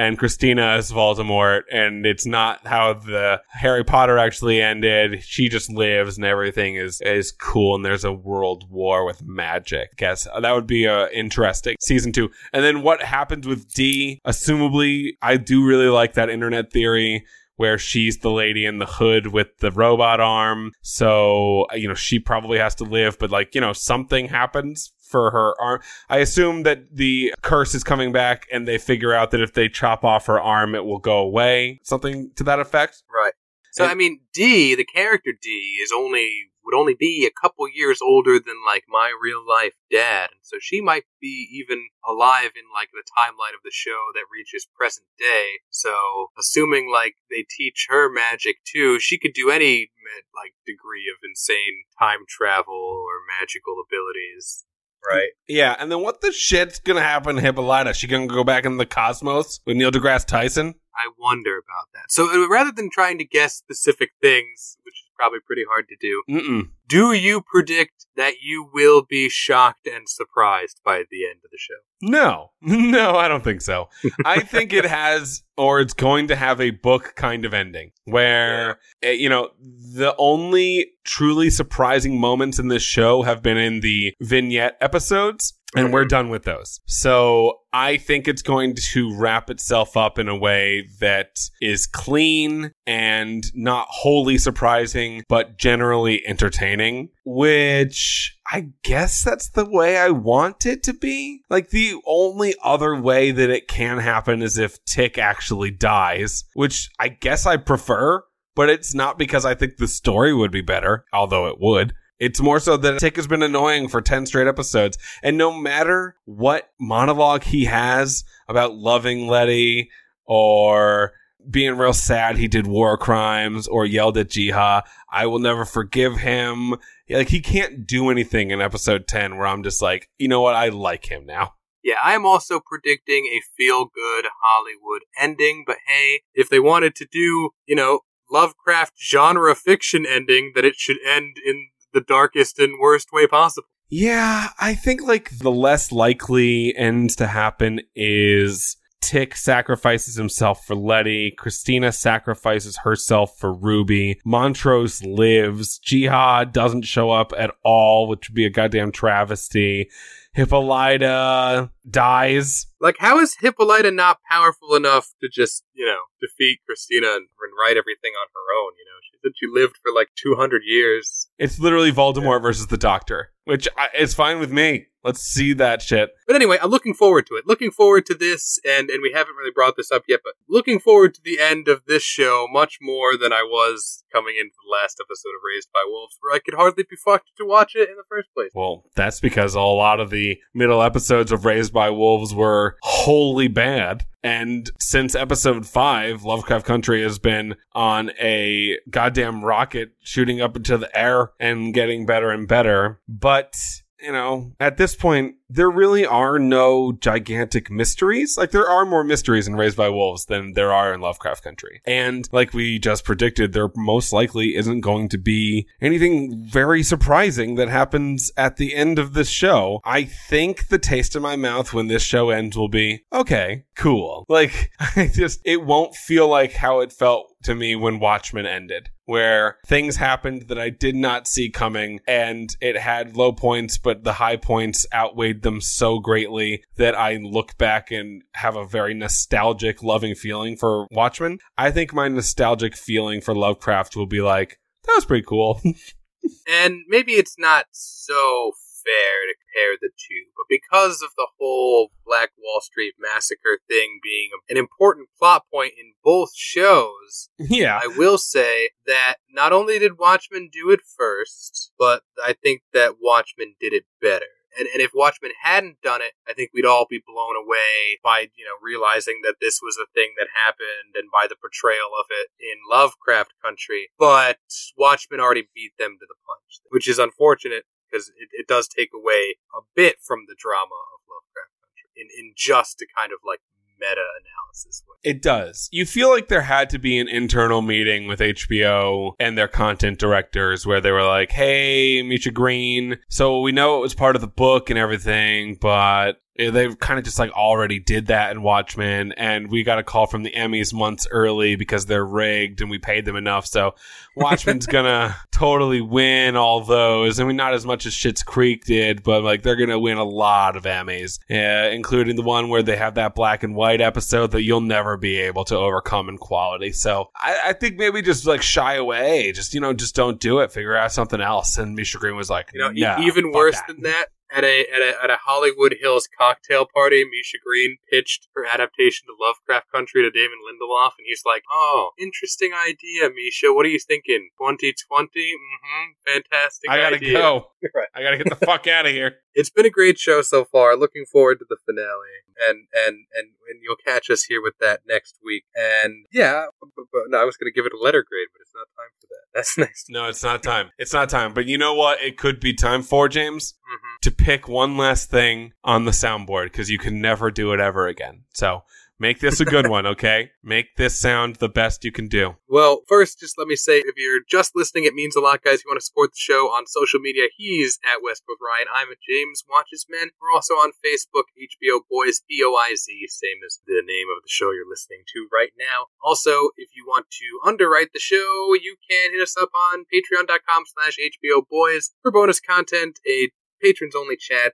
and 0.00 0.18
Christina 0.18 0.76
is 0.76 0.90
Voldemort, 0.90 1.64
and 1.70 2.06
it's 2.06 2.24
not 2.24 2.66
how 2.66 2.94
the 2.94 3.42
Harry 3.50 3.84
Potter 3.84 4.16
actually 4.16 4.62
ended. 4.62 5.22
She 5.22 5.50
just 5.50 5.68
lives, 5.70 6.16
and 6.16 6.24
everything 6.24 6.76
is 6.76 7.02
is 7.02 7.32
cool, 7.32 7.74
and 7.74 7.84
there's 7.84 8.04
a 8.04 8.12
world 8.12 8.64
war 8.70 9.04
with 9.04 9.22
magic. 9.22 9.90
I 9.92 9.96
Guess 9.98 10.26
that 10.40 10.52
would 10.52 10.66
be 10.66 10.88
uh, 10.88 11.08
interesting 11.08 11.76
season 11.82 12.12
two. 12.12 12.30
And 12.54 12.64
then 12.64 12.80
what 12.80 13.02
happens 13.02 13.46
with 13.46 13.74
Dee? 13.74 14.22
Assumably, 14.26 15.18
I 15.20 15.36
do 15.36 15.66
really 15.66 15.88
like 15.88 16.14
that 16.14 16.30
internet 16.30 16.72
theory 16.72 17.26
where 17.60 17.76
she's 17.76 18.16
the 18.20 18.30
lady 18.30 18.64
in 18.64 18.78
the 18.78 18.86
hood 18.86 19.26
with 19.26 19.58
the 19.58 19.70
robot 19.70 20.18
arm. 20.18 20.72
So, 20.80 21.66
you 21.74 21.86
know, 21.86 21.94
she 21.94 22.18
probably 22.18 22.56
has 22.56 22.74
to 22.76 22.84
live, 22.84 23.18
but 23.18 23.30
like, 23.30 23.54
you 23.54 23.60
know, 23.60 23.74
something 23.74 24.28
happens 24.28 24.94
for 25.10 25.30
her 25.30 25.54
arm. 25.60 25.82
I 26.08 26.20
assume 26.20 26.62
that 26.62 26.96
the 26.96 27.34
curse 27.42 27.74
is 27.74 27.84
coming 27.84 28.12
back 28.12 28.46
and 28.50 28.66
they 28.66 28.78
figure 28.78 29.12
out 29.12 29.30
that 29.32 29.42
if 29.42 29.52
they 29.52 29.68
chop 29.68 30.04
off 30.04 30.24
her 30.24 30.40
arm, 30.40 30.74
it 30.74 30.86
will 30.86 31.00
go 31.00 31.18
away. 31.18 31.80
Something 31.82 32.30
to 32.36 32.44
that 32.44 32.60
effect. 32.60 33.02
Right. 33.14 33.34
So 33.72 33.84
And- 33.84 33.92
I 33.92 33.94
mean, 33.94 34.20
Dee, 34.32 34.74
the 34.74 34.86
character 34.86 35.32
Dee, 35.38 35.78
is 35.82 35.92
only 35.94 36.49
would 36.70 36.78
only 36.78 36.94
be 36.94 37.26
a 37.26 37.40
couple 37.40 37.66
years 37.68 38.00
older 38.00 38.38
than 38.38 38.56
like 38.64 38.84
my 38.88 39.12
real 39.20 39.42
life 39.46 39.74
dad, 39.90 40.30
and 40.30 40.40
so 40.42 40.58
she 40.60 40.80
might 40.80 41.04
be 41.20 41.48
even 41.52 41.88
alive 42.06 42.52
in 42.54 42.64
like 42.72 42.90
the 42.92 43.02
timeline 43.18 43.54
of 43.54 43.62
the 43.64 43.72
show 43.72 43.98
that 44.14 44.30
reaches 44.32 44.68
present 44.76 45.06
day. 45.18 45.58
So 45.70 46.28
assuming 46.38 46.90
like 46.90 47.14
they 47.30 47.44
teach 47.48 47.86
her 47.90 48.10
magic 48.10 48.56
too, 48.64 49.00
she 49.00 49.18
could 49.18 49.32
do 49.34 49.50
any 49.50 49.90
like 50.34 50.54
degree 50.66 51.10
of 51.10 51.18
insane 51.24 51.84
time 51.98 52.20
travel 52.28 52.74
or 52.74 53.20
magical 53.40 53.74
abilities. 53.84 54.64
Right. 55.10 55.30
Yeah. 55.48 55.76
And 55.78 55.90
then 55.90 56.02
what 56.02 56.20
the 56.20 56.30
shit's 56.30 56.78
gonna 56.78 57.02
happen 57.02 57.36
to 57.36 57.42
Hippolyta? 57.42 57.94
She 57.94 58.06
gonna 58.06 58.26
go 58.26 58.44
back 58.44 58.64
in 58.64 58.76
the 58.76 58.86
cosmos 58.86 59.60
with 59.66 59.76
Neil 59.76 59.90
deGrasse 59.90 60.26
Tyson? 60.26 60.74
I 60.94 61.10
wonder 61.18 61.56
about 61.56 61.88
that. 61.94 62.10
So 62.10 62.30
uh, 62.30 62.48
rather 62.48 62.72
than 62.72 62.90
trying 62.90 63.18
to 63.18 63.24
guess 63.24 63.54
specific 63.54 64.10
things, 64.20 64.76
which 64.84 64.94
is 64.94 64.99
probably 65.20 65.40
pretty 65.46 65.64
hard 65.68 65.86
to 65.88 65.96
do, 66.00 66.22
Mm-mm. 66.30 66.70
Do 66.88 67.12
you 67.12 67.42
predict 67.42 68.06
that 68.16 68.40
you 68.42 68.68
will 68.72 69.02
be 69.08 69.28
shocked 69.28 69.86
and 69.86 70.08
surprised 70.08 70.80
by 70.84 71.04
the 71.10 71.26
end 71.26 71.40
of 71.44 71.50
the 71.50 71.58
show? 71.58 71.74
No, 72.02 72.50
no, 72.62 73.16
I 73.16 73.28
don't 73.28 73.44
think 73.44 73.60
so. 73.60 73.90
I 74.24 74.40
think 74.40 74.72
it 74.72 74.86
has, 74.86 75.42
or 75.56 75.80
it's 75.80 75.92
going 75.92 76.28
to 76.28 76.36
have 76.36 76.60
a 76.60 76.70
book 76.70 77.12
kind 77.16 77.44
of 77.44 77.52
ending 77.52 77.92
where, 78.06 78.80
eh, 79.02 79.12
you 79.12 79.28
know, 79.28 79.50
the 79.60 80.14
only 80.18 80.92
truly 81.04 81.50
surprising 81.50 82.18
moments 82.18 82.58
in 82.58 82.68
this 82.68 82.82
show 82.82 83.22
have 83.22 83.42
been 83.42 83.58
in 83.58 83.80
the 83.80 84.14
vignette 84.20 84.76
episodes. 84.80 85.52
And 85.76 85.92
we're 85.92 86.04
done 86.04 86.30
with 86.30 86.42
those. 86.42 86.80
So 86.86 87.60
I 87.72 87.96
think 87.96 88.26
it's 88.26 88.42
going 88.42 88.74
to 88.92 89.16
wrap 89.16 89.50
itself 89.50 89.96
up 89.96 90.18
in 90.18 90.28
a 90.28 90.36
way 90.36 90.88
that 90.98 91.38
is 91.60 91.86
clean 91.86 92.72
and 92.86 93.44
not 93.54 93.86
wholly 93.88 94.36
surprising, 94.36 95.22
but 95.28 95.58
generally 95.58 96.26
entertaining, 96.26 97.10
which 97.24 98.36
I 98.50 98.70
guess 98.82 99.22
that's 99.22 99.50
the 99.50 99.68
way 99.68 99.96
I 99.96 100.10
want 100.10 100.66
it 100.66 100.82
to 100.84 100.92
be. 100.92 101.42
Like 101.48 101.70
the 101.70 102.00
only 102.04 102.56
other 102.64 103.00
way 103.00 103.30
that 103.30 103.50
it 103.50 103.68
can 103.68 103.98
happen 103.98 104.42
is 104.42 104.58
if 104.58 104.84
Tick 104.84 105.18
actually 105.18 105.70
dies, 105.70 106.44
which 106.54 106.90
I 106.98 107.08
guess 107.08 107.46
I 107.46 107.56
prefer, 107.56 108.24
but 108.56 108.68
it's 108.68 108.92
not 108.92 109.18
because 109.18 109.44
I 109.44 109.54
think 109.54 109.76
the 109.76 109.86
story 109.86 110.34
would 110.34 110.50
be 110.50 110.62
better, 110.62 111.04
although 111.12 111.46
it 111.46 111.60
would. 111.60 111.94
It's 112.20 112.40
more 112.40 112.60
so 112.60 112.76
that 112.76 113.00
Tick 113.00 113.16
has 113.16 113.26
been 113.26 113.42
annoying 113.42 113.88
for 113.88 114.02
10 114.02 114.26
straight 114.26 114.46
episodes. 114.46 114.98
And 115.22 115.38
no 115.38 115.52
matter 115.52 116.16
what 116.26 116.70
monologue 116.78 117.44
he 117.44 117.64
has 117.64 118.24
about 118.46 118.74
loving 118.74 119.26
Letty 119.26 119.88
or 120.26 121.12
being 121.48 121.78
real 121.78 121.94
sad 121.94 122.36
he 122.36 122.46
did 122.46 122.66
war 122.66 122.98
crimes 122.98 123.66
or 123.66 123.86
yelled 123.86 124.18
at 124.18 124.28
Ji-Ah, 124.28 124.82
I 125.10 125.26
will 125.26 125.38
never 125.38 125.64
forgive 125.64 126.18
him. 126.18 126.74
Like 127.08 127.30
he 127.30 127.40
can't 127.40 127.86
do 127.86 128.10
anything 128.10 128.50
in 128.50 128.60
episode 128.60 129.08
10 129.08 129.36
where 129.36 129.46
I'm 129.46 129.62
just 129.62 129.80
like, 129.80 130.10
you 130.18 130.28
know 130.28 130.42
what? 130.42 130.54
I 130.54 130.68
like 130.68 131.10
him 131.10 131.24
now. 131.24 131.54
Yeah, 131.82 131.96
I 132.02 132.12
am 132.14 132.26
also 132.26 132.60
predicting 132.60 133.24
a 133.24 133.40
feel 133.56 133.86
good 133.86 134.26
Hollywood 134.44 135.02
ending, 135.18 135.64
but 135.66 135.78
hey, 135.86 136.20
if 136.34 136.50
they 136.50 136.60
wanted 136.60 136.94
to 136.96 137.06
do, 137.10 137.50
you 137.66 137.74
know, 137.74 138.00
Lovecraft 138.30 138.92
genre 139.00 139.54
fiction 139.54 140.04
ending, 140.06 140.52
that 140.54 140.64
it 140.64 140.76
should 140.76 140.98
end 141.04 141.36
in 141.44 141.69
the 141.92 142.00
darkest 142.00 142.58
and 142.58 142.78
worst 142.80 143.12
way 143.12 143.26
possible. 143.26 143.68
Yeah, 143.88 144.48
I 144.60 144.74
think 144.74 145.02
like 145.02 145.38
the 145.38 145.50
less 145.50 145.90
likely 145.90 146.74
ends 146.76 147.16
to 147.16 147.26
happen 147.26 147.80
is 147.96 148.76
Tick 149.00 149.34
sacrifices 149.34 150.14
himself 150.14 150.64
for 150.66 150.76
Letty. 150.76 151.32
Christina 151.32 151.90
sacrifices 151.90 152.78
herself 152.84 153.36
for 153.38 153.52
Ruby. 153.52 154.20
Montrose 154.24 155.02
lives. 155.02 155.78
Ji-Ah 155.78 156.44
doesn't 156.44 156.82
show 156.82 157.10
up 157.10 157.32
at 157.36 157.50
all, 157.64 158.06
which 158.08 158.28
would 158.28 158.34
be 158.34 158.44
a 158.44 158.50
goddamn 158.50 158.92
travesty. 158.92 159.90
Hippolyta 160.32 161.70
dies. 161.88 162.66
Like, 162.80 162.96
how 162.98 163.18
is 163.18 163.36
Hippolyta 163.40 163.90
not 163.90 164.18
powerful 164.30 164.74
enough 164.74 165.08
to 165.20 165.28
just, 165.28 165.64
you 165.74 165.84
know, 165.84 165.98
defeat 166.20 166.60
Christina 166.66 167.08
and, 167.08 167.26
and 167.26 167.52
write 167.60 167.76
everything 167.76 168.12
on 168.20 168.28
her 168.32 168.56
own? 168.58 168.72
You 168.78 168.84
know, 168.84 168.98
she 169.02 169.18
said 169.22 169.32
she 169.36 169.46
lived 169.52 169.76
for 169.82 169.92
like 169.92 170.08
200 170.22 170.62
years. 170.64 171.28
It's 171.38 171.58
literally 171.58 171.92
Voldemort 171.92 172.42
versus 172.42 172.68
the 172.68 172.76
Doctor, 172.76 173.30
which 173.50 173.68
I, 173.76 173.88
is 173.98 174.14
fine 174.14 174.38
with 174.38 174.52
me. 174.52 174.86
Let's 175.02 175.22
see 175.22 175.54
that 175.54 175.82
shit. 175.82 176.10
But 176.26 176.36
anyway, 176.36 176.58
I'm 176.62 176.70
looking 176.70 176.94
forward 176.94 177.26
to 177.26 177.34
it. 177.34 177.46
Looking 177.46 177.70
forward 177.70 178.06
to 178.06 178.14
this, 178.14 178.60
and 178.64 178.90
and 178.90 179.02
we 179.02 179.12
haven't 179.12 179.34
really 179.34 179.50
brought 179.50 179.76
this 179.76 179.90
up 179.90 180.04
yet, 180.06 180.20
but 180.22 180.34
looking 180.48 180.78
forward 180.78 181.14
to 181.14 181.20
the 181.24 181.40
end 181.40 181.68
of 181.68 181.86
this 181.86 182.02
show 182.02 182.46
much 182.50 182.78
more 182.80 183.16
than 183.16 183.32
I 183.32 183.42
was 183.42 184.04
coming 184.12 184.36
into 184.38 184.54
the 184.62 184.70
last 184.70 185.00
episode 185.00 185.30
of 185.30 185.42
Raised 185.44 185.70
by 185.72 185.84
Wolves, 185.86 186.16
where 186.20 186.36
I 186.36 186.38
could 186.38 186.54
hardly 186.54 186.84
be 186.88 186.96
fucked 186.96 187.30
to 187.38 187.46
watch 187.46 187.74
it 187.74 187.88
in 187.88 187.96
the 187.96 188.04
first 188.08 188.28
place. 188.34 188.50
Well, 188.54 188.84
that's 188.94 189.20
because 189.20 189.54
a 189.54 189.60
lot 189.60 190.00
of 190.00 190.10
the 190.10 190.38
middle 190.54 190.82
episodes 190.82 191.32
of 191.32 191.44
Raised 191.44 191.72
by 191.72 191.90
Wolves 191.90 192.34
were 192.34 192.76
wholly 192.82 193.48
bad. 193.48 194.04
And 194.22 194.70
since 194.78 195.14
episode 195.14 195.66
five, 195.66 196.24
Lovecraft 196.24 196.66
Country 196.66 197.02
has 197.02 197.18
been 197.18 197.56
on 197.72 198.10
a 198.20 198.78
goddamn 198.90 199.44
rocket 199.44 199.92
shooting 200.00 200.40
up 200.40 200.56
into 200.56 200.76
the 200.76 200.96
air 200.98 201.32
and 201.40 201.72
getting 201.72 202.04
better 202.04 202.30
and 202.30 202.46
better. 202.46 203.00
But, 203.08 203.56
you 203.98 204.12
know, 204.12 204.52
at 204.60 204.76
this 204.76 204.94
point, 204.94 205.36
there 205.50 205.70
really 205.70 206.06
are 206.06 206.38
no 206.38 206.92
gigantic 206.92 207.70
mysteries. 207.70 208.38
Like 208.38 208.52
there 208.52 208.68
are 208.68 208.86
more 208.86 209.04
mysteries 209.04 209.48
in 209.48 209.56
Raised 209.56 209.76
by 209.76 209.88
Wolves 209.88 210.26
than 210.26 210.52
there 210.52 210.72
are 210.72 210.94
in 210.94 211.00
Lovecraft 211.00 211.42
Country. 211.42 211.82
And 211.84 212.28
like 212.32 212.54
we 212.54 212.78
just 212.78 213.04
predicted, 213.04 213.52
there 213.52 213.68
most 213.74 214.12
likely 214.12 214.54
isn't 214.54 214.80
going 214.80 215.08
to 215.08 215.18
be 215.18 215.66
anything 215.80 216.44
very 216.44 216.82
surprising 216.82 217.56
that 217.56 217.68
happens 217.68 218.30
at 218.36 218.56
the 218.56 218.74
end 218.74 218.98
of 218.98 219.12
this 219.12 219.28
show. 219.28 219.80
I 219.84 220.04
think 220.04 220.68
the 220.68 220.78
taste 220.78 221.16
in 221.16 221.22
my 221.22 221.36
mouth 221.36 221.74
when 221.74 221.88
this 221.88 222.02
show 222.02 222.30
ends 222.30 222.56
will 222.56 222.68
be, 222.68 223.04
okay, 223.12 223.64
cool. 223.76 224.24
Like 224.40 224.70
I 224.96 225.10
just, 225.12 225.40
it 225.44 225.66
won't 225.66 225.94
feel 225.94 226.28
like 226.28 226.52
how 226.52 226.80
it 226.80 226.92
felt 226.92 227.34
to 227.42 227.54
me 227.54 227.74
when 227.74 227.98
Watchmen 227.98 228.46
ended, 228.46 228.90
where 229.04 229.58
things 229.66 229.96
happened 229.96 230.48
that 230.48 230.58
I 230.58 230.70
did 230.70 230.94
not 230.94 231.26
see 231.26 231.50
coming 231.50 232.00
and 232.06 232.54
it 232.60 232.76
had 232.76 233.16
low 233.16 233.32
points, 233.32 233.78
but 233.78 234.04
the 234.04 234.14
high 234.14 234.36
points 234.36 234.86
outweighed 234.94 235.39
them 235.42 235.60
so 235.60 235.98
greatly 235.98 236.64
that 236.76 236.94
I 236.94 237.16
look 237.16 237.56
back 237.58 237.90
and 237.90 238.22
have 238.34 238.56
a 238.56 238.66
very 238.66 238.94
nostalgic, 238.94 239.82
loving 239.82 240.14
feeling 240.14 240.56
for 240.56 240.86
Watchmen. 240.90 241.38
I 241.56 241.70
think 241.70 241.92
my 241.92 242.08
nostalgic 242.08 242.76
feeling 242.76 243.20
for 243.20 243.34
Lovecraft 243.34 243.96
will 243.96 244.06
be 244.06 244.20
like, 244.20 244.58
that 244.84 244.94
was 244.96 245.04
pretty 245.04 245.24
cool. 245.26 245.60
and 246.48 246.80
maybe 246.88 247.12
it's 247.12 247.38
not 247.38 247.66
so 247.72 248.52
fair 248.84 249.26
to 249.26 249.34
compare 249.34 249.76
the 249.80 249.90
two, 249.96 250.24
but 250.36 250.46
because 250.48 251.02
of 251.02 251.10
the 251.16 251.28
whole 251.38 251.90
Black 252.04 252.30
Wall 252.38 252.60
Street 252.60 252.94
massacre 252.98 253.60
thing 253.68 254.00
being 254.02 254.30
an 254.48 254.56
important 254.56 255.08
plot 255.18 255.44
point 255.52 255.72
in 255.78 255.92
both 256.02 256.30
shows, 256.34 257.28
yeah. 257.38 257.78
I 257.82 257.86
will 257.86 258.18
say 258.18 258.70
that 258.86 259.16
not 259.30 259.52
only 259.52 259.78
did 259.78 259.98
Watchmen 259.98 260.48
do 260.52 260.70
it 260.70 260.80
first, 260.96 261.72
but 261.78 262.02
I 262.24 262.32
think 262.32 262.62
that 262.72 262.96
Watchmen 263.00 263.54
did 263.60 263.72
it 263.72 263.84
better. 264.00 264.26
And, 264.58 264.66
and 264.72 264.82
if 264.82 264.90
Watchmen 264.94 265.32
hadn't 265.42 265.80
done 265.82 266.02
it, 266.02 266.12
I 266.28 266.32
think 266.32 266.50
we'd 266.52 266.66
all 266.66 266.86
be 266.88 267.02
blown 267.06 267.36
away 267.36 267.98
by, 268.02 268.30
you 268.34 268.44
know, 268.44 268.58
realizing 268.62 269.20
that 269.22 269.36
this 269.40 269.60
was 269.62 269.78
a 269.78 269.90
thing 269.94 270.14
that 270.18 270.28
happened 270.34 270.96
and 270.96 271.10
by 271.12 271.26
the 271.28 271.36
portrayal 271.36 271.94
of 271.98 272.06
it 272.10 272.28
in 272.40 272.58
Lovecraft 272.68 273.32
country. 273.42 273.90
But 273.98 274.38
Watchmen 274.76 275.20
already 275.20 275.48
beat 275.54 275.72
them 275.78 275.96
to 276.00 276.06
the 276.06 276.18
punch, 276.26 276.60
which 276.70 276.88
is 276.88 276.98
unfortunate 276.98 277.64
because 277.90 278.08
it, 278.18 278.30
it 278.32 278.46
does 278.46 278.68
take 278.68 278.90
away 278.94 279.36
a 279.54 279.62
bit 279.74 279.96
from 280.02 280.26
the 280.26 280.38
drama 280.38 280.78
of 280.94 280.98
Lovecraft 281.10 281.54
Country 281.62 281.90
in, 281.98 282.06
in 282.10 282.32
just 282.36 282.82
a 282.82 282.86
kind 282.90 283.12
of 283.12 283.18
like 283.26 283.42
meta 283.80 284.04
analysis. 284.20 284.84
It 285.02 285.22
does. 285.22 285.68
You 285.72 285.86
feel 285.86 286.10
like 286.10 286.28
there 286.28 286.42
had 286.42 286.68
to 286.70 286.78
be 286.78 286.98
an 286.98 287.08
internal 287.08 287.62
meeting 287.62 288.06
with 288.06 288.20
HBO 288.20 289.12
and 289.18 289.36
their 289.36 289.48
content 289.48 289.98
directors 289.98 290.66
where 290.66 290.80
they 290.80 290.90
were 290.90 291.06
like, 291.06 291.30
hey, 291.30 292.02
Misha 292.02 292.30
Green, 292.30 292.98
so 293.08 293.40
we 293.40 293.52
know 293.52 293.78
it 293.78 293.80
was 293.80 293.94
part 293.94 294.14
of 294.14 294.20
the 294.20 294.28
book 294.28 294.68
and 294.68 294.78
everything, 294.78 295.56
but 295.58 296.20
they 296.36 296.74
kind 296.76 296.98
of 296.98 297.04
just 297.04 297.18
like 297.18 297.32
already 297.32 297.78
did 297.78 298.06
that 298.06 298.30
in 298.30 298.42
Watchmen, 298.42 299.12
and 299.12 299.50
we 299.50 299.62
got 299.62 299.78
a 299.78 299.82
call 299.82 300.06
from 300.06 300.22
the 300.22 300.30
Emmys 300.30 300.72
months 300.72 301.06
early 301.10 301.56
because 301.56 301.86
they're 301.86 302.04
rigged 302.04 302.60
and 302.60 302.70
we 302.70 302.78
paid 302.78 303.04
them 303.04 303.16
enough. 303.16 303.46
So 303.46 303.74
Watchmen's 304.16 304.66
gonna 304.68 305.16
totally 305.32 305.80
win 305.80 306.36
all 306.36 306.62
those. 306.62 307.20
I 307.20 307.24
mean, 307.24 307.36
not 307.36 307.52
as 307.52 307.66
much 307.66 307.84
as 307.84 307.92
Schitt's 307.92 308.22
Creek 308.22 308.64
did, 308.64 309.02
but 309.02 309.22
like 309.22 309.42
they're 309.42 309.56
gonna 309.56 309.78
win 309.78 309.98
a 309.98 310.04
lot 310.04 310.56
of 310.56 310.64
Emmys, 310.64 311.18
uh, 311.30 311.70
including 311.70 312.16
the 312.16 312.22
one 312.22 312.48
where 312.48 312.62
they 312.62 312.76
have 312.76 312.94
that 312.94 313.14
black 313.14 313.42
and 313.42 313.54
white 313.54 313.80
episode 313.80 314.30
that 314.30 314.42
you'll 314.42 314.60
never 314.60 314.96
be 314.96 315.18
able 315.18 315.44
to 315.44 315.56
overcome 315.56 316.08
in 316.08 316.16
quality. 316.16 316.72
So 316.72 317.10
I, 317.16 317.40
I 317.46 317.52
think 317.52 317.76
maybe 317.76 318.02
just 318.02 318.24
like 318.24 318.42
shy 318.42 318.74
away, 318.74 319.32
just 319.32 319.52
you 319.52 319.60
know, 319.60 319.72
just 319.72 319.94
don't 319.94 320.20
do 320.20 320.38
it. 320.38 320.52
Figure 320.52 320.76
out 320.76 320.92
something 320.92 321.20
else. 321.20 321.58
And 321.58 321.74
Misha 321.74 321.98
Green 321.98 322.16
was 322.16 322.30
like, 322.30 322.50
you 322.54 322.60
know, 322.60 322.70
nah, 322.70 323.02
even 323.02 323.32
worse 323.32 323.56
that. 323.56 323.66
than 323.66 323.82
that 323.82 324.06
at 324.32 324.44
a, 324.44 324.66
at 324.72 324.80
a 324.80 325.04
at 325.04 325.10
a 325.10 325.18
Hollywood 325.24 325.76
Hills 325.80 326.08
cocktail 326.16 326.66
party, 326.72 327.04
Misha 327.04 327.38
Green 327.44 327.76
pitched 327.90 328.28
her 328.34 328.44
adaptation 328.46 329.06
to 329.06 329.14
Lovecraft 329.18 329.70
Country 329.72 330.02
to 330.02 330.10
Damon 330.10 330.38
Lindelof, 330.46 330.92
and 330.98 331.06
he's 331.06 331.22
like, 331.24 331.42
"Oh, 331.50 331.90
interesting 331.98 332.52
idea, 332.54 333.10
Misha. 333.14 333.52
What 333.52 333.66
are 333.66 333.70
you 333.70 333.78
thinking? 333.78 334.30
2020? 334.38 335.08
Mm-hmm. 335.10 335.90
Fantastic. 336.06 336.70
I 336.70 336.76
gotta 336.78 336.96
idea. 336.96 337.12
go. 337.14 337.46
right. 337.74 337.88
I 337.94 338.02
gotta 338.02 338.18
get 338.18 338.28
the 338.28 338.46
fuck 338.46 338.66
out 338.66 338.86
of 338.86 338.92
here. 338.92 339.16
It's 339.32 339.48
been 339.48 339.64
a 339.64 339.70
great 339.70 339.96
show 339.96 340.22
so 340.22 340.44
far. 340.44 340.76
Looking 340.76 341.04
forward 341.06 341.38
to 341.38 341.46
the 341.48 341.56
finale, 341.64 342.26
and 342.48 342.66
and 342.74 343.06
and 343.14 343.28
and 343.48 343.60
you'll 343.62 343.76
catch 343.76 344.10
us 344.10 344.24
here 344.24 344.42
with 344.42 344.54
that 344.60 344.80
next 344.88 345.18
week. 345.24 345.44
And 345.54 346.06
yeah, 346.12 346.46
but, 346.60 346.84
but, 346.92 347.02
no, 347.06 347.22
I 347.22 347.24
was 347.24 347.36
gonna 347.36 347.52
give 347.52 347.64
it 347.64 347.72
a 347.72 347.80
letter 347.80 348.04
grade, 348.06 348.26
but 348.32 348.40
it's 348.40 348.52
not 348.52 348.66
time 348.76 348.90
for 349.00 349.06
that. 349.08 349.20
That's 349.34 349.56
nice. 349.56 349.86
No, 349.88 350.08
it's 350.08 350.24
not 350.24 350.42
time. 350.42 350.70
It's 350.78 350.92
not 350.92 351.08
time. 351.08 351.32
But 351.32 351.46
you 351.46 351.58
know 351.58 351.74
what? 351.74 352.00
It 352.02 352.18
could 352.18 352.40
be 352.40 352.52
time 352.52 352.82
for 352.82 353.08
James. 353.08 353.54
To 354.02 354.10
pick 354.10 354.48
one 354.48 354.76
last 354.76 355.10
thing 355.10 355.52
on 355.62 355.84
the 355.84 355.90
soundboard 355.90 356.44
because 356.44 356.70
you 356.70 356.78
can 356.78 357.00
never 357.00 357.30
do 357.30 357.52
it 357.52 357.60
ever 357.60 357.86
again. 357.86 358.24
So 358.34 358.62
Make 359.00 359.20
this 359.20 359.40
a 359.40 359.46
good 359.46 359.66
one, 359.72 359.86
okay? 359.86 360.30
Make 360.44 360.76
this 360.76 361.00
sound 361.00 361.36
the 361.36 361.48
best 361.48 361.84
you 361.84 361.90
can 361.90 362.06
do. 362.06 362.36
Well, 362.46 362.82
first, 362.86 363.18
just 363.18 363.38
let 363.38 363.48
me 363.48 363.56
say, 363.56 363.78
if 363.78 363.96
you're 363.96 364.20
just 364.28 364.52
listening, 364.54 364.84
it 364.84 364.92
means 364.92 365.16
a 365.16 365.20
lot, 365.20 365.42
guys. 365.42 365.60
If 365.60 365.64
you 365.64 365.70
want 365.70 365.80
to 365.80 365.86
support 365.86 366.12
the 366.12 366.20
show 366.20 366.52
on 366.52 366.66
social 366.66 367.00
media, 367.00 367.32
he's 367.34 367.78
at 367.82 368.04
Westworld 368.04 368.44
Ryan. 368.44 368.68
I'm 368.68 368.92
at 368.92 369.00
James 369.00 369.42
Watches 369.48 369.86
Men. 369.88 370.10
We're 370.20 370.36
also 370.36 370.52
on 370.54 370.76
Facebook, 370.84 371.32
HBO 371.32 371.80
Boys, 371.90 372.20
B-O-I-Z, 372.28 372.92
same 373.08 373.40
as 373.46 373.60
the 373.66 373.80
name 373.80 374.12
of 374.14 374.22
the 374.22 374.28
show 374.28 374.52
you're 374.52 374.68
listening 374.68 375.00
to 375.14 375.26
right 375.32 375.56
now. 375.58 375.88
Also, 376.04 376.50
if 376.58 376.68
you 376.76 376.84
want 376.86 377.06
to 377.08 377.48
underwrite 377.48 377.94
the 377.94 378.04
show, 378.04 378.52
you 378.52 378.76
can 378.84 379.12
hit 379.12 379.22
us 379.22 379.34
up 379.40 379.48
on 379.72 379.88
patreon.com 379.88 380.64
slash 380.68 380.98
HBO 381.00 381.40
Boys 381.48 381.92
for 382.02 382.12
bonus 382.12 382.38
content, 382.38 383.00
a 383.08 383.32
patrons 383.62 383.94
only 383.96 384.16
chat, 384.16 384.52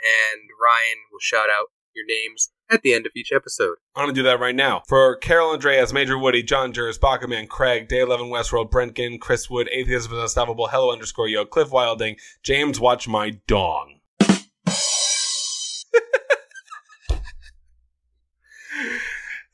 and 0.00 0.42
Ryan 0.60 0.98
will 1.12 1.20
shout 1.20 1.48
out 1.50 1.66
your 1.94 2.04
names 2.06 2.50
at 2.70 2.82
the 2.82 2.92
end 2.92 3.06
of 3.06 3.12
each 3.14 3.32
episode. 3.32 3.76
I'm 3.94 4.04
going 4.04 4.14
to 4.14 4.18
do 4.20 4.24
that 4.24 4.40
right 4.40 4.54
now. 4.54 4.82
For 4.88 5.16
Carol 5.16 5.50
Andreas, 5.50 5.92
Major 5.92 6.18
Woody, 6.18 6.42
John 6.42 6.72
Jers, 6.72 6.98
Bakaman, 6.98 7.48
Craig, 7.48 7.88
Day 7.88 8.00
11 8.00 8.26
Westworld, 8.26 8.70
Brent 8.70 8.94
Ginn, 8.94 9.18
Chris 9.18 9.48
Wood, 9.48 9.68
Atheism 9.72 10.12
is 10.12 10.18
Unstoppable, 10.18 10.68
Hello 10.68 10.92
underscore 10.92 11.28
Yo, 11.28 11.44
Cliff 11.44 11.70
Wilding, 11.70 12.16
James 12.42 12.80
Watch 12.80 13.06
My 13.06 13.38
Dong. 13.46 14.00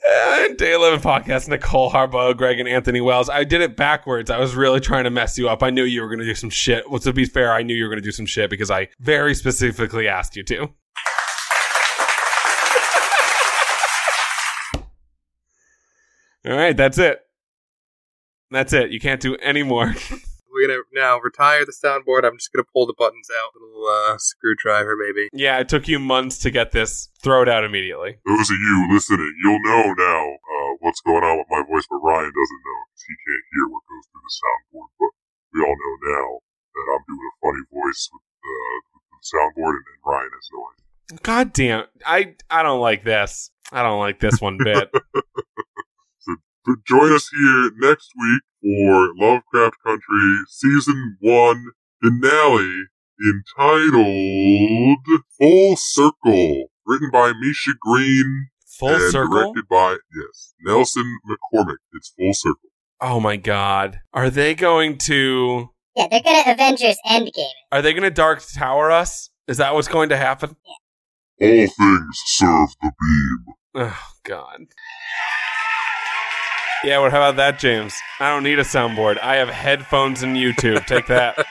and 0.07 0.57
Day 0.57 0.72
11 0.72 1.01
podcast, 1.01 1.48
Nicole 1.48 1.90
Harbaugh, 1.90 2.36
Greg, 2.36 2.59
and 2.59 2.68
Anthony 2.68 3.01
Wells. 3.01 3.28
I 3.28 3.44
did 3.44 3.61
it 3.61 3.76
backwards. 3.76 4.30
I 4.30 4.38
was 4.38 4.55
really 4.55 4.80
trying 4.80 5.05
to 5.05 5.11
mess 5.11 5.38
you 5.38 5.48
up. 5.48 5.62
I 5.62 5.70
knew 5.70 5.84
you 5.84 6.03
were 6.03 6.09
going 6.09 6.20
to 6.20 6.24
do 6.24 6.34
some 6.34 6.51
shit. 6.51 6.90
Well, 6.90 7.01
to 7.01 7.12
be 7.12 7.24
fair, 7.24 7.53
I 7.53 7.62
knew 7.62 7.74
you 7.74 7.84
were 7.84 7.90
going 7.90 8.03
to 8.03 8.07
do 8.07 8.12
some 8.12 8.26
shit 8.26 8.51
because 8.51 8.70
I 8.70 8.88
very 8.98 9.34
specifically 9.34 10.09
asked 10.09 10.36
you 10.36 10.42
to. 10.44 10.70
All 16.46 16.57
right, 16.57 16.76
that's 16.76 16.98
it. 16.98 17.20
That's 18.51 18.72
it. 18.72 18.90
You 18.90 18.98
can't 18.98 19.20
do 19.20 19.36
any 19.36 19.62
more. 19.62 19.94
We're 20.61 20.69
gonna 20.69 20.85
now 20.93 21.19
retire 21.21 21.65
the 21.65 21.73
soundboard. 21.73 22.25
I'm 22.29 22.37
just 22.37 22.53
gonna 22.53 22.69
pull 22.73 22.85
the 22.87 22.93
buttons 22.93 23.29
out, 23.33 23.57
little 23.57 23.87
uh, 23.89 24.19
screwdriver 24.19 24.95
maybe. 24.97 25.29
yeah, 25.33 25.59
it 25.59 25.69
took 25.69 25.89
you 25.89 25.99
months 25.99 26.37
to 26.41 26.51
get 26.51 26.73
this. 26.73 27.09
Throw 27.23 27.43
it 27.43 27.49
out 27.49 27.65
immediately. 27.65 28.19
Those 28.27 28.51
of 28.51 28.57
you 28.57 28.89
listening, 28.93 29.33
you'll 29.43 29.63
know 29.63 29.95
now 29.97 30.23
uh, 30.37 30.71
what's 30.81 31.01
going 31.01 31.25
on 31.25 31.39
with 31.39 31.47
my 31.49 31.63
voice, 31.65 31.87
but 31.89 32.05
Ryan 32.05 32.29
doesn't 32.29 32.63
know 32.65 32.79
because 32.93 33.05
he 33.09 33.15
can't 33.25 33.47
hear 33.57 33.67
what 33.73 33.83
goes 33.89 34.05
through 34.13 34.21
the 34.21 34.35
soundboard. 34.37 34.91
But 35.01 35.13
we 35.55 35.61
all 35.65 35.77
know 35.81 35.95
now 36.13 36.29
that 36.77 36.87
I'm 36.93 37.05
doing 37.09 37.25
a 37.25 37.35
funny 37.41 37.65
voice 37.73 38.03
with, 38.13 38.23
uh, 38.45 38.77
with 38.93 39.05
the 39.17 39.21
soundboard, 39.33 39.75
and, 39.81 39.87
and 39.89 40.03
Ryan 40.05 40.29
has 40.29 40.49
no 40.53 40.61
idea. 40.69 41.21
God 41.23 41.53
damn. 41.55 41.85
I 42.05 42.35
I 42.51 42.63
don't 42.63 42.81
like 42.81 43.05
this. 43.05 43.51
I 43.73 43.83
don't 43.83 44.01
like 44.01 44.21
this 44.21 44.41
one 44.41 44.59
bit. 44.63 44.91
So 46.67 46.77
join 46.87 47.13
us 47.13 47.29
here 47.33 47.71
next 47.79 48.11
week 48.19 48.43
for 48.63 49.13
Lovecraft 49.17 49.77
Country 49.85 50.45
Season 50.49 51.17
1 51.21 51.65
finale 52.03 52.85
entitled 53.27 54.99
Full 55.39 55.77
Circle, 55.77 56.67
written 56.87 57.11
by 57.11 57.33
Misha 57.41 57.73
Green 57.81 58.49
Full 58.79 58.91
and 58.91 59.11
circle. 59.11 59.39
directed 59.39 59.65
by, 59.71 59.97
yes, 60.15 60.53
Nelson 60.63 61.19
McCormick. 61.27 61.77
It's 61.95 62.13
Full 62.19 62.35
Circle. 62.35 62.69
Oh 63.01 63.21
my 63.21 63.37
god. 63.37 64.01
Are 64.13 64.29
they 64.29 64.55
going 64.55 64.99
to 64.99 65.71
Yeah, 65.97 66.09
they're 66.11 66.21
gonna 66.23 66.43
Avengers 66.47 66.99
Endgame. 67.07 67.49
Are 67.73 67.81
they 67.81 67.95
going 67.95 68.03
to 68.03 68.11
Dark 68.11 68.43
Tower 68.55 68.91
us? 68.91 69.31
Is 69.49 69.57
that 69.57 69.73
what's 69.75 69.89
going 69.89 70.11
to 70.11 70.17
happen? 70.19 70.57
All 71.41 71.67
things 71.67 72.21
serve 72.27 72.69
the 72.83 72.93
beam. 73.01 73.55
Oh 73.77 74.03
god. 74.25 74.67
Yeah, 76.83 76.99
well, 77.01 77.11
how 77.11 77.18
about 77.18 77.37
that, 77.37 77.59
James? 77.59 77.95
I 78.20 78.31
don't 78.31 78.43
need 78.43 78.59
a 78.59 78.62
soundboard. 78.62 79.18
I 79.18 79.37
have 79.37 79.51
headphones 79.51 80.22
and 80.22 80.35
YouTube. 80.35 80.87
Take 80.87 81.07
that. 81.09 81.45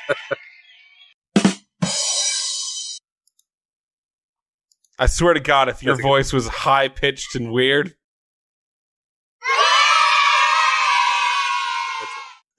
I 4.97 5.05
swear 5.05 5.35
to 5.35 5.39
God, 5.39 5.69
if 5.69 5.83
your 5.83 5.95
That's 5.95 6.03
voice 6.05 6.33
was 6.33 6.47
high 6.47 6.87
pitched 6.87 7.35
and 7.35 7.51
weird. 7.53 7.93